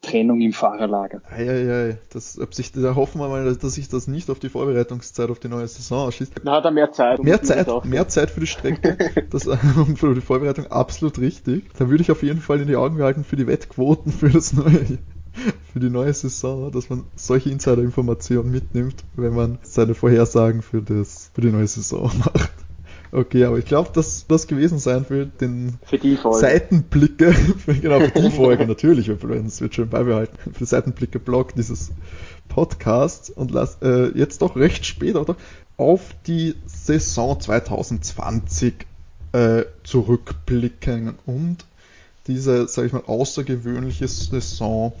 Trennung 0.00 0.40
im 0.40 0.52
Fahrerlager. 0.52 1.22
Eieiei, 1.30 1.98
das, 2.10 2.38
ob 2.38 2.54
sich, 2.54 2.72
da 2.72 2.94
hoffen 2.94 3.20
wir 3.20 3.28
mal, 3.28 3.54
dass 3.54 3.74
sich 3.74 3.88
das 3.88 4.06
nicht 4.06 4.30
auf 4.30 4.38
die 4.38 4.48
Vorbereitungszeit 4.48 5.30
auf 5.30 5.38
die 5.38 5.48
neue 5.48 5.68
Saison 5.68 6.08
ausschließt. 6.08 6.32
Da 6.44 6.52
hat 6.52 6.64
er 6.64 6.70
mehr 6.70 6.92
Zeit. 6.92 7.22
Mehr 7.22 7.42
Zeit, 7.42 7.84
mehr 7.84 8.08
Zeit 8.08 8.30
für 8.30 8.40
die 8.40 8.46
Strecke 8.46 8.96
das, 9.30 9.46
und 9.76 9.98
für 9.98 10.14
die 10.14 10.20
Vorbereitung 10.20 10.66
absolut 10.66 11.18
richtig. 11.18 11.64
Da 11.78 11.88
würde 11.88 12.02
ich 12.02 12.10
auf 12.10 12.22
jeden 12.22 12.40
Fall 12.40 12.60
in 12.60 12.68
die 12.68 12.76
Augen 12.76 12.96
behalten 12.96 13.24
für 13.24 13.36
die 13.36 13.46
Wettquoten 13.46 14.12
für 14.12 14.30
das 14.30 14.52
neue, 14.52 14.98
für 15.72 15.80
die 15.80 15.90
neue 15.90 16.12
Saison, 16.12 16.70
dass 16.72 16.90
man 16.90 17.04
solche 17.16 17.50
Insider-Informationen 17.50 18.50
mitnimmt, 18.50 19.04
wenn 19.14 19.34
man 19.34 19.58
seine 19.62 19.94
Vorhersagen 19.94 20.62
für 20.62 20.82
das, 20.82 21.30
für 21.34 21.40
die 21.40 21.50
neue 21.50 21.66
Saison 21.66 22.10
macht. 22.18 22.52
Okay, 23.10 23.44
aber 23.44 23.58
ich 23.58 23.64
glaube, 23.64 23.90
dass 23.94 24.26
das 24.26 24.46
gewesen 24.46 24.78
sein 24.78 25.06
wird, 25.08 25.40
den 25.40 25.78
Für 25.82 25.98
die 25.98 26.16
Folge. 26.16 26.38
Seitenblicke, 26.38 27.32
für, 27.32 27.74
genau, 27.80 28.00
für 28.00 28.10
die 28.10 28.30
Folge 28.30 28.66
natürlich, 28.66 29.08
wir 29.08 29.22
werden 29.22 29.46
es 29.46 29.60
wird 29.60 29.74
schön 29.74 29.88
beibehalten, 29.88 30.36
für 30.52 30.66
Seitenblicke-Blog 30.66 31.54
dieses 31.54 31.90
Podcasts 32.48 33.30
und 33.30 33.50
lass 33.50 33.78
äh, 33.82 34.08
jetzt 34.16 34.42
doch 34.42 34.56
recht 34.56 34.84
spät 34.84 35.16
oder, 35.16 35.36
auf 35.76 36.14
die 36.26 36.54
Saison 36.66 37.40
2020 37.40 38.74
äh, 39.32 39.64
zurückblicken 39.84 41.14
und 41.24 41.64
diese, 42.26 42.68
sage 42.68 42.88
ich 42.88 42.92
mal, 42.92 43.04
außergewöhnliche 43.06 44.06
Saison 44.06 44.92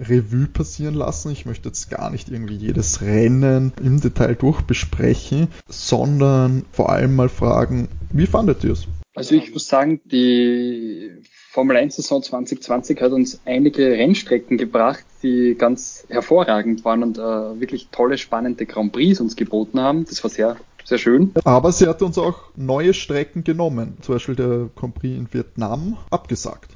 Revue 0.00 0.46
passieren 0.46 0.94
lassen. 0.94 1.30
Ich 1.32 1.46
möchte 1.46 1.68
jetzt 1.68 1.90
gar 1.90 2.10
nicht 2.10 2.28
irgendwie 2.28 2.56
jedes 2.56 3.02
Rennen 3.02 3.72
im 3.82 4.00
Detail 4.00 4.34
durchbesprechen, 4.34 5.48
sondern 5.68 6.64
vor 6.72 6.90
allem 6.90 7.16
mal 7.16 7.28
fragen, 7.28 7.88
wie 8.12 8.26
fandet 8.26 8.64
ihr 8.64 8.72
es? 8.72 8.86
Also 9.14 9.34
ich 9.34 9.50
muss 9.52 9.66
sagen, 9.66 10.00
die 10.04 11.10
Formel 11.50 11.78
1 11.78 11.96
Saison 11.96 12.22
2020 12.22 13.00
hat 13.00 13.12
uns 13.12 13.40
einige 13.46 13.92
Rennstrecken 13.92 14.58
gebracht, 14.58 15.06
die 15.22 15.54
ganz 15.58 16.04
hervorragend 16.10 16.84
waren 16.84 17.02
und 17.02 17.16
äh, 17.16 17.22
wirklich 17.22 17.88
tolle, 17.90 18.18
spannende 18.18 18.66
Grand 18.66 18.92
Prix 18.92 19.18
uns 19.20 19.36
geboten 19.36 19.80
haben. 19.80 20.04
Das 20.04 20.22
war 20.22 20.30
sehr, 20.30 20.56
sehr 20.84 20.98
schön. 20.98 21.32
Aber 21.44 21.72
sie 21.72 21.86
hat 21.86 22.02
uns 22.02 22.18
auch 22.18 22.50
neue 22.56 22.92
Strecken 22.92 23.42
genommen. 23.42 23.96
Zum 24.02 24.16
Beispiel 24.16 24.36
der 24.36 24.68
Grand 24.76 24.96
Prix 24.96 25.16
in 25.16 25.32
Vietnam 25.32 25.96
abgesagt. 26.10 26.75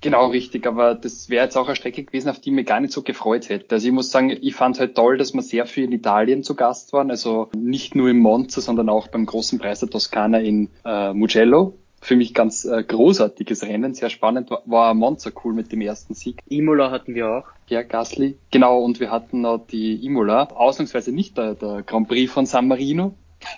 Genau, 0.00 0.26
richtig, 0.28 0.66
aber 0.66 0.94
das 0.94 1.28
wäre 1.28 1.44
jetzt 1.44 1.56
auch 1.56 1.66
eine 1.66 1.74
Strecke 1.74 2.04
gewesen, 2.04 2.28
auf 2.28 2.38
die 2.38 2.50
ich 2.50 2.54
mich 2.54 2.66
gar 2.66 2.80
nicht 2.80 2.92
so 2.92 3.02
gefreut 3.02 3.48
hätte. 3.48 3.74
Also 3.74 3.88
ich 3.88 3.92
muss 3.92 4.10
sagen, 4.10 4.30
ich 4.30 4.54
fand 4.54 4.78
halt 4.78 4.94
toll, 4.94 5.18
dass 5.18 5.34
wir 5.34 5.42
sehr 5.42 5.66
viel 5.66 5.84
in 5.84 5.92
Italien 5.92 6.44
zu 6.44 6.54
Gast 6.54 6.92
waren, 6.92 7.10
also 7.10 7.48
nicht 7.56 7.96
nur 7.96 8.08
im 8.08 8.18
Monza, 8.18 8.60
sondern 8.60 8.88
auch 8.88 9.08
beim 9.08 9.26
großen 9.26 9.58
Preis 9.58 9.80
der 9.80 9.90
Toskana 9.90 10.38
in 10.38 10.70
äh, 10.84 11.12
Mugello. 11.12 11.74
Für 12.00 12.14
mich 12.14 12.32
ganz 12.32 12.64
äh, 12.64 12.84
großartiges 12.84 13.64
Rennen, 13.64 13.92
sehr 13.92 14.08
spannend, 14.08 14.50
war, 14.50 14.62
war 14.66 14.94
Monza 14.94 15.30
cool 15.42 15.52
mit 15.52 15.72
dem 15.72 15.80
ersten 15.80 16.14
Sieg. 16.14 16.42
Imola 16.48 16.92
hatten 16.92 17.16
wir 17.16 17.28
auch. 17.28 17.44
Ja, 17.66 17.82
Gasly. 17.82 18.38
Genau, 18.52 18.78
und 18.78 19.00
wir 19.00 19.10
hatten 19.10 19.40
noch 19.40 19.66
die 19.66 20.06
Imola, 20.06 20.44
ausnahmsweise 20.44 21.10
nicht 21.10 21.36
der, 21.36 21.54
der 21.54 21.82
Grand 21.82 22.06
Prix 22.06 22.32
von 22.32 22.46
San 22.46 22.68
Marino, 22.68 23.14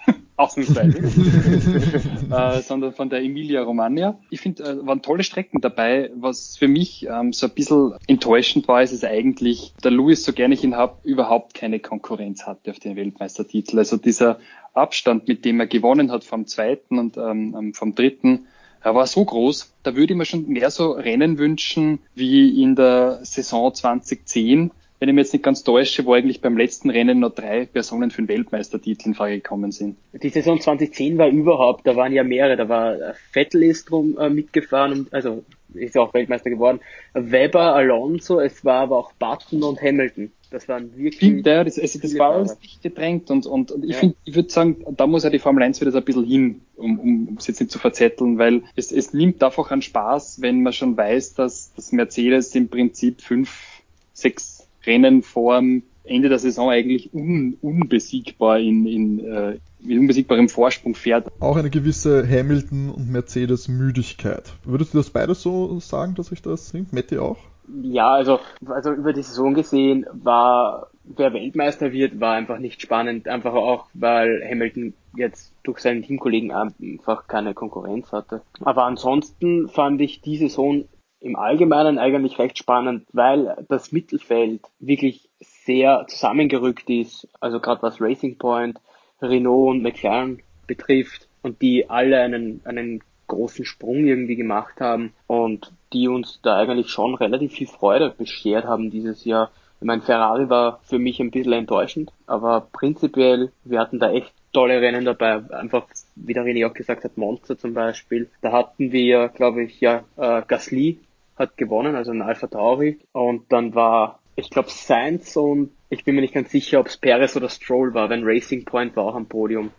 ausnahmsweise, 0.41 0.99
äh, 2.31 2.63
sondern 2.63 2.93
von 2.93 3.11
der 3.11 3.23
Emilia 3.23 3.63
Romagna. 3.63 4.19
Ich 4.31 4.41
finde, 4.41 4.65
äh, 4.65 4.87
waren 4.87 5.03
tolle 5.03 5.23
Strecken 5.23 5.61
dabei. 5.61 6.11
Was 6.17 6.57
für 6.57 6.69
mich 6.69 7.07
ähm, 7.07 7.33
so 7.33 7.47
ein 7.47 7.53
bisschen 7.53 7.95
enttäuschend 8.07 8.67
war, 8.69 8.83
ist 8.83 8.93
es 8.93 9.05
eigentlich, 9.05 9.75
der 9.85 9.91
Lewis, 9.91 10.25
so 10.25 10.33
gerne 10.33 10.55
ich 10.55 10.65
ihn 10.65 10.77
habe, 10.77 10.97
überhaupt 11.05 11.55
keine 11.55 11.79
Konkurrenz 11.79 12.47
hatte 12.47 12.71
auf 12.71 12.79
den 12.79 12.97
Weltmeistertitel. 12.97 13.79
Also 13.79 13.97
dieser 13.97 14.39
Abstand, 14.73 15.29
mit 15.29 15.45
dem 15.45 15.61
er 15.61 15.67
gewonnen 15.67 16.11
hat 16.11 16.25
vom 16.25 16.47
zweiten 16.47 16.99
und 16.99 17.17
ähm, 17.17 17.55
ähm 17.59 17.75
vom 17.75 17.95
dritten, 17.95 18.47
er 18.83 18.95
war 18.95 19.07
so 19.07 19.25
groß, 19.25 19.75
da 19.83 19.95
würde 19.95 20.15
ich 20.15 20.17
mir 20.17 20.25
schon 20.25 20.49
mehr 20.49 20.71
so 20.71 20.93
Rennen 20.93 21.39
wünschen 21.39 22.01
wie 22.15 22.63
in 22.63 22.77
der 22.77 23.21
Saison 23.25 23.75
2010, 23.75 24.71
wenn 25.01 25.09
ich 25.09 25.15
mir 25.15 25.23
jetzt 25.23 25.33
nicht 25.33 25.43
ganz 25.43 25.65
täusche, 25.65 26.05
wo 26.05 26.13
eigentlich 26.13 26.43
beim 26.43 26.59
letzten 26.59 26.91
Rennen 26.91 27.21
noch 27.21 27.35
drei 27.35 27.65
Personen 27.65 28.11
für 28.11 28.21
den 28.21 28.29
Weltmeistertitel 28.29 29.09
in 29.09 29.15
Frage 29.15 29.37
gekommen 29.37 29.73
sind. 29.73 29.97
Die 30.13 30.29
Saison 30.29 30.61
2010 30.61 31.17
war 31.17 31.29
überhaupt, 31.29 31.87
da 31.87 31.97
waren 31.97 32.13
ja 32.13 32.23
mehrere, 32.23 32.57
da 32.57 32.69
war 32.69 32.97
Vettel 33.33 33.63
ist 33.63 33.91
drum 33.91 34.19
äh, 34.19 34.29
mitgefahren 34.29 34.93
und 34.93 35.13
also 35.13 35.43
ist 35.73 35.95
ja 35.95 36.03
auch 36.03 36.13
Weltmeister 36.13 36.51
geworden. 36.51 36.81
Weber, 37.15 37.75
Alonso, 37.75 38.41
es 38.41 38.63
war 38.65 38.83
aber 38.83 38.99
auch 38.99 39.13
Button 39.13 39.63
und 39.63 39.81
Hamilton. 39.81 40.33
Das 40.51 40.69
waren 40.69 40.95
wirklich. 40.97 41.17
Stimmt, 41.17 41.47
ja, 41.47 41.65
das, 41.65 41.79
also 41.79 41.99
das 42.01 42.19
war 42.19 42.33
alles 42.33 42.61
nicht 42.61 42.83
gedrängt 42.83 43.31
und, 43.31 43.47
und, 43.47 43.71
und 43.71 43.85
ich 43.85 43.93
ja. 43.93 43.99
finde, 43.99 44.17
ich 44.25 44.35
würde 44.35 44.51
sagen, 44.51 44.85
da 44.97 45.07
muss 45.07 45.23
ja 45.23 45.31
die 45.31 45.39
Formel 45.39 45.63
1 45.63 45.81
wieder 45.81 45.93
so 45.93 45.99
ein 45.99 46.05
bisschen 46.05 46.25
hin, 46.25 46.61
um, 46.77 46.99
um, 46.99 47.29
um 47.29 47.37
es 47.39 47.47
jetzt 47.47 47.61
nicht 47.61 47.73
zu 47.73 47.79
verzetteln, 47.79 48.37
weil 48.37 48.65
es, 48.75 48.91
es 48.91 49.15
nimmt 49.15 49.43
einfach 49.43 49.71
an 49.71 49.81
Spaß, 49.81 50.43
wenn 50.43 50.63
man 50.63 50.73
schon 50.73 50.97
weiß, 50.97 51.35
dass, 51.35 51.73
dass 51.75 51.93
Mercedes 51.93 52.55
im 52.57 52.69
Prinzip 52.69 53.23
fünf, 53.23 53.81
sechs 54.13 54.67
Rennen 54.87 55.23
vor 55.23 55.63
Ende 56.05 56.29
der 56.29 56.39
Saison 56.39 56.71
eigentlich 56.71 57.13
un, 57.13 57.57
unbesiegbar 57.61 58.59
in, 58.59 58.87
in 58.87 59.25
äh, 59.25 59.59
mit 59.83 59.99
unbesiegbarem 59.99 60.49
Vorsprung 60.49 60.95
fährt. 60.95 61.29
Auch 61.41 61.57
eine 61.57 61.71
gewisse 61.71 62.27
Hamilton- 62.27 62.91
und 62.91 63.11
Mercedes-Müdigkeit. 63.11 64.53
Würdest 64.65 64.95
du 64.95 64.99
das 64.99 65.11
beides 65.11 65.43
so 65.43 65.79
sagen, 65.81 66.15
dass 66.15 66.33
ich 66.33 66.43
das 66.43 66.69
singt? 66.69 66.93
Matti 66.93 67.19
auch? 67.19 67.39
Ja, 67.83 68.13
also, 68.13 68.41
also 68.67 68.93
über 68.93 69.13
die 69.13 69.23
Saison 69.23 69.55
gesehen 69.55 70.05
war, 70.13 70.89
wer 71.05 71.33
Weltmeister 71.33 71.93
wird, 71.93 72.21
war 72.21 72.35
einfach 72.35 72.59
nicht 72.59 72.83
spannend. 72.83 73.29
Einfach 73.29 73.55
auch, 73.55 73.87
weil 73.95 74.43
Hamilton 74.49 74.95
jetzt 75.17 75.53
durch 75.63 75.79
seinen 75.79 76.03
Teamkollegen 76.03 76.51
einfach 76.51 77.27
keine 77.27 77.55
Konkurrenz 77.55 78.13
hatte. 78.13 78.43
Aber 78.61 78.85
ansonsten 78.85 79.69
fand 79.69 80.01
ich 80.01 80.21
die 80.21 80.37
Saison 80.37 80.85
im 81.21 81.37
Allgemeinen 81.37 81.99
eigentlich 81.99 82.39
recht 82.39 82.59
spannend, 82.59 83.07
weil 83.13 83.57
das 83.69 83.93
Mittelfeld 83.93 84.63
wirklich 84.79 85.29
sehr 85.41 86.07
zusammengerückt 86.09 86.89
ist, 86.89 87.29
also 87.41 87.61
gerade 87.61 87.83
was 87.83 88.01
Racing 88.01 88.39
Point, 88.39 88.79
Renault 89.21 89.71
und 89.71 89.83
McLaren 89.83 90.43
betrifft 90.67 91.29
und 91.43 91.61
die 91.63 91.89
alle 91.91 92.21
einen, 92.21 92.61
einen 92.65 93.03
großen 93.27 93.65
Sprung 93.65 94.07
irgendwie 94.07 94.37
gemacht 94.37 94.81
haben 94.81 95.13
und 95.27 95.73
die 95.93 96.09
uns 96.09 96.41
da 96.43 96.57
eigentlich 96.57 96.91
schon 96.91 97.15
relativ 97.15 97.53
viel 97.53 97.67
Freude 97.67 98.15
beschert 98.17 98.65
haben 98.65 98.91
dieses 98.91 99.25
Jahr. 99.25 99.51
Ich 99.81 99.87
meine, 99.87 100.03
Ferrari 100.03 100.51
war 100.51 100.81
für 100.83 100.99
mich 100.99 101.21
ein 101.21 101.31
bisschen 101.31 101.53
enttäuschend, 101.53 102.13
aber 102.27 102.69
prinzipiell, 102.73 103.51
wir 103.65 103.81
hatten 103.81 103.99
da 103.99 104.11
echt 104.11 104.33
tolle 104.53 104.81
Rennen 104.81 105.05
dabei. 105.05 105.43
Einfach, 105.51 105.87
wie 106.17 106.35
der 106.35 106.45
René 106.45 106.69
auch 106.69 106.75
gesagt 106.75 107.05
hat, 107.05 107.17
Monster 107.17 107.57
zum 107.57 107.73
Beispiel. 107.73 108.29
Da 108.43 108.53
hatten 108.53 108.93
wir, 108.93 109.29
glaube 109.29 109.63
ich, 109.65 109.81
ja, 109.81 110.05
äh, 110.17 110.43
Gasly, 110.47 110.99
hat 111.41 111.57
gewonnen, 111.57 111.97
also 111.97 112.13
ein 112.13 112.23
Alpha 112.23 112.47
Tauri. 112.47 113.01
Und 113.13 113.51
dann 113.53 113.75
war, 113.75 114.21
ich 114.37 114.51
glaube, 114.51 114.71
Sainz 114.71 115.37
und 115.37 115.71
ich 115.89 116.05
bin 116.05 116.15
mir 116.15 116.21
nicht 116.21 116.35
ganz 116.35 116.51
sicher, 116.51 116.79
ob 116.79 116.87
es 116.87 116.97
Perez 116.97 117.37
oder 117.37 117.49
Stroll 117.49 117.95
war, 117.95 118.09
wenn 118.09 118.23
Racing 118.25 118.65
Point 118.65 118.95
war 118.95 119.05
auch 119.05 119.15
am 119.17 119.27
Podium. 119.27 119.71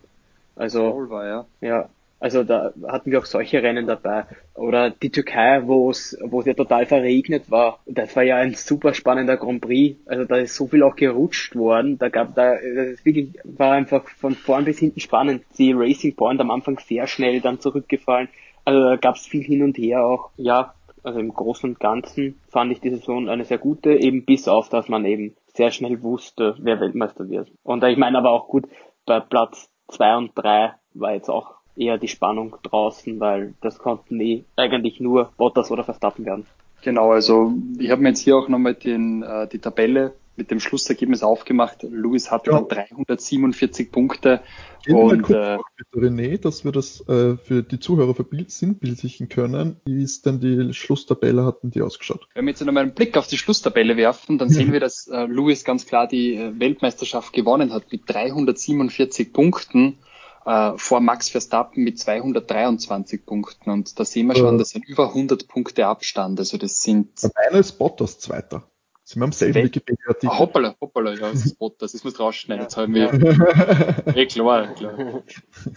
Also, 0.56 0.88
Stroll 0.88 1.10
war, 1.10 1.26
ja. 1.26 1.46
Ja, 1.60 1.88
also 2.22 2.44
da 2.44 2.72
hatten 2.86 3.10
wir 3.10 3.18
auch 3.18 3.24
solche 3.24 3.64
Rennen 3.64 3.88
dabei. 3.88 4.26
Oder 4.54 4.90
die 4.90 5.10
Türkei, 5.10 5.62
wo 5.64 5.90
es 5.90 6.16
wo 6.22 6.38
es 6.38 6.46
ja 6.46 6.54
total 6.54 6.86
verregnet 6.86 7.50
war. 7.50 7.80
Das 7.84 8.14
war 8.14 8.22
ja 8.22 8.36
ein 8.36 8.54
super 8.54 8.94
spannender 8.94 9.36
Grand 9.36 9.60
Prix. 9.60 9.98
Also 10.06 10.24
da 10.24 10.36
ist 10.36 10.54
so 10.54 10.68
viel 10.68 10.84
auch 10.84 10.94
gerutscht 10.94 11.56
worden. 11.56 11.98
Da 11.98 12.10
gab 12.10 12.36
da 12.36 12.54
das 12.54 13.04
wirklich 13.04 13.30
war 13.42 13.72
einfach 13.72 14.08
von 14.08 14.36
vorn 14.36 14.64
bis 14.64 14.78
hinten 14.78 15.00
spannend. 15.00 15.42
Die 15.58 15.72
Racing 15.72 16.14
Point 16.14 16.40
am 16.40 16.52
Anfang 16.52 16.78
sehr 16.78 17.08
schnell 17.08 17.40
dann 17.40 17.58
zurückgefallen. 17.58 18.28
Also 18.64 18.80
da 18.80 18.94
gab 18.94 19.16
es 19.16 19.26
viel 19.26 19.42
hin 19.42 19.64
und 19.64 19.76
her 19.76 20.04
auch. 20.06 20.30
Ja, 20.36 20.74
also 21.02 21.18
im 21.18 21.32
Großen 21.32 21.70
und 21.70 21.80
Ganzen 21.80 22.40
fand 22.48 22.72
ich 22.72 22.80
die 22.80 22.90
Saison 22.90 23.28
eine 23.28 23.44
sehr 23.44 23.58
gute, 23.58 23.94
eben 23.94 24.24
bis 24.24 24.48
auf, 24.48 24.68
dass 24.68 24.88
man 24.88 25.04
eben 25.04 25.34
sehr 25.54 25.70
schnell 25.70 26.02
wusste, 26.02 26.56
wer 26.58 26.80
Weltmeister 26.80 27.28
wird. 27.28 27.50
Und 27.62 27.84
ich 27.84 27.98
meine 27.98 28.18
aber 28.18 28.30
auch 28.30 28.48
gut, 28.48 28.66
bei 29.06 29.20
Platz 29.20 29.68
zwei 29.88 30.16
und 30.16 30.32
drei 30.34 30.74
war 30.94 31.12
jetzt 31.12 31.28
auch 31.28 31.54
eher 31.76 31.98
die 31.98 32.08
Spannung 32.08 32.56
draußen, 32.62 33.18
weil 33.20 33.54
das 33.60 33.78
konnten 33.78 34.20
eh 34.20 34.44
eigentlich 34.56 35.00
nur 35.00 35.32
Bottas 35.36 35.70
oder 35.70 35.84
Verstappen 35.84 36.24
werden. 36.24 36.46
Genau, 36.82 37.12
also 37.12 37.52
ich 37.78 37.90
habe 37.90 38.02
mir 38.02 38.08
jetzt 38.08 38.20
hier 38.20 38.36
auch 38.36 38.48
nochmal 38.48 38.76
äh, 38.84 39.46
die 39.46 39.58
Tabelle 39.58 40.14
mit 40.36 40.50
dem 40.50 40.60
Schlussergebnis 40.60 41.22
aufgemacht. 41.22 41.82
Lewis 41.82 42.30
hatte 42.30 42.50
ja. 42.50 42.60
dann 42.60 42.68
347 42.68 43.92
Punkte. 43.92 44.40
Gehen 44.84 44.96
und, 44.96 45.22
kurz 45.22 45.38
äh, 45.38 45.58
bitte, 45.76 46.06
René, 46.06 46.40
dass 46.40 46.64
wir 46.64 46.72
das 46.72 47.06
äh, 47.08 47.36
für 47.36 47.62
die 47.62 47.78
Zuhörer 47.78 48.14
sinnbildlichen 48.48 49.28
können. 49.28 49.76
Wie 49.84 50.02
ist 50.02 50.26
denn 50.26 50.40
die 50.40 50.72
Schlusstabelle, 50.74 51.44
hatten 51.44 51.70
die 51.70 51.82
ausgeschaut? 51.82 52.26
Wenn 52.34 52.46
wir 52.46 52.50
jetzt 52.50 52.64
nochmal 52.64 52.84
einen 52.84 52.94
Blick 52.94 53.16
auf 53.16 53.26
die 53.26 53.38
Schlusstabelle 53.38 53.96
werfen, 53.96 54.38
dann 54.38 54.48
sehen 54.50 54.72
wir, 54.72 54.80
dass 54.80 55.06
äh, 55.06 55.26
Lewis 55.26 55.64
ganz 55.64 55.86
klar 55.86 56.08
die 56.08 56.34
äh, 56.34 56.58
Weltmeisterschaft 56.58 57.32
gewonnen 57.32 57.72
hat 57.72 57.92
mit 57.92 58.02
347 58.06 59.32
Punkten 59.32 59.98
äh, 60.46 60.72
vor 60.76 61.00
Max 61.00 61.28
Verstappen 61.28 61.84
mit 61.84 61.98
223 61.98 63.24
Punkten. 63.24 63.70
Und 63.70 64.00
da 64.00 64.04
sehen 64.04 64.26
wir 64.26 64.36
schon, 64.36 64.58
das 64.58 64.70
sind 64.70 64.88
über 64.88 65.08
100 65.08 65.46
Punkte 65.46 65.86
Abstand. 65.86 66.38
Also 66.40 66.58
das 66.58 66.82
sind... 66.82 67.10
Einer 67.34 67.58
ist 67.58 67.72
Bottas 67.72 68.18
Zweiter. 68.18 68.64
Sind 69.12 69.20
wir 69.20 69.24
am 69.26 69.32
selben 69.32 69.62
Wikipedia-Artikel? 69.64 70.30
Ah, 70.30 70.38
hoppala, 70.38 70.74
hoppala, 70.80 71.12
ja, 71.12 71.20
das 71.32 71.44
ist 71.44 71.58
Bottas, 71.58 71.92
das 71.92 72.02
muss 72.02 72.18
rausschneiden. 72.18 72.62
Jetzt 72.62 72.78
haben 72.78 72.94
wir... 72.94 73.12
Ja. 73.12 74.14
eh, 74.14 74.24
klar, 74.24 74.72
klar. 74.74 75.22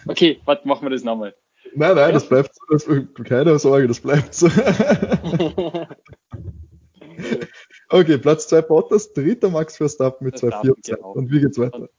Okay, 0.08 0.40
warte, 0.46 0.66
machen 0.66 0.86
wir 0.86 0.92
das 0.92 1.04
nochmal. 1.04 1.36
Nein, 1.76 1.96
nein, 1.98 2.14
das 2.14 2.30
bleibt 2.30 2.56
so. 2.56 2.62
Das, 2.70 2.88
keine 3.26 3.60
Sorge, 3.60 3.90
das 3.90 4.00
bleibt 4.00 4.34
so. 4.34 4.48
okay, 7.90 8.18
Platz 8.20 8.48
2 8.48 8.62
Bottas, 8.62 9.12
dritter 9.12 9.50
Max 9.50 9.76
Verstappen 9.76 10.24
mit 10.24 10.36
2,14. 10.36 10.96
Genau. 10.96 11.12
Und 11.12 11.30
wie 11.30 11.42
geht's 11.42 11.60
weiter? 11.60 11.90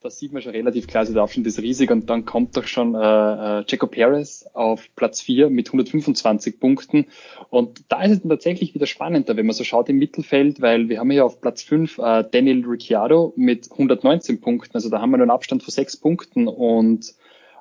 Da 0.00 0.10
sieht 0.10 0.32
man 0.32 0.42
schon 0.42 0.52
relativ 0.52 0.86
klar, 0.86 1.00
also 1.00 1.12
der 1.12 1.22
Abstand 1.22 1.46
ist 1.46 1.60
riesig 1.60 1.90
und 1.90 2.08
dann 2.08 2.24
kommt 2.24 2.56
doch 2.56 2.66
schon 2.66 2.94
äh, 2.94 2.98
äh, 2.98 3.64
Jaco 3.66 3.88
Perez 3.88 4.48
auf 4.52 4.88
Platz 4.94 5.20
4 5.20 5.50
mit 5.50 5.68
125 5.68 6.60
Punkten. 6.60 7.06
Und 7.50 7.82
da 7.88 8.02
ist 8.02 8.12
es 8.12 8.20
dann 8.20 8.30
tatsächlich 8.30 8.74
wieder 8.74 8.86
spannender, 8.86 9.36
wenn 9.36 9.46
man 9.46 9.54
so 9.54 9.64
schaut 9.64 9.88
im 9.88 9.98
Mittelfeld, 9.98 10.60
weil 10.60 10.88
wir 10.88 11.00
haben 11.00 11.10
hier 11.10 11.24
auf 11.24 11.40
Platz 11.40 11.62
5 11.62 11.98
äh, 11.98 12.24
Daniel 12.30 12.64
Ricciardo 12.64 13.32
mit 13.36 13.72
119 13.72 14.40
Punkten, 14.40 14.74
also 14.74 14.88
da 14.88 15.00
haben 15.00 15.10
wir 15.10 15.16
nur 15.16 15.24
einen 15.24 15.32
Abstand 15.32 15.64
von 15.64 15.72
6 15.72 15.96
Punkten. 15.96 16.46
Und 16.46 17.14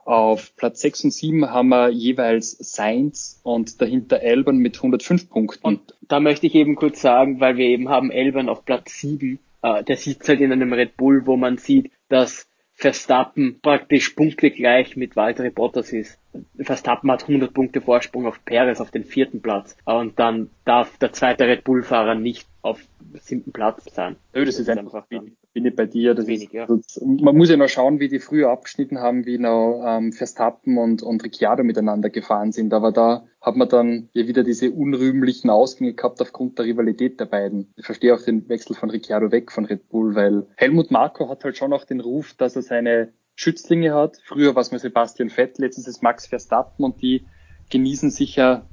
Auf 0.07 0.55
Platz 0.55 0.79
6 0.79 1.03
und 1.03 1.11
7 1.11 1.49
haben 1.51 1.67
wir 1.67 1.89
jeweils 1.89 2.51
Sainz 2.51 3.41
und 3.43 3.81
dahinter 3.81 4.21
Elbern 4.21 4.55
mit 4.55 4.77
105 4.77 5.29
Punkten. 5.29 5.67
Und 5.67 5.95
da 6.07 6.21
möchte 6.21 6.47
ich 6.47 6.55
eben 6.55 6.75
kurz 6.75 7.01
sagen, 7.01 7.41
weil 7.41 7.57
wir 7.57 7.65
eben 7.65 7.89
haben 7.89 8.09
Elbern 8.09 8.47
auf 8.47 8.63
Platz 8.63 8.99
7, 9.01 9.37
äh, 9.67 9.83
der 9.83 9.97
sitzt 9.97 10.27
halt 10.29 10.41
in 10.41 10.51
einem 10.51 10.73
Red 10.73 10.97
Bull, 10.97 11.25
wo 11.25 11.37
man 11.37 11.57
sieht, 11.57 11.91
dass 12.09 12.47
Verstappen 12.73 13.59
praktisch 13.61 14.09
punktgleich 14.11 14.95
mit 14.95 15.15
Valtteri 15.15 15.49
Bottas 15.49 15.91
ist. 15.93 16.19
Verstappen 16.59 17.11
hat 17.11 17.23
100 17.23 17.53
Punkte 17.53 17.81
Vorsprung 17.81 18.27
auf 18.27 18.43
Perez 18.45 18.79
auf 18.79 18.91
den 18.91 19.05
vierten 19.05 19.41
Platz 19.41 19.75
und 19.85 20.19
dann 20.19 20.49
darf 20.65 20.97
der 20.97 21.13
zweite 21.13 21.47
Red 21.47 21.63
Bull 21.63 21.83
Fahrer 21.83 22.15
nicht 22.15 22.47
auf 22.61 22.81
siebten 23.19 23.51
Platz 23.51 23.85
sein. 23.93 24.17
Nö, 24.33 24.45
das, 24.45 24.57
das 24.57 24.67
ist 24.67 24.77
einfach 24.77 25.09
wenig 25.09 25.33
bin 25.57 25.65
ich 25.65 25.75
bei 25.75 25.87
dir. 25.87 26.13
Das 26.13 26.27
wenig, 26.27 26.43
ist, 26.43 26.53
ja. 26.53 26.67
das, 26.67 27.01
man 27.03 27.35
muss 27.35 27.49
ja 27.49 27.57
noch 27.57 27.67
schauen, 27.67 27.99
wie 27.99 28.09
die 28.09 28.19
früher 28.19 28.51
abgeschnitten 28.51 28.99
haben, 28.99 29.25
wie 29.25 29.39
noch 29.39 29.83
ähm, 29.87 30.13
Verstappen 30.13 30.77
und, 30.77 31.01
und 31.01 31.23
Ricciardo 31.23 31.63
miteinander 31.63 32.11
gefahren 32.11 32.51
sind. 32.51 32.75
Aber 32.75 32.91
da 32.91 33.25
hat 33.41 33.55
man 33.55 33.67
dann 33.67 34.09
ja 34.13 34.27
wieder 34.27 34.43
diese 34.43 34.69
unrühmlichen 34.69 35.49
Ausgänge 35.49 35.93
gehabt 35.93 36.21
aufgrund 36.21 36.59
der 36.59 36.65
Rivalität 36.65 37.19
der 37.19 37.25
beiden. 37.25 37.73
Ich 37.75 37.87
verstehe 37.87 38.13
auch 38.13 38.21
den 38.21 38.47
Wechsel 38.49 38.75
von 38.75 38.91
Ricciardo 38.91 39.31
weg 39.31 39.51
von 39.51 39.65
Red 39.65 39.89
Bull, 39.89 40.13
weil 40.13 40.45
Helmut 40.57 40.91
Marko 40.91 41.27
hat 41.27 41.43
halt 41.43 41.57
schon 41.57 41.73
auch 41.73 41.85
den 41.85 42.01
Ruf, 42.01 42.35
dass 42.35 42.55
er 42.55 42.61
seine 42.61 43.11
Schützlinge 43.37 43.93
hat. 43.93 44.17
Früher 44.25 44.55
war 44.55 44.61
es 44.61 44.71
mal 44.71 44.79
Sebastian 44.79 45.29
Vettel, 45.29 45.63
jetzt 45.63 45.77
ist 45.77 45.87
es 45.87 46.01
Max 46.01 46.25
Verstappen 46.27 46.83
und 46.83 47.01
die 47.01 47.25
genießen 47.69 48.09
sicher, 48.11 48.65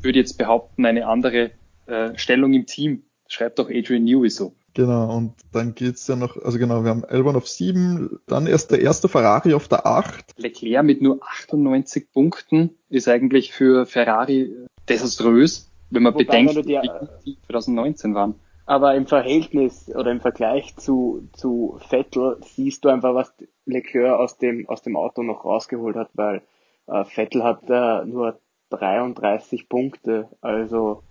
würde 0.00 0.18
jetzt 0.18 0.38
behaupten, 0.38 0.86
eine 0.86 1.06
andere 1.06 1.52
äh, 1.86 2.16
Stellung 2.16 2.52
im 2.54 2.66
Team. 2.66 3.04
Schreibt 3.28 3.60
doch 3.60 3.70
Adrian 3.70 4.04
Newey 4.04 4.30
so. 4.30 4.54
Genau, 4.72 5.16
und 5.16 5.34
dann 5.52 5.74
geht's 5.74 6.06
ja 6.08 6.16
noch, 6.16 6.36
also 6.36 6.58
genau, 6.58 6.84
wir 6.84 6.90
haben 6.90 7.04
Albon 7.04 7.36
auf 7.36 7.48
7, 7.48 8.20
dann 8.26 8.46
erst 8.46 8.70
der 8.70 8.80
erste 8.80 9.08
Ferrari 9.08 9.52
auf 9.52 9.68
der 9.68 9.84
8. 9.84 10.38
Leclerc 10.38 10.84
mit 10.84 11.02
nur 11.02 11.20
98 11.22 12.12
Punkten 12.12 12.70
ist 12.88 13.08
eigentlich 13.08 13.52
für 13.52 13.84
Ferrari 13.84 14.54
desaströs, 14.88 15.70
wenn 15.90 16.04
man 16.04 16.14
Wobei, 16.14 16.24
bedenkt, 16.24 16.54
wenn 16.54 16.62
die, 16.62 16.74
wie 16.74 17.32
die 17.32 17.38
2019 17.46 18.14
waren. 18.14 18.36
Aber 18.70 18.94
im 18.94 19.08
Verhältnis 19.08 19.90
oder 19.92 20.12
im 20.12 20.20
Vergleich 20.20 20.76
zu, 20.76 21.28
zu 21.32 21.80
Vettel 21.88 22.36
siehst 22.42 22.84
du 22.84 22.88
einfach, 22.88 23.16
was 23.16 23.34
Leclerc 23.66 24.20
aus 24.20 24.38
dem, 24.38 24.68
aus 24.68 24.80
dem 24.82 24.96
Auto 24.96 25.24
noch 25.24 25.44
rausgeholt 25.44 25.96
hat, 25.96 26.10
weil 26.14 26.42
äh, 26.86 27.02
Vettel 27.02 27.42
hat 27.42 27.68
äh, 27.68 28.04
nur 28.04 28.38
33 28.68 29.68
Punkte, 29.68 30.28
also 30.40 31.02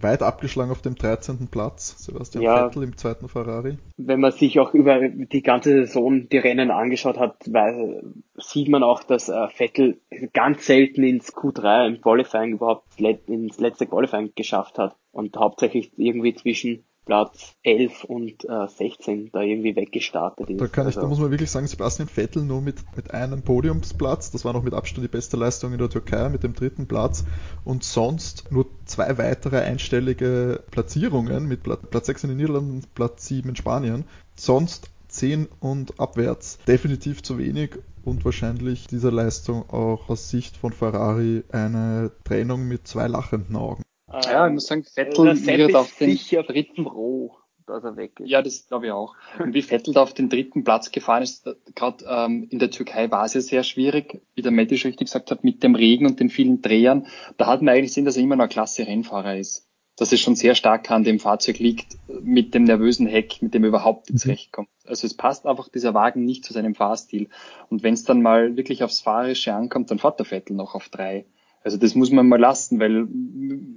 weit 0.00 0.22
abgeschlagen 0.22 0.70
auf 0.70 0.80
dem 0.80 0.94
13. 0.94 1.48
Platz, 1.50 1.96
Sebastian 2.04 2.44
ja, 2.44 2.68
Vettel 2.68 2.84
im 2.84 2.96
zweiten 2.96 3.28
Ferrari. 3.28 3.78
Wenn 3.96 4.20
man 4.20 4.30
sich 4.30 4.60
auch 4.60 4.72
über 4.72 5.08
die 5.08 5.42
ganze 5.42 5.70
Saison 5.70 6.28
die 6.28 6.38
Rennen 6.38 6.70
angeschaut 6.70 7.18
hat, 7.18 7.34
weil, 7.50 8.00
sieht 8.36 8.68
man 8.68 8.84
auch, 8.84 9.02
dass 9.02 9.28
äh, 9.28 9.48
Vettel 9.48 10.00
ganz 10.32 10.66
selten 10.66 11.02
ins 11.02 11.34
Q3 11.34 11.88
im 11.88 12.00
Qualifying 12.00 12.52
überhaupt 12.52 12.86
ins 13.00 13.58
letzte 13.58 13.88
Qualifying 13.88 14.34
geschafft 14.36 14.78
hat 14.78 14.94
und 15.10 15.36
hauptsächlich 15.36 15.90
irgendwie 15.96 16.34
zwischen 16.36 16.84
Platz 17.08 17.56
11 17.62 18.04
und 18.04 18.44
äh, 18.44 18.68
16 18.68 19.30
da 19.32 19.40
irgendwie 19.40 19.74
weggestartet 19.74 20.50
ist. 20.50 20.60
Da 20.60 20.66
kann 20.66 20.86
ich, 20.86 20.88
also, 20.88 21.00
da 21.00 21.06
muss 21.08 21.18
man 21.18 21.30
wirklich 21.30 21.50
sagen, 21.50 21.66
Sebastian 21.66 22.06
Vettel 22.06 22.42
nur 22.42 22.60
mit, 22.60 22.76
mit 22.96 23.12
einem 23.12 23.40
Podiumsplatz, 23.40 24.30
das 24.30 24.44
war 24.44 24.52
noch 24.52 24.62
mit 24.62 24.74
Abstand 24.74 25.06
die 25.06 25.10
beste 25.10 25.38
Leistung 25.38 25.72
in 25.72 25.78
der 25.78 25.88
Türkei 25.88 26.28
mit 26.28 26.42
dem 26.42 26.52
dritten 26.52 26.86
Platz 26.86 27.24
und 27.64 27.82
sonst 27.82 28.52
nur 28.52 28.66
zwei 28.84 29.16
weitere 29.16 29.60
einstellige 29.60 30.62
Platzierungen 30.70 31.48
mit 31.48 31.62
Platz 31.62 32.06
6 32.06 32.24
in 32.24 32.28
den 32.28 32.36
Niederlanden, 32.36 32.82
Platz 32.94 33.26
7 33.26 33.48
in 33.48 33.56
Spanien. 33.56 34.04
Sonst 34.36 34.90
10 35.08 35.48
und 35.60 35.98
abwärts 35.98 36.58
definitiv 36.68 37.22
zu 37.22 37.38
wenig 37.38 37.70
und 38.04 38.26
wahrscheinlich 38.26 38.86
dieser 38.86 39.10
Leistung 39.10 39.70
auch 39.70 40.10
aus 40.10 40.28
Sicht 40.28 40.58
von 40.58 40.74
Ferrari 40.74 41.42
eine 41.48 42.10
Trennung 42.24 42.68
mit 42.68 42.86
zwei 42.86 43.06
lachenden 43.06 43.56
Augen. 43.56 43.82
Ja, 44.12 44.46
ich 44.46 44.52
muss 44.52 44.66
sagen, 44.66 44.84
Vettel 44.84 45.46
wird 45.46 45.74
auf 45.74 45.94
den 45.96 46.16
dritten 46.16 46.84
froh, 46.84 47.36
dass 47.66 47.84
er 47.84 47.96
weg 47.96 48.20
ist. 48.20 48.28
Ja, 48.28 48.42
das 48.42 48.66
glaube 48.66 48.86
ich 48.86 48.92
auch. 48.92 49.14
Und 49.38 49.54
wie 49.54 49.62
Vettel 49.62 49.92
da 49.92 50.02
auf 50.02 50.14
den 50.14 50.28
dritten 50.28 50.64
Platz 50.64 50.90
gefahren 50.90 51.22
ist, 51.22 51.48
gerade 51.74 52.04
ähm, 52.08 52.46
in 52.50 52.58
der 52.58 52.70
Türkei 52.70 53.10
war 53.10 53.24
es 53.24 53.34
ja 53.34 53.40
sehr 53.40 53.62
schwierig, 53.62 54.22
wie 54.34 54.42
der 54.42 54.52
Mettisch 54.52 54.84
richtig 54.84 55.06
gesagt 55.06 55.30
hat, 55.30 55.44
mit 55.44 55.62
dem 55.62 55.74
Regen 55.74 56.06
und 56.06 56.20
den 56.20 56.30
vielen 56.30 56.62
Drehern. 56.62 57.06
Da 57.36 57.46
hat 57.46 57.60
man 57.60 57.74
eigentlich 57.74 57.90
gesehen, 57.90 58.06
dass 58.06 58.16
er 58.16 58.22
immer 58.22 58.36
noch 58.36 58.44
ein 58.44 58.50
klasse 58.50 58.86
Rennfahrer 58.86 59.36
ist. 59.36 59.66
Dass 59.96 60.12
es 60.12 60.20
schon 60.20 60.36
sehr 60.36 60.54
stark 60.54 60.88
an 60.92 61.02
dem 61.02 61.18
Fahrzeug 61.18 61.58
liegt, 61.58 61.98
mit 62.22 62.54
dem 62.54 62.64
nervösen 62.64 63.08
Heck, 63.08 63.42
mit 63.42 63.52
dem 63.52 63.64
er 63.64 63.68
überhaupt 63.68 64.10
ins 64.10 64.24
mhm. 64.24 64.30
Recht 64.30 64.52
kommt. 64.52 64.68
Also 64.86 65.06
es 65.06 65.14
passt 65.14 65.44
einfach 65.44 65.68
dieser 65.68 65.92
Wagen 65.92 66.24
nicht 66.24 66.44
zu 66.44 66.52
seinem 66.52 66.76
Fahrstil. 66.76 67.28
Und 67.68 67.82
wenn 67.82 67.94
es 67.94 68.04
dann 68.04 68.22
mal 68.22 68.56
wirklich 68.56 68.84
aufs 68.84 69.00
Fahrerische 69.00 69.52
ankommt, 69.52 69.90
dann 69.90 69.98
fährt 69.98 70.20
der 70.20 70.26
Vettel 70.26 70.54
noch 70.54 70.76
auf 70.76 70.88
drei. 70.88 71.26
Also 71.62 71.76
das 71.76 71.94
muss 71.94 72.10
man 72.10 72.28
mal 72.28 72.38
lassen, 72.38 72.78
weil 72.80 73.08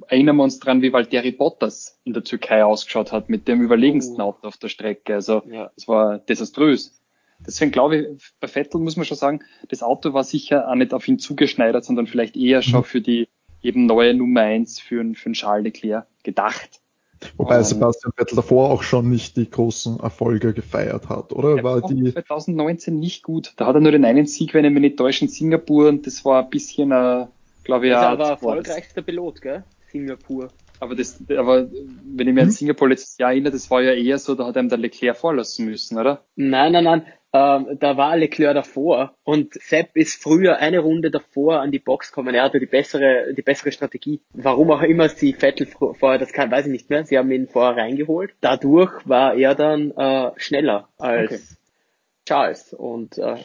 erinnern 0.08 0.36
wir 0.38 0.44
uns 0.44 0.60
dran, 0.60 0.82
wie 0.82 0.94
Valtteri 0.94 1.32
Bottas 1.32 2.00
in 2.04 2.14
der 2.14 2.24
Türkei 2.24 2.64
ausgeschaut 2.64 3.12
hat 3.12 3.30
mit 3.30 3.48
dem 3.48 3.62
überlegensten 3.62 4.22
oh. 4.22 4.26
Auto 4.26 4.48
auf 4.48 4.58
der 4.58 4.70
Strecke. 4.70 5.16
Also 5.16 5.42
ja. 5.50 5.72
das 5.76 5.88
war 5.88 6.20
desaströs. 6.20 7.02
Deswegen 7.46 7.72
glaube 7.72 7.98
ich, 7.98 8.34
bei 8.40 8.48
Vettel 8.48 8.80
muss 8.80 8.98
man 8.98 9.06
schon 9.06 9.18
sagen, 9.18 9.40
das 9.70 9.82
Auto 9.82 10.14
war 10.14 10.24
sicher 10.24 10.70
auch 10.70 10.76
nicht 10.76 10.94
auf 10.94 11.08
ihn 11.08 11.18
zugeschneidert, 11.18 11.84
sondern 11.84 12.06
vielleicht 12.06 12.36
eher 12.38 12.62
schon 12.62 12.82
mhm. 12.82 12.86
für 12.86 13.02
die 13.02 13.28
eben 13.64 13.86
neue 13.86 14.14
Nummer 14.14 14.42
eins 14.42 14.80
für, 14.80 15.04
für 15.16 15.26
einen 15.26 15.34
Charles 15.34 15.64
Leclerc 15.64 16.08
gedacht. 16.24 16.82
Wobei 17.38 17.60
um, 17.60 17.64
Sebastian 17.64 18.14
Vettel 18.16 18.36
davor 18.36 18.72
auch 18.72 18.84
schon 18.84 19.10
nicht 19.10 19.38
die 19.38 19.50
großen 19.50 20.00
Erfolge 20.00 20.54
gefeiert 20.54 21.10
hat, 21.10 21.34
oder? 21.34 21.64
War 21.64 21.82
die 21.82 22.12
2019 22.12 23.00
nicht 23.00 23.24
gut. 23.24 23.54
Da 23.58 23.68
hat 23.68 23.76
er 23.76 23.82
nur 23.82 23.92
den 23.92 24.06
einen 24.06 24.26
Sieg, 24.26 24.54
wenn 24.54 24.66
ich 24.66 24.72
mich 24.72 24.82
nicht 24.82 24.98
täusche, 24.98 25.26
in 25.26 25.32
Singapur 25.32 25.90
und 25.90 26.08
das 26.08 26.26
war 26.26 26.44
ein 26.44 26.50
bisschen 26.50 26.92
ein 26.92 27.28
glaube 27.64 27.88
ich, 27.88 27.91
ja. 27.91 28.16
Das 28.16 28.20
aber 28.20 28.30
erfolgreichster 28.32 29.01
Pilot, 29.01 29.41
gell? 29.41 29.64
Singapur. 29.91 30.49
Aber 30.80 30.95
das, 30.95 31.24
aber 31.30 31.70
wenn 31.70 32.28
ich 32.28 32.34
mir 32.34 32.41
an? 32.41 32.51
Singapur 32.51 32.89
letztes 32.89 33.18
Jahr 33.20 33.32
erinnere, 33.32 33.53
das 33.53 33.70
war 33.70 33.82
ja 33.82 33.93
eher 33.93 34.18
so, 34.18 34.34
da 34.34 34.47
hat 34.47 34.57
einem 34.57 34.70
der 34.70 34.80
Leclerc 34.80 35.16
vorlassen 35.16 35.66
müssen, 35.66 35.99
oder? 35.99 36.26
Nein, 36.36 36.72
nein, 36.72 36.84
nein. 36.84 37.05
Ähm, 37.34 37.78
da 37.80 37.95
war 37.95 38.18
Leclerc 38.18 38.55
davor 38.55 39.16
und 39.24 39.53
Sepp 39.53 39.95
ist 39.95 40.22
früher 40.22 40.57
eine 40.57 40.80
Runde 40.80 41.12
davor 41.12 41.62
an 41.62 41.72
die 41.72 41.80
Box 41.80 42.09
gekommen. 42.09 42.36
Er 42.36 42.43
hatte 42.43 42.59
die 42.59 42.66
bessere, 42.66 43.34
die 43.34 43.41
bessere 43.41 43.72
Strategie. 43.72 44.20
Warum 44.34 44.72
auch 44.72 44.82
immer 44.82 45.07
sie 45.07 45.34
Vettel 45.34 45.68
vorher, 45.68 46.18
das 46.18 46.34
kann, 46.34 46.51
weiß 46.51 46.66
ich 46.66 46.72
nicht 46.72 46.89
mehr. 46.89 47.05
Sie 47.05 47.18
haben 47.18 47.32
ihn 47.32 47.47
vorher 47.47 47.82
reingeholt. 47.82 48.34
Dadurch 48.41 49.07
war 49.07 49.36
er 49.36 49.55
dann 49.55 49.91
äh, 49.91 50.32
schneller 50.38 50.89
als 50.97 51.32
okay. 51.32 51.41
Charles 52.26 52.74
und 52.74 53.18
äh, 53.18 53.38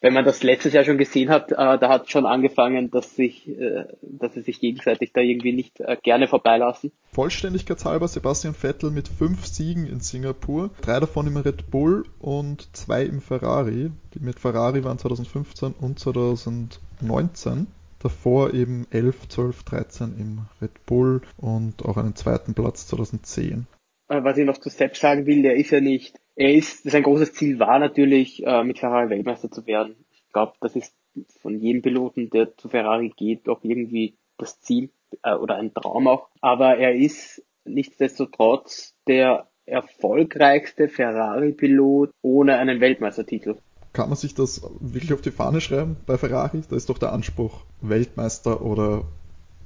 wenn 0.00 0.14
man 0.14 0.24
das 0.24 0.42
letztes 0.42 0.72
Jahr 0.72 0.84
schon 0.84 0.98
gesehen 0.98 1.28
hat, 1.28 1.52
äh, 1.52 1.56
da 1.56 1.88
hat 1.88 2.10
schon 2.10 2.26
angefangen, 2.26 2.90
dass 2.90 3.16
sich, 3.16 3.48
äh, 3.48 3.84
dass 4.02 4.34
sie 4.34 4.42
sich 4.42 4.60
gegenseitig 4.60 5.12
da 5.12 5.20
irgendwie 5.20 5.52
nicht 5.52 5.80
äh, 5.80 5.96
gerne 6.02 6.26
vorbeilassen. 6.26 6.92
Vollständigkeitshalber 7.12 8.08
Sebastian 8.08 8.54
Vettel 8.54 8.90
mit 8.90 9.08
fünf 9.08 9.46
Siegen 9.46 9.86
in 9.86 10.00
Singapur, 10.00 10.70
drei 10.80 11.00
davon 11.00 11.26
im 11.26 11.36
Red 11.36 11.70
Bull 11.70 12.04
und 12.18 12.74
zwei 12.74 13.04
im 13.04 13.20
Ferrari. 13.20 13.90
Die 14.14 14.20
mit 14.20 14.40
Ferrari 14.40 14.84
waren 14.84 14.98
2015 14.98 15.72
und 15.72 15.98
2019 15.98 17.66
davor 17.98 18.54
eben 18.54 18.86
11, 18.90 19.28
12, 19.28 19.62
13 19.64 20.18
im 20.18 20.46
Red 20.62 20.86
Bull 20.86 21.20
und 21.36 21.84
auch 21.84 21.96
einen 21.96 22.16
zweiten 22.16 22.54
Platz 22.54 22.86
2010. 22.88 23.66
Äh, 24.10 24.22
was 24.22 24.36
ich 24.36 24.44
noch 24.44 24.58
zu 24.58 24.68
Sepp 24.68 24.96
sagen 24.96 25.24
will, 25.24 25.42
der 25.42 25.56
ist 25.56 25.70
ja 25.70 25.80
nicht 25.80 26.20
er 26.40 26.54
ist, 26.54 26.90
sein 26.90 27.02
großes 27.02 27.34
Ziel 27.34 27.58
war 27.58 27.78
natürlich, 27.78 28.42
äh, 28.46 28.64
mit 28.64 28.78
Ferrari 28.78 29.10
Weltmeister 29.10 29.50
zu 29.50 29.66
werden. 29.66 29.94
Ich 30.10 30.24
glaube, 30.32 30.54
das 30.62 30.74
ist 30.74 30.94
von 31.42 31.58
jedem 31.60 31.82
Piloten, 31.82 32.30
der 32.30 32.56
zu 32.56 32.70
Ferrari 32.70 33.12
geht, 33.14 33.46
auch 33.46 33.60
irgendwie 33.62 34.16
das 34.38 34.58
Ziel 34.58 34.88
äh, 35.22 35.34
oder 35.34 35.56
ein 35.56 35.74
Traum 35.74 36.08
auch. 36.08 36.28
Aber 36.40 36.78
er 36.78 36.94
ist 36.94 37.44
nichtsdestotrotz 37.66 38.94
der 39.06 39.48
erfolgreichste 39.66 40.88
Ferrari-Pilot 40.88 42.10
ohne 42.22 42.56
einen 42.56 42.80
Weltmeistertitel. 42.80 43.56
Kann 43.92 44.08
man 44.08 44.16
sich 44.16 44.34
das 44.34 44.62
wirklich 44.80 45.12
auf 45.12 45.20
die 45.20 45.32
Fahne 45.32 45.60
schreiben 45.60 45.98
bei 46.06 46.16
Ferrari? 46.16 46.62
Da 46.70 46.74
ist 46.74 46.88
doch 46.88 46.96
der 46.96 47.12
Anspruch 47.12 47.64
Weltmeister 47.82 48.62
oder 48.62 49.04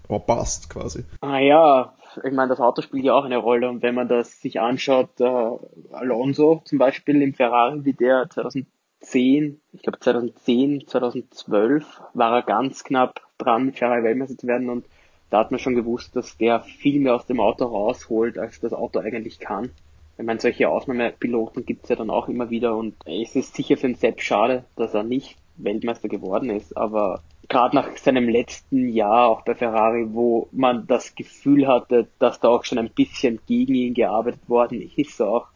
or 0.09 0.20
bust 0.20 0.70
quasi. 0.70 1.05
Ah 1.20 1.38
ja, 1.38 1.94
ich 2.22 2.32
meine, 2.32 2.48
das 2.48 2.61
Auto 2.61 2.82
spielt 2.82 3.05
ja 3.05 3.14
auch 3.14 3.24
eine 3.24 3.38
Rolle 3.38 3.68
und 3.68 3.82
wenn 3.82 3.94
man 3.94 4.09
das 4.09 4.40
sich 4.40 4.61
anschaut, 4.61 5.20
äh, 5.20 5.50
Alonso 5.92 6.62
zum 6.64 6.78
Beispiel 6.78 7.22
im 7.22 7.34
Ferrari, 7.34 7.84
wie 7.84 7.92
der 7.92 8.28
2010, 8.30 9.61
ich 9.72 9.82
glaube 9.82 9.98
2010, 10.00 10.86
2012 10.86 12.02
war 12.12 12.36
er 12.36 12.42
ganz 12.42 12.84
knapp 12.84 13.20
dran, 13.38 13.72
Ferrari 13.72 14.05
Weltmeister 14.05 14.38
zu 14.38 14.46
werden 14.46 14.70
und 14.70 14.86
da 15.30 15.40
hat 15.40 15.50
man 15.50 15.59
schon 15.59 15.74
gewusst, 15.74 16.14
dass 16.14 16.36
der 16.36 16.61
viel 16.61 17.00
mehr 17.00 17.14
aus 17.14 17.26
dem 17.26 17.40
Auto 17.40 17.64
rausholt, 17.64 18.38
als 18.38 18.61
das 18.61 18.72
Auto 18.72 19.00
eigentlich 19.00 19.40
kann. 19.40 19.70
Ich 20.16 20.24
meine, 20.24 20.38
solche 20.38 20.68
Ausnahmepiloten 20.68 21.66
gibt's 21.66 21.88
ja 21.88 21.96
dann 21.96 22.11
auch 22.11 22.28
immer 22.28 22.50
wieder 22.50 22.76
und 22.76 22.94
es 23.05 23.34
ist 23.34 23.57
sicher 23.57 23.76
für 23.76 23.88
den 23.88 23.96
Sepp 23.96 24.20
schade, 24.20 24.64
dass 24.76 24.94
er 24.94 25.02
nicht 25.02 25.36
Weltmeister 25.57 26.09
geworden 26.09 26.50
ist, 26.50 26.76
aber 26.76 27.22
gerade 27.49 27.74
nach 27.76 27.97
seinem 27.97 28.28
letzten 28.28 28.88
Jahr 28.88 29.28
auch 29.28 29.42
bei 29.42 29.55
Ferrari, 29.55 30.07
wo 30.11 30.49
man 30.53 30.86
das 30.86 31.14
Gefühl 31.14 31.66
hatte, 31.66 32.09
dass 32.18 32.40
da 32.40 32.49
auch 32.49 32.64
schon 32.64 32.78
ein 32.78 32.90
bisschen 32.90 33.40
gegen 33.47 33.74
ihn 33.74 33.95
gearbeitet 33.95 34.49
worden 34.49 34.90
ist 34.97 35.20
auch. 35.20 35.47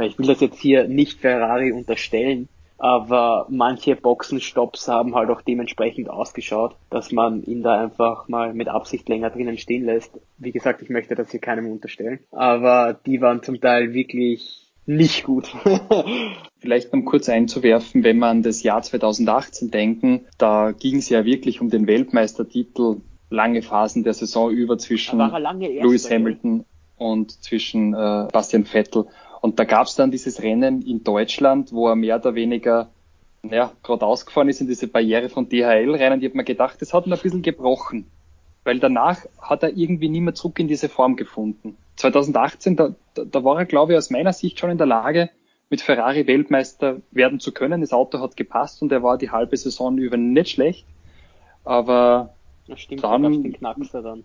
Ich 0.00 0.18
will 0.18 0.26
das 0.26 0.40
jetzt 0.40 0.58
hier 0.58 0.88
nicht 0.88 1.20
Ferrari 1.20 1.72
unterstellen, 1.72 2.48
aber 2.78 3.46
manche 3.48 3.96
Boxenstops 3.96 4.88
haben 4.88 5.14
halt 5.14 5.30
auch 5.30 5.40
dementsprechend 5.40 6.10
ausgeschaut, 6.10 6.76
dass 6.90 7.12
man 7.12 7.42
ihn 7.44 7.62
da 7.62 7.82
einfach 7.82 8.28
mal 8.28 8.52
mit 8.52 8.68
Absicht 8.68 9.08
länger 9.08 9.30
drinnen 9.30 9.56
stehen 9.56 9.86
lässt. 9.86 10.20
Wie 10.36 10.52
gesagt, 10.52 10.82
ich 10.82 10.90
möchte 10.90 11.14
das 11.14 11.30
hier 11.30 11.40
keinem 11.40 11.70
unterstellen, 11.70 12.20
aber 12.32 12.98
die 13.06 13.20
waren 13.20 13.42
zum 13.42 13.60
Teil 13.60 13.94
wirklich 13.94 14.65
nicht 14.86 15.24
gut. 15.24 15.54
Vielleicht 16.58 16.92
um 16.92 17.04
kurz 17.04 17.28
einzuwerfen, 17.28 18.02
wenn 18.04 18.18
man 18.18 18.38
an 18.38 18.42
das 18.42 18.62
Jahr 18.62 18.82
2018 18.82 19.70
denken, 19.70 20.24
da 20.38 20.72
ging 20.72 20.96
es 20.98 21.08
ja 21.08 21.24
wirklich 21.24 21.60
um 21.60 21.70
den 21.70 21.86
Weltmeistertitel 21.86 23.00
lange 23.30 23.62
Phasen 23.62 24.04
der 24.04 24.14
Saison 24.14 24.50
über 24.50 24.78
zwischen 24.78 25.18
Lewis 25.18 26.10
Hamilton 26.10 26.64
und 26.96 27.42
zwischen 27.42 27.92
äh, 27.94 28.28
Bastian 28.32 28.64
Vettel. 28.64 29.06
Und 29.40 29.58
da 29.58 29.64
gab 29.64 29.86
es 29.86 29.96
dann 29.96 30.10
dieses 30.10 30.42
Rennen 30.42 30.82
in 30.82 31.04
Deutschland, 31.04 31.72
wo 31.72 31.88
er 31.88 31.96
mehr 31.96 32.16
oder 32.16 32.34
weniger 32.34 32.88
ja, 33.50 33.72
gerade 33.82 34.04
ausgefahren 34.04 34.48
ist 34.48 34.60
in 34.60 34.66
diese 34.66 34.88
Barriere 34.88 35.28
von 35.28 35.48
DHL-Rennen. 35.48 36.20
Ich 36.20 36.28
habe 36.28 36.36
mir 36.36 36.44
gedacht, 36.44 36.80
das 36.80 36.92
hat 36.92 37.06
ihn 37.06 37.12
ein 37.12 37.18
bisschen 37.18 37.42
gebrochen. 37.42 38.06
Weil 38.64 38.80
danach 38.80 39.18
hat 39.40 39.62
er 39.62 39.76
irgendwie 39.76 40.08
nie 40.08 40.20
mehr 40.20 40.34
zurück 40.34 40.58
in 40.58 40.66
diese 40.66 40.88
Form 40.88 41.16
gefunden. 41.16 41.76
2018, 41.96 42.76
da, 42.76 42.94
da 43.14 43.44
war 43.44 43.58
er, 43.58 43.66
glaube 43.66 43.92
ich, 43.92 43.98
aus 43.98 44.10
meiner 44.10 44.32
Sicht 44.32 44.58
schon 44.58 44.70
in 44.70 44.78
der 44.78 44.86
Lage, 44.86 45.30
mit 45.68 45.80
Ferrari 45.80 46.26
Weltmeister 46.26 47.00
werden 47.10 47.40
zu 47.40 47.52
können. 47.52 47.80
Das 47.80 47.92
Auto 47.92 48.20
hat 48.20 48.36
gepasst 48.36 48.82
und 48.82 48.92
er 48.92 49.02
war 49.02 49.18
die 49.18 49.30
halbe 49.30 49.56
Saison 49.56 49.98
über 49.98 50.16
nicht 50.16 50.50
schlecht. 50.50 50.86
Aber 51.64 52.34
das 52.68 52.80
stimmt, 52.80 53.02
dann, 53.02 53.42
den 53.42 53.52
Knackser 53.52 54.02
dann. 54.02 54.24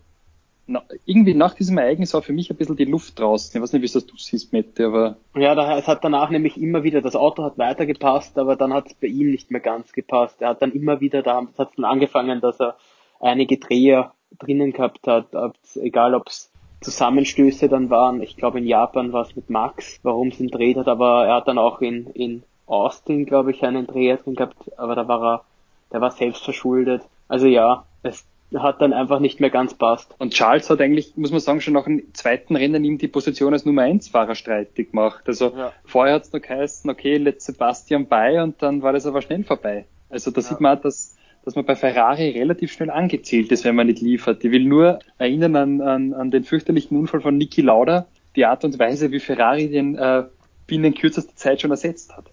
Na, 0.67 0.83
irgendwie 1.05 1.33
nach 1.33 1.55
diesem 1.55 1.79
Ereignis 1.79 2.13
war 2.13 2.21
für 2.21 2.33
mich 2.33 2.51
ein 2.51 2.57
bisschen 2.57 2.75
die 2.75 2.85
Luft 2.85 3.19
draußen. 3.19 3.51
Ich 3.55 3.61
weiß 3.61 3.73
nicht, 3.73 3.81
wie 3.81 3.87
es 3.87 3.93
das 3.93 4.05
du 4.05 4.15
siehst, 4.15 4.53
Mette, 4.53 4.85
aber. 4.85 5.17
Ja, 5.35 5.55
da, 5.55 5.77
es 5.77 5.87
hat 5.87 6.03
danach 6.03 6.29
nämlich 6.29 6.61
immer 6.61 6.83
wieder, 6.83 7.01
das 7.01 7.15
Auto 7.15 7.43
hat 7.43 7.57
weiter 7.57 7.87
gepasst, 7.87 8.37
aber 8.37 8.55
dann 8.55 8.73
hat 8.73 8.87
es 8.87 8.93
bei 8.93 9.07
ihm 9.07 9.31
nicht 9.31 9.49
mehr 9.49 9.61
ganz 9.61 9.91
gepasst. 9.91 10.41
Er 10.41 10.49
hat 10.49 10.61
dann 10.61 10.71
immer 10.71 11.01
wieder, 11.01 11.23
da 11.23 11.37
hat 11.57 11.69
es 11.69 11.75
dann 11.75 11.85
angefangen, 11.85 12.41
dass 12.41 12.59
er 12.59 12.77
einige 13.19 13.57
Dreher 13.57 14.13
drinnen 14.37 14.71
gehabt 14.71 15.07
hat, 15.07 15.27
egal 15.75 16.13
ob 16.13 16.27
es 16.27 16.50
Zusammenstöße 16.81 17.69
dann 17.69 17.89
waren. 17.89 18.21
Ich 18.21 18.37
glaube 18.37 18.57
in 18.57 18.67
Japan 18.67 19.13
war 19.13 19.21
es 19.21 19.35
mit 19.35 19.49
Max, 19.49 19.99
warum 20.03 20.29
es 20.29 20.39
ihn 20.39 20.49
dreht 20.49 20.77
hat, 20.77 20.87
aber 20.87 21.25
er 21.25 21.35
hat 21.35 21.47
dann 21.47 21.57
auch 21.57 21.81
in, 21.81 22.07
in 22.07 22.43
Austin, 22.65 23.25
glaube 23.25 23.51
ich, 23.51 23.63
einen 23.63 23.87
Dreher 23.87 24.17
drin 24.17 24.35
gehabt, 24.35 24.55
aber 24.77 24.95
da 24.95 25.07
war 25.07 25.23
er, 25.23 25.45
der 25.91 26.01
war 26.01 26.11
selbst 26.11 26.43
verschuldet. 26.43 27.03
Also 27.27 27.47
ja, 27.47 27.85
es 28.01 28.25
hat 28.55 28.81
dann 28.81 28.93
einfach 28.93 29.19
nicht 29.19 29.39
mehr 29.39 29.49
ganz 29.49 29.73
passt. 29.73 30.13
Und 30.17 30.33
Charles 30.33 30.69
hat 30.69 30.81
eigentlich, 30.81 31.15
muss 31.15 31.31
man 31.31 31.39
sagen, 31.39 31.61
schon 31.61 31.73
nach 31.73 31.85
dem 31.85 32.13
zweiten 32.13 32.55
Rennen 32.55 32.83
ihm 32.83 32.97
die 32.97 33.07
Position 33.07 33.53
als 33.53 33.65
Nummer 33.65 33.83
1 33.83 34.09
Fahrer 34.09 34.35
streitig 34.35 34.91
gemacht. 34.91 35.23
Also 35.27 35.53
ja. 35.55 35.71
vorher 35.85 36.15
hat 36.15 36.23
es 36.23 36.33
noch 36.33 36.41
geheißen, 36.41 36.89
okay, 36.89 37.17
let 37.17 37.41
Sebastian 37.41 38.07
bei 38.07 38.41
und 38.41 38.61
dann 38.61 38.81
war 38.81 38.93
das 38.93 39.05
aber 39.05 39.21
schnell 39.21 39.43
vorbei. 39.43 39.85
Also 40.09 40.31
da 40.31 40.41
ja. 40.41 40.47
sieht 40.47 40.59
man 40.59 40.77
auch, 40.77 40.81
dass, 40.81 41.15
dass 41.43 41.55
man 41.55 41.65
bei 41.65 41.75
Ferrari 41.75 42.29
relativ 42.29 42.71
schnell 42.71 42.89
angezählt 42.89 43.51
ist, 43.51 43.65
wenn 43.65 43.75
man 43.75 43.87
nicht 43.87 44.01
liefert. 44.01 44.43
Ich 44.43 44.51
will 44.51 44.65
nur 44.65 44.99
erinnern 45.17 45.55
an, 45.55 45.81
an, 45.81 46.13
an 46.13 46.31
den 46.31 46.43
fürchterlichen 46.43 46.97
Unfall 46.97 47.21
von 47.21 47.37
Niki 47.37 47.61
Lauda, 47.61 48.07
die 48.35 48.45
Art 48.45 48.63
und 48.63 48.77
Weise, 48.79 49.11
wie 49.11 49.19
Ferrari 49.19 49.69
den 49.69 49.95
äh, 49.95 50.23
binnen 50.67 50.93
kürzester 50.93 51.35
Zeit 51.35 51.61
schon 51.61 51.71
ersetzt 51.71 52.15
hat. 52.15 52.25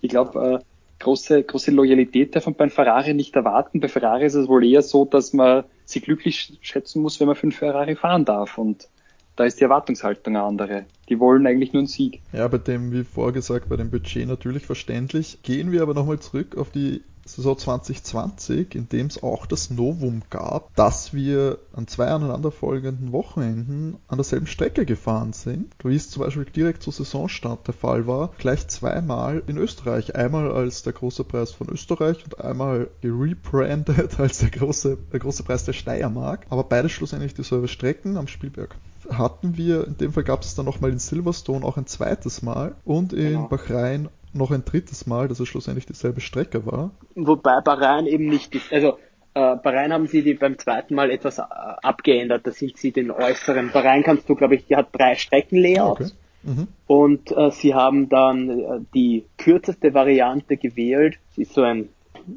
Ich 0.00 0.10
glaube, 0.10 0.60
äh, 0.60 0.64
große, 1.02 1.42
große 1.44 1.70
Loyalität 1.70 2.34
darf 2.34 2.46
man 2.46 2.54
beim 2.54 2.70
Ferrari 2.70 3.14
nicht 3.14 3.36
erwarten. 3.36 3.80
Bei 3.80 3.88
Ferrari 3.88 4.26
ist 4.26 4.34
es 4.34 4.48
wohl 4.48 4.64
eher 4.64 4.82
so, 4.82 5.04
dass 5.04 5.32
man 5.32 5.64
sich 5.84 6.02
glücklich 6.02 6.58
schätzen 6.60 7.02
muss, 7.02 7.20
wenn 7.20 7.26
man 7.26 7.36
für 7.36 7.44
einen 7.44 7.52
Ferrari 7.52 7.94
fahren 7.94 8.24
darf. 8.24 8.58
Und 8.58 8.88
da 9.36 9.44
ist 9.44 9.60
die 9.60 9.64
Erwartungshaltung 9.64 10.36
eine 10.36 10.44
andere. 10.44 10.84
Die 11.08 11.18
wollen 11.20 11.46
eigentlich 11.46 11.72
nur 11.72 11.80
einen 11.80 11.86
Sieg. 11.86 12.20
Ja, 12.32 12.48
bei 12.48 12.58
dem, 12.58 12.92
wie 12.92 13.04
vorgesagt, 13.04 13.68
bei 13.68 13.76
dem 13.76 13.90
Budget 13.90 14.26
natürlich 14.28 14.66
verständlich. 14.66 15.38
Gehen 15.42 15.72
wir 15.72 15.82
aber 15.82 15.94
nochmal 15.94 16.18
zurück 16.18 16.56
auf 16.56 16.70
die 16.70 17.02
Saison 17.26 17.56
2020, 17.56 18.74
in 18.74 18.88
dem 18.88 19.06
es 19.06 19.22
auch 19.22 19.46
das 19.46 19.70
Novum 19.70 20.22
gab, 20.30 20.74
dass 20.76 21.14
wir 21.14 21.58
an 21.72 21.86
zwei 21.88 22.08
aneinanderfolgenden 22.08 23.12
Wochenenden 23.12 23.96
an 24.08 24.18
derselben 24.18 24.46
Strecke 24.46 24.84
gefahren 24.84 25.32
sind, 25.32 25.74
wie 25.82 25.96
es 25.96 26.10
zum 26.10 26.22
Beispiel 26.22 26.44
direkt 26.44 26.82
zu 26.82 26.90
Saisonstart 26.90 27.66
der 27.66 27.74
Fall 27.74 28.06
war, 28.06 28.30
gleich 28.38 28.68
zweimal 28.68 29.42
in 29.46 29.56
Österreich. 29.56 30.14
Einmal 30.14 30.52
als 30.52 30.82
der 30.82 30.92
große 30.92 31.24
Preis 31.24 31.52
von 31.52 31.68
Österreich 31.68 32.24
und 32.24 32.40
einmal 32.40 32.88
gerebrandet 33.00 34.18
als 34.20 34.38
der 34.38 34.50
große, 34.50 34.98
der 35.12 35.20
große 35.20 35.42
Preis 35.42 35.64
der 35.64 35.72
Steiermark. 35.72 36.46
Aber 36.50 36.64
beide 36.64 36.88
schlussendlich 36.88 37.34
dieselbe 37.34 37.68
Strecken 37.68 38.16
am 38.16 38.28
Spielberg 38.28 38.76
hatten 39.10 39.56
wir, 39.56 39.86
in 39.86 39.96
dem 39.98 40.12
Fall 40.12 40.24
gab 40.24 40.42
es 40.42 40.54
dann 40.54 40.64
nochmal 40.64 40.90
in 40.90 40.98
Silverstone 40.98 41.64
auch 41.64 41.76
ein 41.76 41.86
zweites 41.86 42.42
Mal 42.42 42.74
und 42.84 43.12
in 43.12 43.32
genau. 43.32 43.48
Bahrain 43.48 44.08
noch 44.34 44.50
ein 44.50 44.64
drittes 44.64 45.06
Mal, 45.06 45.28
dass 45.28 45.40
es 45.40 45.48
schlussendlich 45.48 45.86
dieselbe 45.86 46.20
Strecke 46.20 46.66
war. 46.66 46.90
Wobei 47.14 47.60
Bahrain 47.60 48.06
eben 48.06 48.26
nicht, 48.26 48.54
also 48.70 48.98
äh, 49.34 49.56
Bahrain 49.56 49.92
haben 49.92 50.06
sie 50.06 50.22
die 50.22 50.34
beim 50.34 50.58
zweiten 50.58 50.94
Mal 50.94 51.10
etwas 51.10 51.38
äh, 51.38 51.42
abgeändert, 51.42 52.46
da 52.46 52.52
sind 52.52 52.76
sie 52.76 52.92
den 52.92 53.10
äußeren, 53.10 53.70
Bahrain 53.72 54.02
kannst 54.02 54.28
du, 54.28 54.34
glaube 54.34 54.54
ich, 54.54 54.66
die 54.66 54.76
hat 54.76 54.88
drei 54.92 55.14
Streckenlayouts. 55.14 56.00
Okay. 56.00 56.10
Mhm. 56.44 56.68
Und 56.86 57.32
äh, 57.32 57.50
sie 57.50 57.74
haben 57.74 58.08
dann 58.08 58.50
äh, 58.50 58.80
die 58.94 59.24
kürzeste 59.38 59.94
Variante 59.94 60.56
gewählt. 60.56 61.18
Sie 61.34 61.42
ist 61.42 61.54
so 61.54 61.62
ein, 61.62 61.88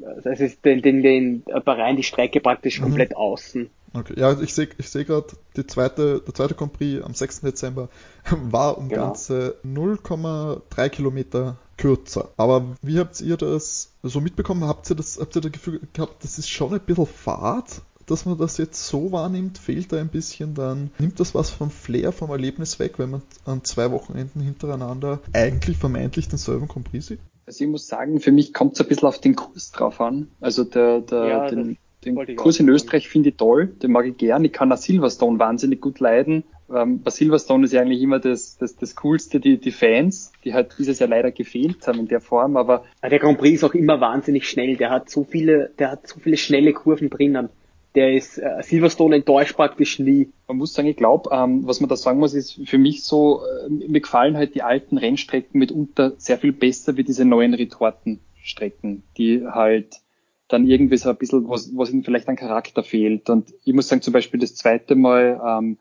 also 0.05 0.29
es 0.29 0.39
ist 0.39 0.63
den, 0.63 0.81
den, 0.81 1.03
den 1.03 1.43
Bahrain 1.65 1.97
die 1.97 2.03
Strecke 2.03 2.39
praktisch 2.39 2.79
mhm. 2.79 2.85
komplett 2.85 3.15
außen. 3.15 3.69
Okay, 3.93 4.13
ja, 4.17 4.39
ich 4.39 4.53
sehe 4.53 4.69
ich 4.77 4.89
seh 4.89 5.05
gerade, 5.05 5.27
zweite, 5.67 6.21
der 6.25 6.33
zweite 6.33 6.55
Grand 6.55 6.73
Prix 6.73 7.03
am 7.03 7.13
6. 7.13 7.41
Dezember 7.41 7.89
war 8.43 8.77
um 8.77 8.89
genau. 8.89 9.07
ganze 9.07 9.55
0,3 9.65 10.89
Kilometer 10.89 11.57
kürzer. 11.78 12.30
Aber 12.38 12.75
wie 12.82 12.99
habt 12.99 13.21
ihr 13.21 13.38
das 13.38 13.91
so 14.03 14.19
mitbekommen? 14.19 14.65
Habt 14.65 14.89
ihr 14.89 14.95
das, 14.95 15.19
habt 15.19 15.36
ihr 15.36 15.41
das 15.41 15.51
Gefühl 15.51 15.82
gehabt, 15.93 16.23
das 16.23 16.38
ist 16.38 16.49
schon 16.49 16.73
ein 16.73 16.82
bisschen 16.82 17.05
Fahrt? 17.05 17.82
dass 18.07 18.25
man 18.25 18.38
das 18.38 18.57
jetzt 18.57 18.88
so 18.88 19.11
wahrnimmt, 19.11 19.57
fehlt 19.57 19.91
da 19.91 19.99
ein 19.99 20.07
bisschen, 20.07 20.55
dann 20.55 20.91
nimmt 20.97 21.19
das 21.19 21.36
was 21.36 21.49
vom 21.49 21.69
Flair, 21.69 22.11
vom 22.11 22.32
Erlebnis 22.32 22.80
weg, 22.80 22.97
wenn 22.97 23.11
man 23.11 23.21
an 23.45 23.63
zwei 23.63 23.91
Wochenenden 23.91 24.41
hintereinander 24.41 25.19
eigentlich 25.34 25.78
vermeintlich 25.78 26.30
denselben 26.30 26.67
Prix 26.67 27.07
sieht? 27.07 27.19
Also 27.45 27.63
ich 27.63 27.69
muss 27.69 27.88
sagen, 27.88 28.19
für 28.19 28.32
mich 28.32 28.53
kommt 28.53 28.73
es 28.73 28.82
ein 28.82 28.88
bisschen 28.88 29.07
auf 29.07 29.19
den 29.19 29.36
Kurs 29.36 29.71
drauf 29.71 30.01
an. 30.01 30.30
Also 30.39 30.63
der, 30.63 31.01
der, 31.01 31.25
ja, 31.28 31.49
den, 31.49 31.78
den 32.03 32.36
Kurs 32.38 32.59
in 32.59 32.69
Österreich 32.69 33.07
finde 33.09 33.30
ich 33.30 33.36
toll, 33.36 33.67
den 33.67 33.91
mag 33.91 34.05
ich 34.05 34.17
gern. 34.17 34.43
Ich 34.45 34.53
kann 34.53 34.71
auch 34.71 34.78
Silverstone 34.78 35.38
wahnsinnig 35.39 35.82
gut 35.82 35.99
leiden 35.99 36.43
ähm, 36.74 37.01
bei 37.01 37.11
Silverstone 37.11 37.65
ist 37.65 37.74
ja 37.74 37.82
eigentlich 37.82 38.01
immer 38.01 38.20
das, 38.20 38.57
das, 38.57 38.76
das 38.76 38.95
Coolste, 38.95 39.39
die, 39.39 39.57
die 39.57 39.72
Fans, 39.72 40.32
die 40.43 40.53
halt 40.53 40.76
dieses 40.78 40.99
Jahr 40.99 41.09
leider 41.09 41.32
gefehlt 41.32 41.88
haben 41.88 41.99
in 41.99 42.07
der 42.07 42.22
Form, 42.22 42.57
aber. 42.57 42.84
Der 43.01 43.20
Grand 43.20 43.38
Prix 43.38 43.55
ist 43.55 43.63
auch 43.63 43.74
immer 43.74 44.01
wahnsinnig 44.01 44.49
schnell, 44.49 44.76
der 44.76 44.89
hat 44.89 45.09
so 45.09 45.24
viele, 45.24 45.72
der 45.80 45.91
hat 45.91 46.07
so 46.07 46.20
viele 46.20 46.38
schnelle 46.38 46.74
Kurven 46.74 47.09
drinnen. 47.09 47.49
Der 47.95 48.13
ist, 48.13 48.38
äh, 48.38 48.61
Silverstone 48.61 49.15
enttäuscht 49.15 49.55
praktisch 49.55 49.97
nie. 49.97 50.30
Man 50.47 50.57
muss 50.57 50.74
sagen, 50.74 50.88
ich 50.88 50.97
glaube, 50.97 51.30
ähm, 51.34 51.65
was 51.65 51.80
man 51.80 51.89
da 51.89 51.95
sagen 51.95 52.20
muss, 52.20 52.36
ist 52.36 52.61
für 52.65 52.78
mich 52.78 53.03
so, 53.03 53.41
äh, 53.41 53.70
mir 53.70 54.01
gefallen 54.01 54.38
halt 54.38 54.53
die 54.53 54.61
alten 54.61 54.97
Rennstrecken 54.97 55.57
mitunter 55.57 56.13
sehr 56.18 56.38
viel 56.38 56.51
besser 56.51 56.95
wie 56.97 57.03
diese 57.03 57.26
neuen 57.26 57.55
Retortenstrecken, 57.55 59.03
die 59.18 59.47
halt 59.47 60.01
dann 60.47 60.68
irgendwie 60.68 60.97
so 60.97 61.09
ein 61.09 61.18
bisschen, 61.18 61.49
was, 61.49 61.76
was 61.76 61.91
ihnen 61.91 62.03
vielleicht 62.03 62.28
an 62.28 62.36
Charakter 62.36 62.84
fehlt. 62.84 63.30
Und 63.30 63.53
ich 63.65 63.74
muss 63.74 63.88
sagen, 63.88 64.01
zum 64.01 64.13
Beispiel 64.13 64.39
das 64.39 64.55
zweite 64.55 64.95
Mal, 64.95 65.41
ähm, 65.43 65.78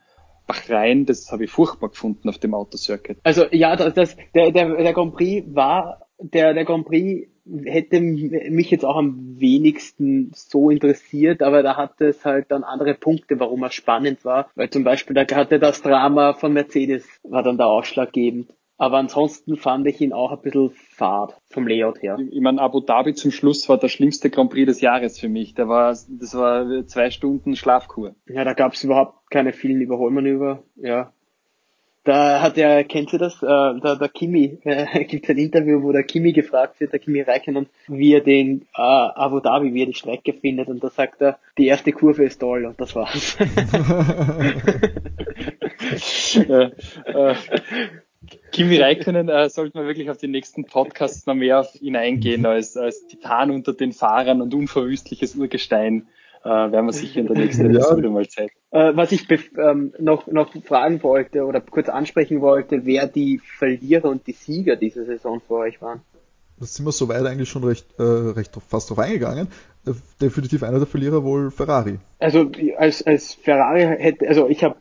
Bahrain, 0.46 1.06
das 1.06 1.30
habe 1.32 1.44
ich 1.44 1.50
furchtbar 1.50 1.90
gefunden 1.90 2.28
auf 2.28 2.38
dem 2.38 2.54
Autocircuit. 2.54 3.18
Also 3.22 3.46
ja, 3.50 3.76
das, 3.76 3.94
das, 3.94 4.16
der, 4.34 4.52
der, 4.52 4.76
der 4.76 4.92
Grand 4.92 5.14
Prix 5.14 5.46
war, 5.54 6.06
der, 6.18 6.54
der 6.54 6.64
Grand 6.64 6.86
Prix 6.86 7.28
hätte 7.64 8.00
mich 8.00 8.70
jetzt 8.70 8.84
auch 8.84 8.96
am 8.96 9.38
wenigsten 9.38 10.32
so 10.34 10.70
interessiert, 10.70 11.42
aber 11.42 11.62
da 11.62 11.76
hatte 11.76 12.06
es 12.06 12.24
halt 12.24 12.50
dann 12.50 12.64
andere 12.64 12.94
Punkte, 12.94 13.38
warum 13.38 13.62
er 13.62 13.70
spannend 13.70 14.24
war. 14.24 14.50
Weil 14.56 14.70
zum 14.70 14.84
Beispiel 14.84 15.14
da 15.14 15.36
hatte 15.36 15.58
das 15.58 15.82
Drama 15.82 16.34
von 16.34 16.52
Mercedes, 16.52 17.06
war 17.22 17.42
dann 17.42 17.58
da 17.58 17.66
ausschlaggebend. 17.66 18.52
Aber 18.78 18.98
ansonsten 18.98 19.56
fand 19.56 19.86
ich 19.86 20.00
ihn 20.00 20.12
auch 20.12 20.32
ein 20.32 20.42
bisschen 20.42 20.70
fad 20.70 21.40
vom 21.48 21.66
Layout 21.66 22.02
her. 22.02 22.18
Ich 22.30 22.40
meine, 22.40 22.60
Abu 22.60 22.80
Dhabi 22.80 23.14
zum 23.14 23.30
Schluss 23.30 23.68
war 23.70 23.78
der 23.78 23.88
schlimmste 23.88 24.28
Grand 24.28 24.50
Prix 24.50 24.66
des 24.66 24.82
Jahres 24.82 25.18
für 25.18 25.30
mich. 25.30 25.54
Der 25.54 25.66
war, 25.68 25.90
das 25.90 26.34
war 26.34 26.86
zwei 26.86 27.10
Stunden 27.10 27.56
Schlafkur. 27.56 28.14
Ja, 28.26 28.44
da 28.44 28.52
gab 28.52 28.74
es 28.74 28.84
überhaupt 28.84 29.30
keine 29.30 29.54
vielen 29.54 29.80
Überholmanöver. 29.80 30.62
Ja. 30.76 31.10
Da 32.04 32.40
hat 32.40 32.56
er, 32.58 32.84
kennt 32.84 33.12
ihr 33.14 33.18
das? 33.18 33.42
Äh, 33.42 33.80
der, 33.80 33.96
der 33.96 34.08
Kimi, 34.08 34.58
äh, 34.62 35.04
gibt 35.06 35.28
ein 35.28 35.38
Interview, 35.38 35.82
wo 35.82 35.90
der 35.90 36.04
Kimi 36.04 36.32
gefragt 36.32 36.78
wird, 36.78 36.92
der 36.92 37.00
Kimi 37.00 37.22
Räikkönen, 37.22 37.66
wie 37.88 38.12
er 38.12 38.20
den 38.20 38.62
äh, 38.76 38.82
Abu 38.82 39.40
Dhabi, 39.40 39.74
wie 39.74 39.82
er 39.82 39.86
die 39.86 39.94
Strecke 39.94 40.32
findet. 40.34 40.68
Und 40.68 40.84
da 40.84 40.90
sagt 40.90 41.20
er, 41.22 41.38
die 41.56 41.66
erste 41.66 41.92
Kurve 41.92 42.24
ist 42.24 42.40
toll 42.40 42.66
und 42.66 42.80
das 42.80 42.94
war's. 42.94 43.36
äh, 46.36 46.70
äh, 47.06 47.34
Kimi 48.52 48.76
Räikkönen 48.76 49.28
äh, 49.28 49.48
sollte 49.48 49.76
man 49.78 49.86
wirklich 49.86 50.10
auf 50.10 50.18
die 50.18 50.28
nächsten 50.28 50.64
Podcasts 50.64 51.26
noch 51.26 51.34
mehr 51.34 51.60
auf 51.60 51.80
ihn 51.80 51.96
eingehen 51.96 52.46
als, 52.46 52.76
als 52.76 53.06
Titan 53.06 53.50
unter 53.50 53.72
den 53.72 53.92
Fahrern 53.92 54.40
und 54.40 54.54
unverwüstliches 54.54 55.36
Urgestein. 55.36 56.08
Äh, 56.44 56.48
werden 56.48 56.86
wir 56.86 56.92
sicher 56.92 57.20
in 57.20 57.26
der 57.26 57.36
nächsten 57.36 57.66
Episode 57.66 58.08
mal 58.08 58.28
zeigen. 58.28 58.52
Äh, 58.70 58.92
was 58.94 59.10
ich 59.12 59.26
ähm, 59.58 59.92
noch, 59.98 60.26
noch 60.28 60.52
fragen 60.62 61.02
wollte 61.02 61.44
oder 61.44 61.60
kurz 61.60 61.88
ansprechen 61.88 62.40
wollte, 62.40 62.86
wer 62.86 63.06
die 63.06 63.38
Verlierer 63.38 64.08
und 64.08 64.26
die 64.26 64.32
Sieger 64.32 64.76
dieser 64.76 65.04
Saison 65.04 65.40
für 65.40 65.54
euch 65.54 65.82
waren. 65.82 66.02
Das 66.58 66.74
sind 66.74 66.86
wir 66.86 66.92
soweit 66.92 67.24
eigentlich 67.26 67.48
schon 67.48 67.64
recht, 67.64 67.86
äh, 67.98 68.02
recht 68.02 68.52
fast 68.68 68.90
drauf 68.90 68.98
eingegangen. 68.98 69.48
Äh, 69.86 69.92
definitiv 70.20 70.62
einer 70.62 70.78
der 70.78 70.86
Verlierer 70.86 71.22
wohl 71.22 71.50
Ferrari. 71.50 71.98
Also 72.18 72.50
als, 72.78 73.02
als 73.06 73.34
Ferrari 73.34 73.82
hätte, 73.82 74.26
also 74.28 74.48
ich 74.48 74.64
habe 74.64 74.76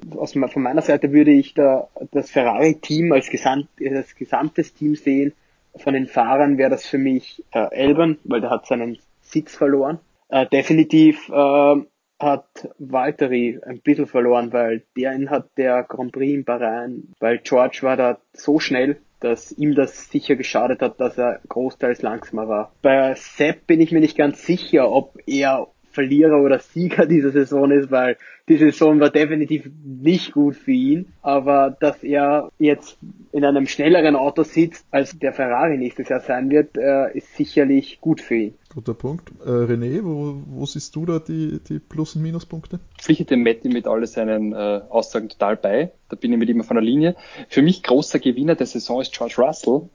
von 0.47 0.61
meiner 0.61 0.81
Seite 0.81 1.11
würde 1.11 1.31
ich 1.31 1.53
da 1.53 1.87
das 2.11 2.31
Ferrari-Team 2.31 3.11
als, 3.11 3.29
Gesamt, 3.29 3.67
als 3.89 4.15
gesamtes 4.15 4.73
Team 4.73 4.95
sehen. 4.95 5.33
Von 5.75 5.93
den 5.93 6.07
Fahrern 6.07 6.57
wäre 6.57 6.69
das 6.69 6.85
für 6.85 6.97
mich 6.97 7.43
äh, 7.51 7.67
Elben, 7.71 8.19
weil 8.23 8.41
der 8.41 8.49
hat 8.49 8.65
seinen 8.65 8.97
Sitz 9.21 9.55
verloren. 9.55 9.99
Äh, 10.29 10.47
definitiv 10.47 11.29
äh, 11.29 11.75
hat 12.19 12.69
Valtteri 12.79 13.59
ein 13.65 13.81
bisschen 13.81 14.07
verloren, 14.07 14.53
weil 14.53 14.83
der 14.95 15.29
hat 15.29 15.49
der 15.57 15.83
Grand 15.83 16.11
Prix 16.11 16.33
in 16.33 16.45
Bahrain, 16.45 17.13
weil 17.19 17.39
George 17.39 17.79
war 17.81 17.97
da 17.97 18.19
so 18.33 18.59
schnell, 18.59 18.97
dass 19.19 19.51
ihm 19.51 19.75
das 19.75 20.09
sicher 20.11 20.35
geschadet 20.35 20.81
hat, 20.81 20.99
dass 20.99 21.17
er 21.17 21.41
großteils 21.47 22.01
langsamer 22.01 22.47
war. 22.47 22.71
Bei 22.81 23.15
Sepp 23.15 23.65
bin 23.67 23.81
ich 23.81 23.91
mir 23.91 24.01
nicht 24.01 24.17
ganz 24.17 24.45
sicher, 24.45 24.91
ob 24.91 25.17
er 25.25 25.67
Verlierer 25.95 26.41
oder 26.41 26.59
Sieger 26.59 27.05
dieser 27.07 27.31
Saison 27.31 27.71
ist, 27.71 27.89
weil 27.89 28.17
die 28.47 28.57
Saison 28.57 28.99
war 28.99 29.09
definitiv 29.09 29.69
nicht 29.83 30.33
gut 30.33 30.55
für 30.55 30.71
ihn. 30.71 31.13
Aber 31.23 31.75
dass 31.79 32.03
er 32.03 32.51
jetzt 32.59 32.99
in 33.31 33.43
einem 33.43 33.65
schnelleren 33.65 34.15
Auto 34.15 34.43
sitzt, 34.43 34.85
als 34.91 35.17
der 35.17 35.33
Ferrari 35.33 35.77
nächstes 35.77 36.09
Jahr 36.09 36.19
sein 36.19 36.51
wird, 36.51 36.77
äh, 36.77 37.17
ist 37.17 37.35
sicherlich 37.35 37.99
gut 38.01 38.21
für 38.21 38.35
ihn. 38.35 38.53
Guter 38.73 38.93
Punkt. 38.93 39.31
Äh, 39.43 39.49
René, 39.49 40.03
wo, 40.03 40.43
wo 40.45 40.65
siehst 40.65 40.95
du 40.95 41.05
da 41.05 41.19
die, 41.19 41.59
die 41.67 41.79
Plus- 41.79 42.15
und 42.15 42.21
Minuspunkte? 42.21 42.79
Pflichte 42.99 43.25
dem 43.25 43.43
Matti 43.43 43.69
mit 43.69 43.87
all 43.87 44.05
seinen 44.05 44.53
äh, 44.53 44.81
Aussagen 44.89 45.29
total 45.29 45.55
bei. 45.55 45.91
Da 46.09 46.15
bin 46.15 46.31
ich 46.31 46.37
mit 46.37 46.49
ihm 46.49 46.63
von 46.63 46.75
der 46.75 46.83
Linie. 46.83 47.15
Für 47.49 47.61
mich 47.61 47.81
großer 47.81 48.19
Gewinner 48.19 48.55
der 48.55 48.67
Saison 48.67 49.01
ist 49.01 49.13
George 49.13 49.35
Russell, 49.37 49.89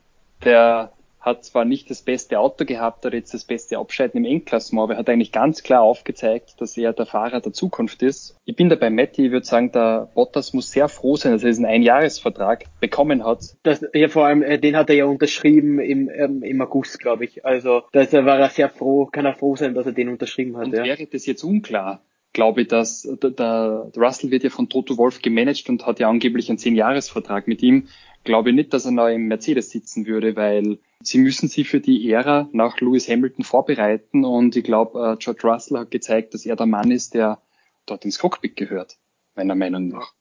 der 0.45 0.93
hat 1.21 1.45
zwar 1.45 1.65
nicht 1.65 1.91
das 1.91 2.03
beste 2.03 2.39
Auto 2.39 2.65
gehabt 2.65 3.05
oder 3.05 3.17
jetzt 3.17 3.35
das 3.35 3.45
beste 3.45 3.79
Abscheiden 3.79 4.25
im 4.25 4.31
Endklassement, 4.31 4.85
aber 4.85 4.95
er 4.95 4.99
hat 5.01 5.11
eigentlich 5.11 5.33
ganz 5.33 5.63
klar 5.63 5.83
aufgezeigt, 5.83 6.61
dass 6.61 6.77
er 6.77 6.93
der 6.93 7.07
Fahrer 7.07 7.41
der 7.41 7.53
Zukunft 7.53 8.03
ist. 8.03 8.37
Ich 8.47 8.57
bin 8.57 8.71
dabei 8.71 8.89
Matti, 8.89 9.27
ich 9.27 9.33
würde 9.33 9.47
sagen, 9.47 9.71
der 9.73 10.11
Bottas 10.15 10.55
muss 10.55 10.71
sehr 10.71 10.89
froh 10.89 11.17
sein, 11.17 11.33
dass 11.33 11.43
er 11.43 11.51
diesen 11.51 11.67
Einjahresvertrag 11.67 12.65
bekommen 12.81 13.25
hat. 13.25 13.57
Das, 13.63 13.85
ja, 13.93 14.09
vor 14.09 14.27
allem, 14.27 14.43
äh, 14.43 14.59
den 14.59 14.77
hat 14.77 14.89
er 14.89 14.97
ja 14.97 15.05
unterschrieben 15.05 15.79
im, 15.79 16.09
ähm, 16.09 16.43
im 16.43 16.61
August, 16.63 16.99
glaube 16.99 17.27
ich. 17.27 17.45
Also 17.45 17.83
da 17.93 18.01
war 18.25 18.39
er 18.39 18.49
sehr 18.49 18.71
froh, 18.71 19.07
kann 19.07 19.27
er 19.27 19.35
froh 19.35 19.57
sein, 19.57 19.75
dass 19.75 19.87
er 19.87 19.93
den 19.93 20.09
unterschrieben 20.09 20.57
hat. 20.57 20.67
Und 20.67 20.75
ja. 20.75 20.85
wäre 20.85 21.07
das 21.07 21.27
jetzt 21.27 21.45
unklar, 21.45 22.01
glaube 22.33 22.63
ich, 22.63 22.69
dass 22.69 23.03
der, 23.23 23.31
der 23.31 23.91
Russell 23.97 24.31
wird 24.31 24.45
ja 24.45 24.51
von 24.51 24.69
Toto 24.69 24.97
Wolf 24.97 25.21
gemanagt 25.21 25.69
und 25.69 25.87
hat 25.87 26.01
ja 26.01 26.09
angeblich 26.09 26.49
einen 26.49 26.59
Zehn-Jahres-Vertrag 26.59 27.49
mit 27.49 27.63
ihm. 27.63 27.89
Glaube 28.25 28.51
ich 28.51 28.57
nicht, 28.57 28.73
dass 28.73 28.85
er 28.85 28.91
noch 28.91 29.09
im 29.09 29.29
Mercedes 29.29 29.71
sitzen 29.71 30.07
würde, 30.07 30.37
weil 30.37 30.79
sie 31.03 31.19
müssen 31.19 31.49
sich 31.49 31.69
für 31.69 31.81
die 31.81 32.11
Ära 32.11 32.49
nach 32.53 32.81
Lewis 32.81 33.09
Hamilton 33.09 33.45
vorbereiten 33.45 34.25
und 34.25 34.57
ich 34.57 34.65
glaube, 34.65 35.13
äh, 35.13 35.17
George 35.19 35.49
Russell 35.49 35.79
hat 35.79 35.91
gezeigt, 35.91 36.35
dass 36.35 36.45
er 36.45 36.57
der 36.57 36.67
Mann 36.67 36.91
ist, 36.91 37.15
der 37.15 37.41
dort 37.87 38.05
ins 38.05 38.19
Cockpit 38.19 38.57
gehört, 38.57 38.99
meiner 39.35 39.55
Meinung 39.55 39.89
nach. 39.89 40.13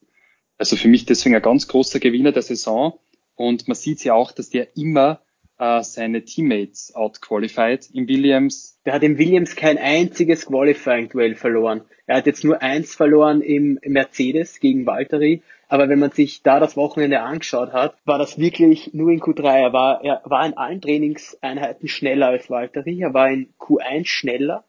Also 0.57 0.75
für 0.75 0.87
mich 0.87 1.05
deswegen 1.05 1.35
ein 1.35 1.41
ganz 1.41 1.67
großer 1.67 1.99
Gewinner 1.99 2.31
der 2.31 2.41
Saison 2.41 2.99
und 3.35 3.67
man 3.67 3.75
sieht 3.75 4.03
ja 4.03 4.13
auch, 4.13 4.31
dass 4.31 4.49
der 4.49 4.77
immer 4.77 5.21
äh, 5.59 5.83
seine 5.83 6.23
Teammates 6.23 6.95
outqualified 6.95 7.89
im 7.93 8.07
Williams. 8.07 8.79
Der 8.85 8.93
hat 8.93 9.03
im 9.03 9.17
Williams 9.17 9.55
kein 9.55 9.77
einziges 9.77 10.47
Qualifying-Duell 10.47 11.35
verloren. 11.35 11.81
Er 12.07 12.17
hat 12.17 12.25
jetzt 12.25 12.43
nur 12.43 12.61
eins 12.61 12.95
verloren 12.95 13.41
im 13.41 13.79
Mercedes 13.83 14.59
gegen 14.59 14.85
Valtteri. 14.85 15.43
Aber 15.67 15.87
wenn 15.87 15.99
man 15.99 16.11
sich 16.11 16.41
da 16.41 16.59
das 16.59 16.75
Wochenende 16.75 17.19
angeschaut 17.21 17.73
hat, 17.73 17.95
war 18.05 18.17
das 18.17 18.39
wirklich 18.39 18.93
nur 18.93 19.11
in 19.11 19.19
Q3. 19.19 19.65
Er 19.65 19.73
war, 19.73 20.03
er 20.03 20.21
war 20.25 20.43
in 20.45 20.57
allen 20.57 20.81
Trainingseinheiten 20.81 21.87
schneller 21.87 22.29
als 22.29 22.49
Valtteri. 22.49 23.01
Er 23.01 23.13
war 23.13 23.29
in 23.29 23.53
Q1 23.59 24.05
schneller 24.05 24.63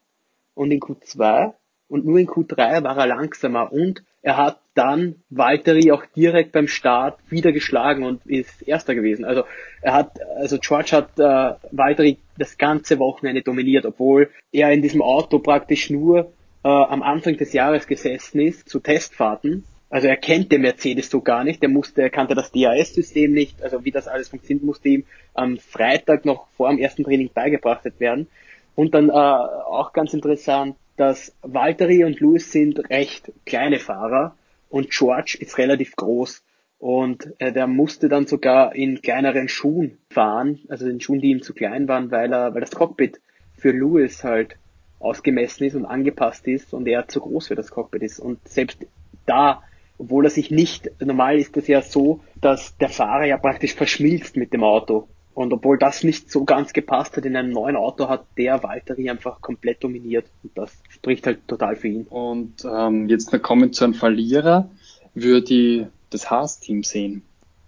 und 0.55 0.71
in 0.71 0.81
Q2 0.81 1.55
und 1.91 2.07
nur 2.07 2.19
in 2.19 2.29
Q3 2.29 2.83
war 2.83 2.97
er 2.97 3.07
langsamer 3.07 3.73
und 3.73 4.03
er 4.23 4.37
hat 4.37 4.61
dann 4.75 5.17
Valtteri 5.31 5.93
auch 5.93 6.05
direkt 6.15 6.53
beim 6.53 6.69
Start 6.69 7.19
wieder 7.29 7.53
geschlagen 7.53 8.05
und 8.05 8.25
ist 8.27 8.63
Erster 8.63 8.95
gewesen. 8.95 9.25
Also 9.25 9.45
er 9.83 9.95
hat, 9.95 10.21
also 10.37 10.59
George 10.59 10.93
hat 10.93 11.19
äh, 11.19 11.57
Valtteri 11.71 12.19
das 12.39 12.59
ganze 12.59 12.99
Wochenende 12.99 13.43
dominiert, 13.43 13.87
obwohl 13.87 14.31
er 14.53 14.71
in 14.73 14.83
diesem 14.83 15.03
Auto 15.03 15.39
praktisch 15.39 15.91
nur 15.91 16.33
äh, 16.63 16.69
am 16.69 17.03
Anfang 17.03 17.37
des 17.37 17.53
Jahres 17.53 17.87
gesessen 17.87 18.41
ist 18.41 18.69
zu 18.69 18.81
Testfahrten. 18.81 19.65
Also 19.89 20.07
er 20.07 20.17
kennt 20.17 20.53
den 20.53 20.61
Mercedes 20.61 21.11
so 21.11 21.21
gar 21.21 21.43
nicht, 21.43 21.63
er 21.63 21.69
musste, 21.69 22.03
er 22.03 22.11
kannte 22.11 22.37
das 22.37 22.53
DAS-System 22.53 23.33
nicht, 23.33 23.61
also 23.63 23.85
wie 23.85 23.91
das 23.91 24.07
alles 24.07 24.29
funktioniert, 24.29 24.65
musste 24.65 24.89
ihm 24.89 25.05
am 25.35 25.59
Freitag 25.59 26.25
noch 26.25 26.47
vor 26.57 26.69
dem 26.71 26.79
ersten 26.79 27.03
Training 27.03 27.31
beigebracht 27.35 27.85
werden. 27.99 28.29
Und 28.77 28.95
dann 28.95 29.09
äh, 29.09 29.13
auch 29.13 29.93
ganz 29.93 30.15
interessant, 30.15 30.77
dass 31.01 31.35
Valtteri 31.41 32.05
und 32.05 32.21
Lewis 32.21 32.53
sind 32.53 32.91
recht 32.91 33.33
kleine 33.47 33.79
Fahrer 33.79 34.37
und 34.69 34.91
George 34.91 35.39
ist 35.41 35.57
relativ 35.57 35.97
groß. 35.97 36.45
Und 36.79 37.35
äh, 37.39 37.53
der 37.53 37.67
musste 37.67 38.09
dann 38.09 38.27
sogar 38.27 38.75
in 38.75 39.01
kleineren 39.01 39.49
Schuhen 39.49 39.99
fahren, 40.11 40.61
also 40.69 40.87
in 40.89 41.01
Schuhen, 41.01 41.21
die 41.21 41.31
ihm 41.31 41.43
zu 41.43 41.55
klein 41.55 41.89
waren, 41.89 42.11
weil 42.11 42.33
er, 42.33 42.55
weil 42.55 42.61
das 42.61 42.71
Cockpit 42.71 43.21
für 43.57 43.71
Lewis 43.71 44.25
halt 44.25 44.57
ausgemessen 44.99 45.67
ist 45.67 45.75
und 45.75 45.87
angepasst 45.87 46.47
ist 46.47 46.75
und 46.75 46.87
er 46.87 47.09
zu 47.09 47.21
groß 47.21 47.49
für 47.49 47.55
das 47.55 47.71
Cockpit 47.71 48.03
ist. 48.03 48.21
Und 48.21 48.47
selbst 48.47 48.87
da, 49.25 49.63
obwohl 49.97 50.27
er 50.27 50.31
sich 50.31 50.51
nicht, 50.51 50.91
normal 51.01 51.39
ist 51.39 51.57
es 51.57 51.67
ja 51.67 51.81
so, 51.81 52.21
dass 52.41 52.77
der 52.77 52.91
Fahrer 52.91 53.27
ja 53.27 53.39
praktisch 53.39 53.75
verschmilzt 53.75 54.37
mit 54.37 54.53
dem 54.53 54.65
Auto. 54.65 55.09
Und 55.33 55.53
obwohl 55.53 55.79
das 55.79 56.03
nicht 56.03 56.31
so 56.31 56.45
ganz 56.45 56.73
gepasst 56.73 57.17
hat 57.17 57.25
in 57.25 57.37
einem 57.37 57.51
neuen 57.51 57.77
Auto, 57.77 58.09
hat 58.09 58.27
der 58.37 58.63
Valtteri 58.63 59.09
einfach 59.09 59.41
komplett 59.41 59.83
dominiert. 59.85 60.27
Und 60.43 60.57
das 60.57 60.73
spricht 60.89 61.27
halt 61.27 61.47
total 61.47 61.77
für 61.77 61.89
ihn. 61.89 62.05
Und 62.05 62.65
ähm, 62.65 63.09
jetzt 63.09 63.33
noch 63.33 63.41
kommen 63.41 63.73
zu 63.73 63.85
einem 63.85 63.95
Verlierer, 63.95 64.71
würde 65.15 65.55
ich 65.55 65.87
das 66.11 66.31
Haas-Team 66.31 66.83
sehen. 66.83 67.23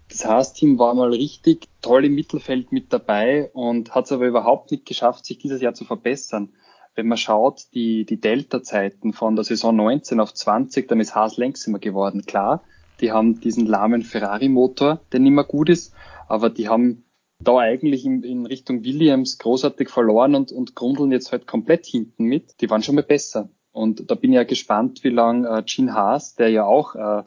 Das 0.09 0.25
Haas-Team 0.25 0.79
war 0.79 0.95
mal 0.95 1.11
richtig 1.11 1.69
toll 1.81 2.05
im 2.05 2.15
Mittelfeld 2.15 2.73
mit 2.73 2.93
dabei 2.93 3.51
und 3.53 3.95
hat 3.95 4.07
es 4.07 4.13
aber 4.13 4.27
überhaupt 4.27 4.71
nicht 4.71 4.85
geschafft, 4.85 5.25
sich 5.25 5.39
dieses 5.39 5.63
Jahr 5.63 5.75
zu 5.75 5.85
verbessern 5.85 6.51
wenn 6.95 7.09
man 7.09 7.19
schaut, 7.19 7.67
die, 7.75 8.05
die 8.05 8.21
Delta-Zeiten 8.21 9.13
von 9.13 9.35
der 9.35 9.45
Saison 9.45 9.75
19 9.77 10.21
auf 10.21 10.35
20, 10.35 10.89
dann 10.89 11.01
ist 11.01 11.15
Haas 11.15 11.37
längsamer 11.37 11.79
geworden. 11.79 12.25
Klar, 12.27 12.63
die 13.01 13.13
haben 13.13 13.41
diesen 13.41 13.67
lahmen 13.67 14.03
Ferrari-Motor, 14.03 15.01
der 15.11 15.21
nicht 15.21 15.33
mehr 15.33 15.45
gut 15.45 15.69
ist, 15.69 15.95
aber 16.29 16.51
die 16.51 16.69
haben 16.69 17.05
da 17.45 17.59
eigentlich 17.59 18.05
in, 18.05 18.23
in 18.23 18.47
Richtung 18.47 18.85
Williams 18.85 19.39
großartig 19.39 19.89
verloren 19.89 20.35
und, 20.35 20.53
und 20.53 20.75
grundeln 20.75 21.13
jetzt 21.13 21.33
halt 21.33 21.47
komplett 21.47 21.87
hinten 21.87 22.25
mit. 22.25 22.61
Die 22.61 22.71
waren 22.71 22.83
schon 22.83 22.95
mal 22.95 23.05
besser. 23.05 23.51
Und 23.73 24.11
da 24.11 24.15
bin 24.15 24.33
ich 24.33 24.37
ja 24.37 24.45
gespannt, 24.45 25.03
wie 25.03 25.11
lang 25.11 25.45
äh, 25.45 25.63
Gene 25.65 25.95
Haas, 25.95 26.35
der 26.35 26.51
ja 26.51 26.65
auch 26.65 26.95
äh, 26.95 27.23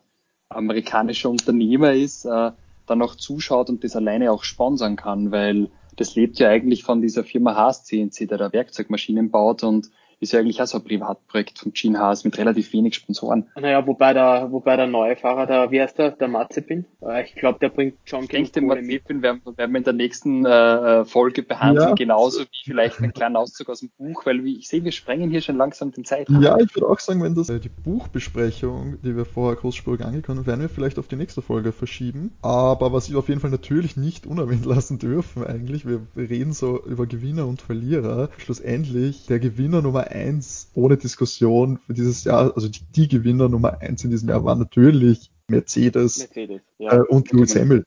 amerikanischer 0.50 1.30
Unternehmer 1.30 1.94
ist, 1.94 2.26
äh, 2.26 2.52
dann 2.86 3.00
noch 3.00 3.16
zuschaut 3.16 3.70
und 3.70 3.84
das 3.84 3.96
alleine 3.96 4.32
auch 4.32 4.44
sponsern 4.44 4.96
kann, 4.96 5.32
weil 5.32 5.70
das 5.96 6.16
lebt 6.16 6.40
ja 6.40 6.50
eigentlich 6.50 6.84
von 6.84 7.02
dieser 7.02 7.24
Firma 7.24 7.56
Haas 7.56 7.86
CNC, 7.86 8.28
der 8.28 8.38
da 8.38 8.54
Werkzeugmaschinen 8.54 9.32
baut 9.32 9.64
und 9.64 9.90
ist 10.20 10.34
ja 10.34 10.40
eigentlich 10.40 10.62
auch 10.62 10.68
so 10.68 10.78
ein 10.78 10.84
Privatprojekt 10.84 11.60
von 11.60 11.74
Gene 11.74 12.00
Haas 12.00 12.24
mit 12.24 12.38
relativ 12.38 12.72
wenig 12.74 12.96
Sponsoren. 12.96 13.48
Naja, 13.60 13.86
wobei 13.86 14.14
der, 14.14 14.52
wobei 14.52 14.76
der 14.76 14.88
neue 14.88 15.16
Fahrer, 15.16 15.46
der, 15.46 15.72
wie 15.72 15.82
heißt 15.82 15.98
der, 15.98 16.12
der 16.12 16.28
Mazepin, 16.28 16.86
äh, 17.02 17.24
ich 17.26 17.36
glaube, 17.36 17.60
der 17.60 17.70
bringt 17.70 17.96
schon 18.06 18.24
Ich 18.24 18.30
denke, 18.30 18.52
den 18.52 18.68
Mazepin 18.68 19.22
werden, 19.22 19.42
werden 19.46 19.72
wir 19.72 19.78
in 19.78 19.84
der 19.84 19.94
nächsten 19.94 20.46
äh, 20.46 21.06
Folge 21.06 21.44
behandeln, 21.44 21.90
ja. 21.90 21.96
genauso 21.96 22.42
wie 22.42 22.72
vielleicht 22.72 23.00
einen 23.00 23.14
kleinen 23.14 23.36
Auszug 23.36 23.70
aus 23.70 23.80
dem 23.80 23.90
Buch, 23.98 24.26
weil 24.26 24.46
ich 24.48 24.68
sehe, 24.68 24.84
wir 24.84 24.92
sprengen 24.92 25.30
hier 25.30 25.42
schon 25.42 25.58
langsam 25.58 25.92
den 25.92 26.06
Zeitraum. 26.06 26.42
Ja, 26.42 26.58
ich 26.58 26.74
würde 26.76 26.88
auch 26.88 27.00
sagen, 27.00 27.22
wenn 27.24 27.36
das 27.36 27.50
äh, 27.50 27.60
die 27.60 27.70
Buchbesprechung, 27.70 28.98
die 29.04 29.16
wir 29.16 29.26
vorher 29.26 29.56
großspurig 29.56 30.02
angekündigt 30.02 30.30
haben, 30.30 30.48
werden 30.48 30.62
wir 30.62 30.70
vielleicht 30.70 31.00
auf 31.00 31.08
die 31.08 31.16
nächste 31.16 31.42
Folge 31.42 31.72
verschieben. 31.72 32.32
Aber 32.42 32.94
was 32.94 33.10
wir 33.10 33.20
auf 33.20 33.30
jeden 33.30 33.42
Fall 33.42 33.52
natürlich 33.52 33.98
nicht 33.98 34.26
unerwähnt 34.26 34.66
lassen 34.66 35.00
dürfen 35.00 35.46
eigentlich, 35.46 35.86
wir 35.86 36.02
reden 36.16 36.54
so 36.54 36.84
über 36.86 37.06
Gewinner 37.06 37.48
und 37.48 37.62
Verlierer. 37.62 38.30
Schlussendlich 38.38 39.26
der 39.28 39.40
Gewinner 39.40 39.82
Nummer 39.82 40.05
eins 40.12 40.72
ohne 40.74 40.98
Diskussion 40.98 41.78
für 41.78 41.94
dieses 41.94 42.24
Jahr, 42.24 42.54
also 42.56 42.68
die, 42.68 42.82
die 42.96 43.08
Gewinner 43.08 43.50
Nummer 43.50 43.82
eins 43.82 44.04
in 44.04 44.12
diesem 44.12 44.30
Jahr 44.30 44.44
waren 44.44 44.60
natürlich 44.60 45.32
Mercedes, 45.48 46.20
Mercedes 46.20 46.62
ja. 46.78 46.94
äh, 46.94 47.02
und 47.02 47.32
Lewis 47.32 47.56
Hamilton. 47.56 47.86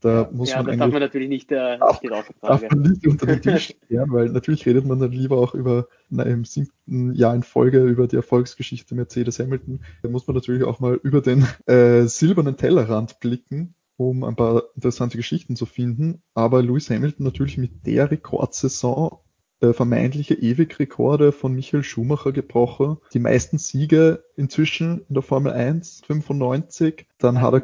Da 0.00 0.28
muss 0.32 0.50
ja, 0.50 0.58
man 0.58 0.66
das 0.66 0.76
darf 0.78 0.92
man 0.92 1.02
natürlich 1.02 1.28
nicht, 1.28 1.50
äh, 1.50 1.78
darf, 1.78 2.00
darf 2.40 2.62
man 2.70 2.82
nicht 2.82 3.06
unter 3.06 3.26
den 3.26 3.42
Tisch 3.42 3.74
kehren, 3.88 4.12
weil 4.12 4.28
natürlich 4.28 4.64
redet 4.64 4.86
man 4.86 5.00
dann 5.00 5.10
lieber 5.10 5.38
auch 5.38 5.54
über 5.54 5.88
na, 6.08 6.22
im 6.22 6.44
siebten 6.44 7.14
Jahr 7.14 7.34
in 7.34 7.42
Folge 7.42 7.82
über 7.82 8.06
die 8.06 8.16
Erfolgsgeschichte 8.16 8.94
Mercedes 8.94 9.40
Hamilton. 9.40 9.80
Da 10.02 10.08
muss 10.08 10.26
man 10.26 10.36
natürlich 10.36 10.62
auch 10.62 10.78
mal 10.78 11.00
über 11.02 11.20
den 11.20 11.46
äh, 11.66 12.04
silbernen 12.04 12.56
Tellerrand 12.56 13.18
blicken, 13.18 13.74
um 13.96 14.22
ein 14.22 14.36
paar 14.36 14.62
interessante 14.76 15.16
Geschichten 15.16 15.56
zu 15.56 15.66
finden. 15.66 16.22
Aber 16.32 16.62
Lewis 16.62 16.90
Hamilton 16.90 17.24
natürlich 17.24 17.58
mit 17.58 17.84
der 17.84 18.08
Rekordsaison 18.10 19.18
vermeintliche 19.60 20.34
Ewigrekorde 20.34 21.32
von 21.32 21.52
Michael 21.54 21.82
Schumacher 21.82 22.32
gebrochen. 22.32 22.98
Die 23.12 23.18
meisten 23.18 23.58
Siege 23.58 24.24
inzwischen 24.36 25.04
in 25.08 25.14
der 25.14 25.22
Formel 25.22 25.52
1, 25.52 26.02
95. 26.06 27.06
Dann 27.18 27.40
hat 27.40 27.54
er 27.54 27.60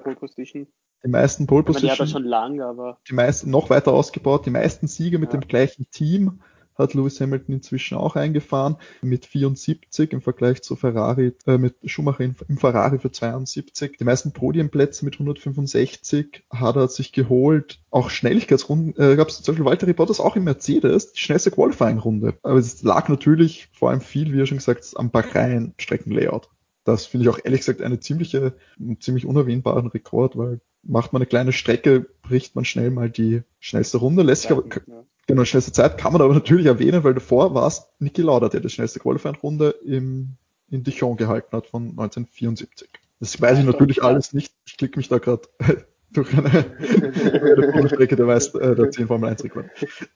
die 1.05 1.11
meisten 1.11 1.47
Pole 1.47 1.65
Ich 1.67 1.69
meine, 1.69 1.81
die 1.81 1.91
hat 1.91 1.99
er 1.99 2.05
Position, 2.05 2.09
schon 2.09 2.25
lang, 2.25 2.61
aber 2.61 2.99
die 3.09 3.15
meisten 3.15 3.51
noch 3.51 3.71
weiter 3.71 3.93
ausgebaut, 3.93 4.47
die 4.47 4.51
meisten 4.51 4.89
Siege 4.89 5.19
mit 5.19 5.33
Ja. 5.33 5.39
dem 5.39 5.47
gleichen 5.47 5.87
Team 5.91 6.41
hat 6.75 6.95
Lewis 6.95 7.20
Hamilton 7.20 7.57
inzwischen 7.57 7.97
auch 7.97 8.16
eingefahren 8.16 8.77
mit 9.03 9.27
74 9.27 10.12
im 10.12 10.20
Vergleich 10.20 10.62
zu 10.62 10.77
Ferrari, 10.77 11.33
äh, 11.47 11.59
mit 11.59 11.77
Schumacher 11.85 12.25
im, 12.25 12.59
Ferrari 12.59 12.99
für 12.99 13.11
72. 13.11 13.97
Die 13.99 14.05
meisten 14.05 14.33
Podiumplätze 14.33 15.05
mit 15.05 15.14
165 15.14 16.45
hat 16.51 16.77
er 16.77 16.89
sich 16.89 17.12
geholt. 17.12 17.81
Auch 17.91 18.11
Schnelligkeitsrunden 18.11 18.95
äh, 18.97 19.16
gab 19.16 19.29
es 19.29 19.43
zum 19.43 19.55
Beispiel 19.55 19.64
Walter 19.64 19.93
Bottas 19.93 20.20
auch 20.20 20.37
im 20.37 20.45
Mercedes, 20.45 21.12
die 21.12 21.20
schnellste 21.20 21.51
Qualifying-Runde. 21.51 22.35
Aber 22.43 22.59
es 22.59 22.83
lag 22.83 23.09
natürlich 23.09 23.68
vor 23.72 23.91
allem 23.91 24.01
viel, 24.01 24.33
wie 24.33 24.41
er 24.41 24.47
schon 24.47 24.59
gesagt 24.59 24.93
am 24.97 25.11
Bahrain-Streckenlayout. 25.11 26.49
Das 26.85 27.07
finde 27.07 27.25
ich 27.25 27.31
auch 27.31 27.39
ehrlich 27.43 27.61
gesagt 27.61 27.81
eine 27.81 28.01
ziemliche, 28.01 28.55
einen 28.79 29.01
ziemlich 29.01 29.25
unerwähnbaren 29.25 29.87
Rekord, 29.87 30.37
weil 30.37 30.61
macht 30.83 31.12
man 31.12 31.22
eine 31.22 31.27
kleine 31.27 31.53
Strecke, 31.53 32.07
bricht 32.22 32.55
man 32.55 32.64
schnell 32.64 32.91
mal 32.91 33.11
die 33.11 33.43
schnellste 33.59 33.99
Runde, 33.99 34.22
lässt 34.22 34.43
sich 34.43 34.51
aber, 34.51 34.64
ja. 34.87 35.05
Genau, 35.27 35.45
schnellste 35.45 35.72
Zeit 35.72 35.99
kann 35.99 36.12
man 36.12 36.22
aber 36.22 36.35
natürlich 36.35 36.66
erwähnen, 36.66 37.05
weil 37.05 37.14
davor 37.14 37.55
war 37.55 37.66
es 37.66 37.87
Niki 37.99 38.22
Lauda, 38.22 38.49
der 38.49 38.61
die 38.61 38.68
schnellste 38.68 39.01
Qualifying-Runde 39.01 39.70
im, 39.85 40.37
in 40.70 40.83
Dijon 40.83 41.16
gehalten 41.16 41.57
hat 41.57 41.66
von 41.66 41.91
1974. 41.91 42.89
Das 43.20 43.41
weiß 43.41 43.59
ich 43.59 43.64
natürlich 43.64 44.03
alles 44.03 44.33
nicht. 44.33 44.53
Ich 44.66 44.77
klicke 44.77 44.99
mich 44.99 45.09
da 45.09 45.18
gerade 45.18 45.49
durch 46.12 46.33
eine, 46.37 46.51
eine 46.51 47.72
Bundesstrecke 47.72 48.16
der, 48.16 48.27
meisten, 48.27 48.61
äh, 48.61 48.75
der 48.75 48.91
10 48.91 49.07
Formel 49.07 49.31
1 49.31 49.45
Rekord. 49.45 49.66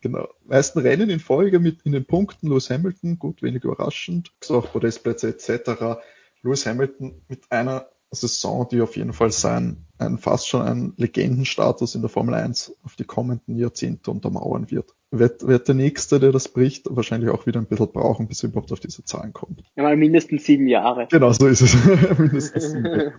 Genau. 0.01 0.29
Meisten 0.45 0.79
Rennen 0.81 1.11
in 1.11 1.21
Folge 1.21 1.59
mit 1.59 1.83
in 1.83 1.93
den 1.93 2.05
Punkten 2.05 2.49
Lewis 2.49 2.71
Hamilton, 2.71 3.19
gut, 3.19 3.43
wenig 3.43 3.65
überraschend, 3.65 4.33
auch 4.49 4.73
Podestplätze 4.73 5.29
etc. 5.29 6.01
Lewis 6.43 6.67
Hamilton 6.67 7.23
mit 7.29 7.51
einer 7.51 7.89
Saison, 8.11 8.67
die 8.71 8.81
auf 8.81 8.97
jeden 8.97 9.13
Fall 9.13 9.33
sein, 9.33 9.87
ein, 9.99 10.19
fast 10.19 10.49
schon 10.49 10.63
einen 10.63 10.95
Legendenstatus 10.97 11.95
in 11.95 12.01
der 12.01 12.09
Formel 12.09 12.35
1 12.35 12.77
auf 12.85 12.97
die 12.97 13.05
kommenden 13.05 13.57
Jahrzehnte 13.57 14.11
untermauern 14.11 14.71
wird. 14.71 14.95
Wird, 15.11 15.47
wird 15.47 15.67
der 15.67 15.75
Nächste, 15.75 16.21
der 16.21 16.33
das 16.33 16.49
bricht, 16.49 16.85
wahrscheinlich 16.91 17.31
auch 17.31 17.47
wieder 17.47 17.61
ein 17.61 17.67
bisschen 17.67 17.91
brauchen, 17.91 18.29
bis 18.29 18.43
er 18.43 18.51
überhaupt 18.51 18.73
auf 18.73 18.81
diese 18.81 19.05
Zahlen 19.05 19.33
kommt. 19.33 19.63
Ja, 19.75 19.83
mal 19.83 19.97
mindestens 19.97 20.45
sieben 20.45 20.67
Jahre. 20.67 21.09
Genau, 21.11 21.33
so 21.33 21.47
ist 21.47 21.63
es. 21.63 21.75
Mindestens. 22.19 22.75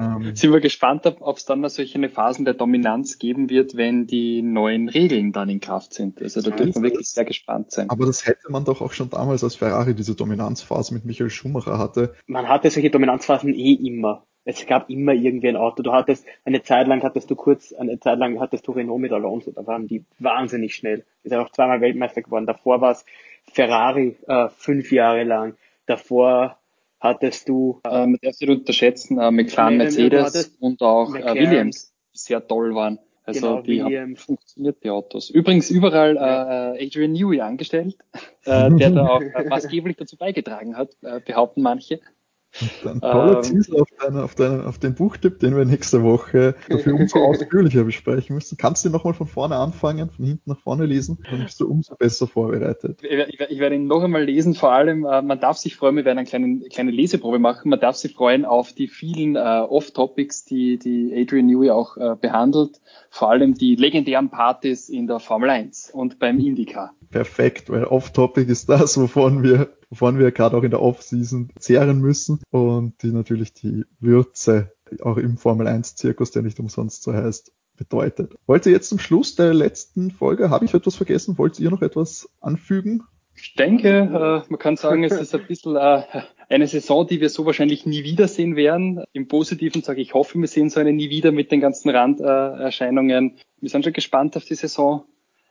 ähm, 0.00 0.34
Sind 0.34 0.52
wir 0.52 0.60
gespannt, 0.60 1.04
ob 1.04 1.36
es 1.36 1.44
dann 1.44 1.60
noch 1.60 1.68
solche 1.68 2.08
Phasen 2.08 2.46
der 2.46 2.54
Dominanz 2.54 3.18
geben 3.18 3.50
wird, 3.50 3.76
wenn 3.76 4.06
die 4.06 4.40
neuen 4.40 4.88
Regeln 4.88 5.32
dann 5.32 5.50
in 5.50 5.60
Kraft 5.60 5.92
sind. 5.92 6.22
Also 6.22 6.40
da 6.40 6.50
dürfen 6.50 6.82
wir 6.82 6.90
wirklich 6.90 7.10
sehr 7.10 7.26
gespannt 7.26 7.72
sein. 7.72 7.90
aber 7.90 8.06
das 8.06 8.26
hätte 8.26 8.50
man 8.50 8.64
doch 8.64 8.80
auch 8.80 8.92
schon 8.92 9.10
damals, 9.10 9.44
als 9.44 9.56
Ferrari 9.56 9.94
diese 9.94 10.14
Dominanzphase 10.14 10.94
mit 10.94 11.04
Michael 11.04 11.28
Schumacher 11.28 11.76
hatte. 11.76 12.14
Man 12.26 12.48
hatte 12.48 12.70
solche 12.70 12.88
Dominanzphasen 12.88 13.52
eh 13.52 13.74
immer. 13.74 14.24
Es 14.50 14.64
gab 14.66 14.88
immer 14.88 15.12
irgendwie 15.12 15.48
ein 15.48 15.56
Auto. 15.56 15.82
Du 15.82 15.92
hattest, 15.92 16.24
eine 16.46 16.62
Zeit 16.62 16.88
lang 16.88 17.02
hattest 17.02 17.30
du 17.30 17.36
kurz, 17.36 17.74
eine 17.74 18.00
Zeit 18.00 18.18
lang 18.18 18.40
hattest 18.40 18.66
du 18.66 18.72
Renault 18.72 18.98
mit 18.98 19.12
Alonso. 19.12 19.50
Da 19.50 19.66
waren 19.66 19.86
die 19.86 20.04
wahnsinnig 20.20 20.74
schnell. 20.74 21.04
Ist 21.22 21.32
ja 21.32 21.42
auch 21.42 21.52
zweimal 21.52 21.82
Weltmeister 21.82 22.22
geworden. 22.22 22.46
Davor 22.46 22.80
war 22.80 22.92
es 22.92 23.04
Ferrari 23.52 24.16
äh, 24.26 24.48
fünf 24.56 24.90
Jahre 24.90 25.24
lang. 25.24 25.54
Davor 25.84 26.56
hattest 26.98 27.46
du 27.50 27.80
Äh, 27.84 28.06
man 28.06 28.18
darf 28.22 28.40
nicht 28.40 28.48
unterschätzen, 28.48 29.18
äh, 29.18 29.30
McLaren, 29.30 29.78
du 29.78 29.84
Mercedes 29.84 30.56
und 30.60 30.80
auch 30.80 31.08
äh, 31.10 31.18
McLaren. 31.18 31.38
Williams, 31.38 31.92
die 32.14 32.18
sehr 32.18 32.46
toll 32.48 32.74
waren. 32.74 32.98
Also 33.24 33.40
Genau, 33.40 33.60
die 33.60 33.82
haben 33.82 33.90
Williams. 33.90 34.22
funktioniert, 34.22 34.82
die 34.82 34.88
Autos. 34.88 35.28
Übrigens 35.28 35.70
überall 35.70 36.14
Ja. 36.16 36.72
äh, 36.74 36.86
Adrian 36.86 37.12
Newey 37.12 37.42
angestellt, 37.42 37.98
äh, 38.46 38.70
der 38.70 38.90
da 38.92 39.08
auch 39.08 39.20
äh, 39.20 39.44
maßgeblich 39.44 39.98
dazu 39.98 40.16
beigetragen 40.16 40.74
hat, 40.74 40.96
äh, 41.02 41.20
behaupten 41.20 41.60
manche. 41.60 42.00
Ein 42.84 43.00
toller 43.00 43.36
Ähm, 43.36 43.42
Teaser 43.42 43.82
auf, 43.82 43.88
deine, 44.00 44.24
auf, 44.24 44.34
deine, 44.34 44.66
auf 44.66 44.78
den 44.78 44.94
Buchtipp, 44.94 45.38
den 45.38 45.56
wir 45.56 45.64
nächste 45.64 46.02
Woche 46.02 46.54
dafür 46.68 46.94
umso 46.94 47.18
ausführlicher 47.24 47.84
besprechen 47.84 48.34
müssen. 48.34 48.56
Kannst 48.56 48.84
du 48.84 48.90
nochmal 48.90 49.14
von 49.14 49.26
vorne 49.26 49.56
anfangen, 49.56 50.10
von 50.10 50.24
hinten 50.24 50.50
nach 50.50 50.58
vorne 50.58 50.86
lesen, 50.86 51.18
dann 51.30 51.44
bist 51.44 51.60
du 51.60 51.68
umso 51.68 51.94
besser 51.96 52.26
vorbereitet. 52.26 53.00
Ich, 53.02 53.10
ich, 53.10 53.40
ich 53.40 53.58
werde 53.58 53.76
ihn 53.76 53.86
noch 53.86 54.02
einmal 54.02 54.24
lesen, 54.24 54.54
vor 54.54 54.72
allem, 54.72 55.04
äh, 55.04 55.22
man 55.22 55.38
darf 55.38 55.58
sich 55.58 55.76
freuen, 55.76 55.96
wir 55.96 56.04
werden 56.04 56.18
eine 56.18 56.26
kleine, 56.26 56.60
kleine 56.68 56.90
Leseprobe 56.90 57.38
machen, 57.38 57.68
man 57.68 57.80
darf 57.80 57.96
sich 57.96 58.14
freuen 58.14 58.44
auf 58.44 58.72
die 58.72 58.88
vielen 58.88 59.36
äh, 59.36 59.38
Off-Topics, 59.38 60.44
die, 60.44 60.78
die 60.78 61.12
Adrian 61.14 61.46
Newey 61.46 61.70
auch 61.70 61.96
äh, 61.96 62.16
behandelt, 62.20 62.80
vor 63.10 63.30
allem 63.30 63.54
die 63.54 63.76
legendären 63.76 64.30
Partys 64.30 64.88
in 64.88 65.06
der 65.06 65.20
Formel 65.20 65.50
1 65.50 65.90
und 65.92 66.18
beim 66.18 66.38
IndyCar. 66.38 66.94
Perfekt, 67.10 67.70
weil 67.70 67.84
Off-Topic 67.84 68.50
ist 68.50 68.68
das, 68.68 68.98
wovon 69.00 69.42
wir, 69.42 69.68
wovon 69.90 70.18
wir 70.18 70.30
gerade 70.32 70.56
auch 70.56 70.62
in 70.62 70.70
der 70.70 70.82
Off-Season 70.82 71.50
zehren 71.58 72.00
müssen 72.00 72.40
und 72.50 73.02
die 73.02 73.12
natürlich 73.12 73.52
die 73.52 73.84
Würze 74.00 74.72
auch 75.02 75.16
im 75.16 75.36
Formel 75.36 75.66
1-Zirkus, 75.66 76.30
der 76.30 76.42
nicht 76.42 76.60
umsonst 76.60 77.02
so 77.02 77.12
heißt, 77.12 77.52
bedeutet. 77.76 78.34
Wollt 78.46 78.66
ihr 78.66 78.72
jetzt 78.72 78.88
zum 78.88 78.98
Schluss 78.98 79.36
der 79.36 79.54
letzten 79.54 80.10
Folge, 80.10 80.50
habe 80.50 80.64
ich 80.64 80.74
etwas 80.74 80.96
vergessen? 80.96 81.38
Wollt 81.38 81.58
ihr 81.60 81.70
noch 81.70 81.82
etwas 81.82 82.28
anfügen? 82.40 83.04
Ich 83.40 83.54
denke, 83.54 83.88
äh, 83.88 84.50
man 84.50 84.58
kann 84.58 84.76
sagen, 84.76 85.04
es 85.04 85.12
ist 85.12 85.32
ein 85.32 85.46
bisschen 85.46 85.76
äh, 85.76 86.02
eine 86.48 86.66
Saison, 86.66 87.06
die 87.06 87.20
wir 87.20 87.30
so 87.30 87.46
wahrscheinlich 87.46 87.86
nie 87.86 88.02
wiedersehen 88.02 88.56
werden. 88.56 89.04
Im 89.12 89.28
Positiven 89.28 89.82
sage 89.82 90.00
ich, 90.00 90.12
hoffe, 90.12 90.38
wir 90.40 90.48
sehen 90.48 90.70
so 90.70 90.80
eine 90.80 90.92
nie 90.92 91.08
wieder 91.08 91.30
mit 91.30 91.52
den 91.52 91.60
ganzen 91.60 91.90
Randerscheinungen. 91.90 93.36
Wir 93.60 93.70
sind 93.70 93.84
schon 93.84 93.92
gespannt 93.92 94.36
auf 94.36 94.44
die 94.44 94.56
Saison 94.56 95.04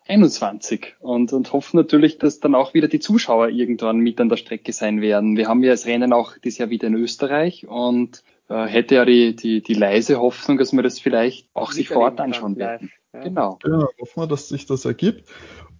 21 0.07 0.95
und, 0.99 1.33
und 1.33 1.53
hoffen 1.53 1.77
natürlich, 1.77 2.17
dass 2.17 2.39
dann 2.39 2.55
auch 2.55 2.73
wieder 2.73 2.87
die 2.87 2.99
Zuschauer 2.99 3.49
irgendwann 3.49 3.99
mit 3.99 4.19
an 4.19 4.29
der 4.29 4.37
Strecke 4.37 4.73
sein 4.73 5.01
werden. 5.01 5.37
Wir 5.37 5.47
haben 5.47 5.63
ja 5.63 5.71
das 5.71 5.85
Rennen 5.85 6.13
auch 6.13 6.37
dieses 6.37 6.59
Jahr 6.59 6.69
wieder 6.69 6.87
in 6.87 6.95
Österreich 6.95 7.67
und 7.67 8.23
äh, 8.49 8.65
hätte 8.65 8.95
ja 8.95 9.05
die, 9.05 9.35
die, 9.35 9.61
die 9.61 9.73
leise 9.73 10.19
Hoffnung, 10.19 10.57
dass 10.57 10.73
wir 10.73 10.83
das 10.83 10.99
vielleicht 10.99 11.49
auch 11.53 11.71
sich 11.71 11.89
vor 11.89 12.03
Ort 12.03 12.19
anschauen 12.19 12.53
kann, 12.53 12.59
werden. 12.59 12.91
Ja. 13.13 13.23
Genau. 13.23 13.59
Ja, 13.65 13.87
hoffen 13.99 14.21
wir, 14.21 14.27
dass 14.27 14.49
sich 14.49 14.65
das 14.65 14.85
ergibt. 14.85 15.27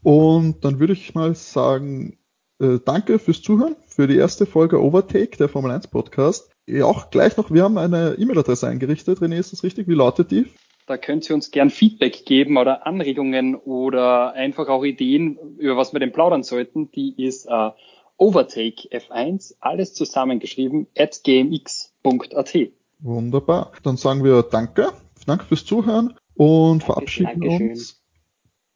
Und 0.03 0.63
dann 0.63 0.79
würde 0.79 0.93
ich 0.93 1.15
mal 1.15 1.35
sagen, 1.35 2.17
äh, 2.59 2.79
danke 2.83 3.19
fürs 3.19 3.41
Zuhören, 3.41 3.75
für 3.85 4.07
die 4.07 4.17
erste 4.17 4.45
Folge 4.45 4.81
Overtake, 4.81 5.37
der 5.37 5.49
Formel 5.49 5.71
1 5.71 5.87
Podcast. 5.87 6.51
Ja, 6.65 6.85
auch 6.85 7.11
gleich 7.11 7.37
noch, 7.37 7.51
wir 7.51 7.63
haben 7.63 7.77
eine 7.77 8.15
E-Mail-Adresse 8.17 8.67
eingerichtet. 8.67 9.19
René, 9.19 9.37
ist 9.37 9.53
das 9.53 9.63
richtig? 9.63 9.87
Wie 9.87 9.93
lautet 9.93 10.31
die? 10.31 10.47
Da 10.87 10.97
könnt 10.97 11.29
ihr 11.29 11.35
uns 11.35 11.51
gern 11.51 11.69
Feedback 11.69 12.25
geben 12.25 12.57
oder 12.57 12.87
Anregungen 12.87 13.55
oder 13.55 14.31
einfach 14.31 14.69
auch 14.69 14.85
Ideen, 14.85 15.37
über 15.57 15.75
was 15.75 15.91
wir 15.91 15.99
denn 15.99 16.13
plaudern 16.13 16.43
sollten. 16.43 16.89
Die 16.91 17.13
ist 17.21 17.45
äh, 17.45 17.71
Overtake 18.15 18.87
F1, 18.89 19.55
alles 19.59 19.93
zusammengeschrieben, 19.93 20.87
at 20.97 21.21
gmx.at. 21.25 22.57
Wunderbar. 22.99 23.73
Dann 23.83 23.97
sagen 23.97 24.23
wir 24.23 24.41
Danke. 24.43 24.93
Danke 25.25 25.43
fürs 25.43 25.65
Zuhören 25.65 26.15
und 26.35 26.85
verabschieden 26.85 27.41
Dankeschön. 27.41 27.69
uns. 27.71 28.01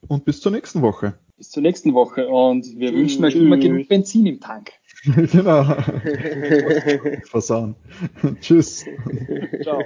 Und 0.10 0.26
bis 0.26 0.42
zur 0.42 0.52
nächsten 0.52 0.82
Woche. 0.82 1.18
Bis 1.38 1.50
zur 1.50 1.64
nächsten 1.64 1.94
Woche 1.94 2.28
und 2.28 2.78
wir 2.78 2.90
Tschüss. 2.90 3.00
wünschen 3.00 3.26
euch 3.26 3.36
immer 3.36 3.58
genug 3.58 3.88
Benzin 3.88 4.26
im 4.26 4.42
Tank. 4.42 4.74
genau. 5.06 5.64
Versauen. 7.24 7.76
Tschüss. 8.42 8.86
Ciao. 9.64 9.82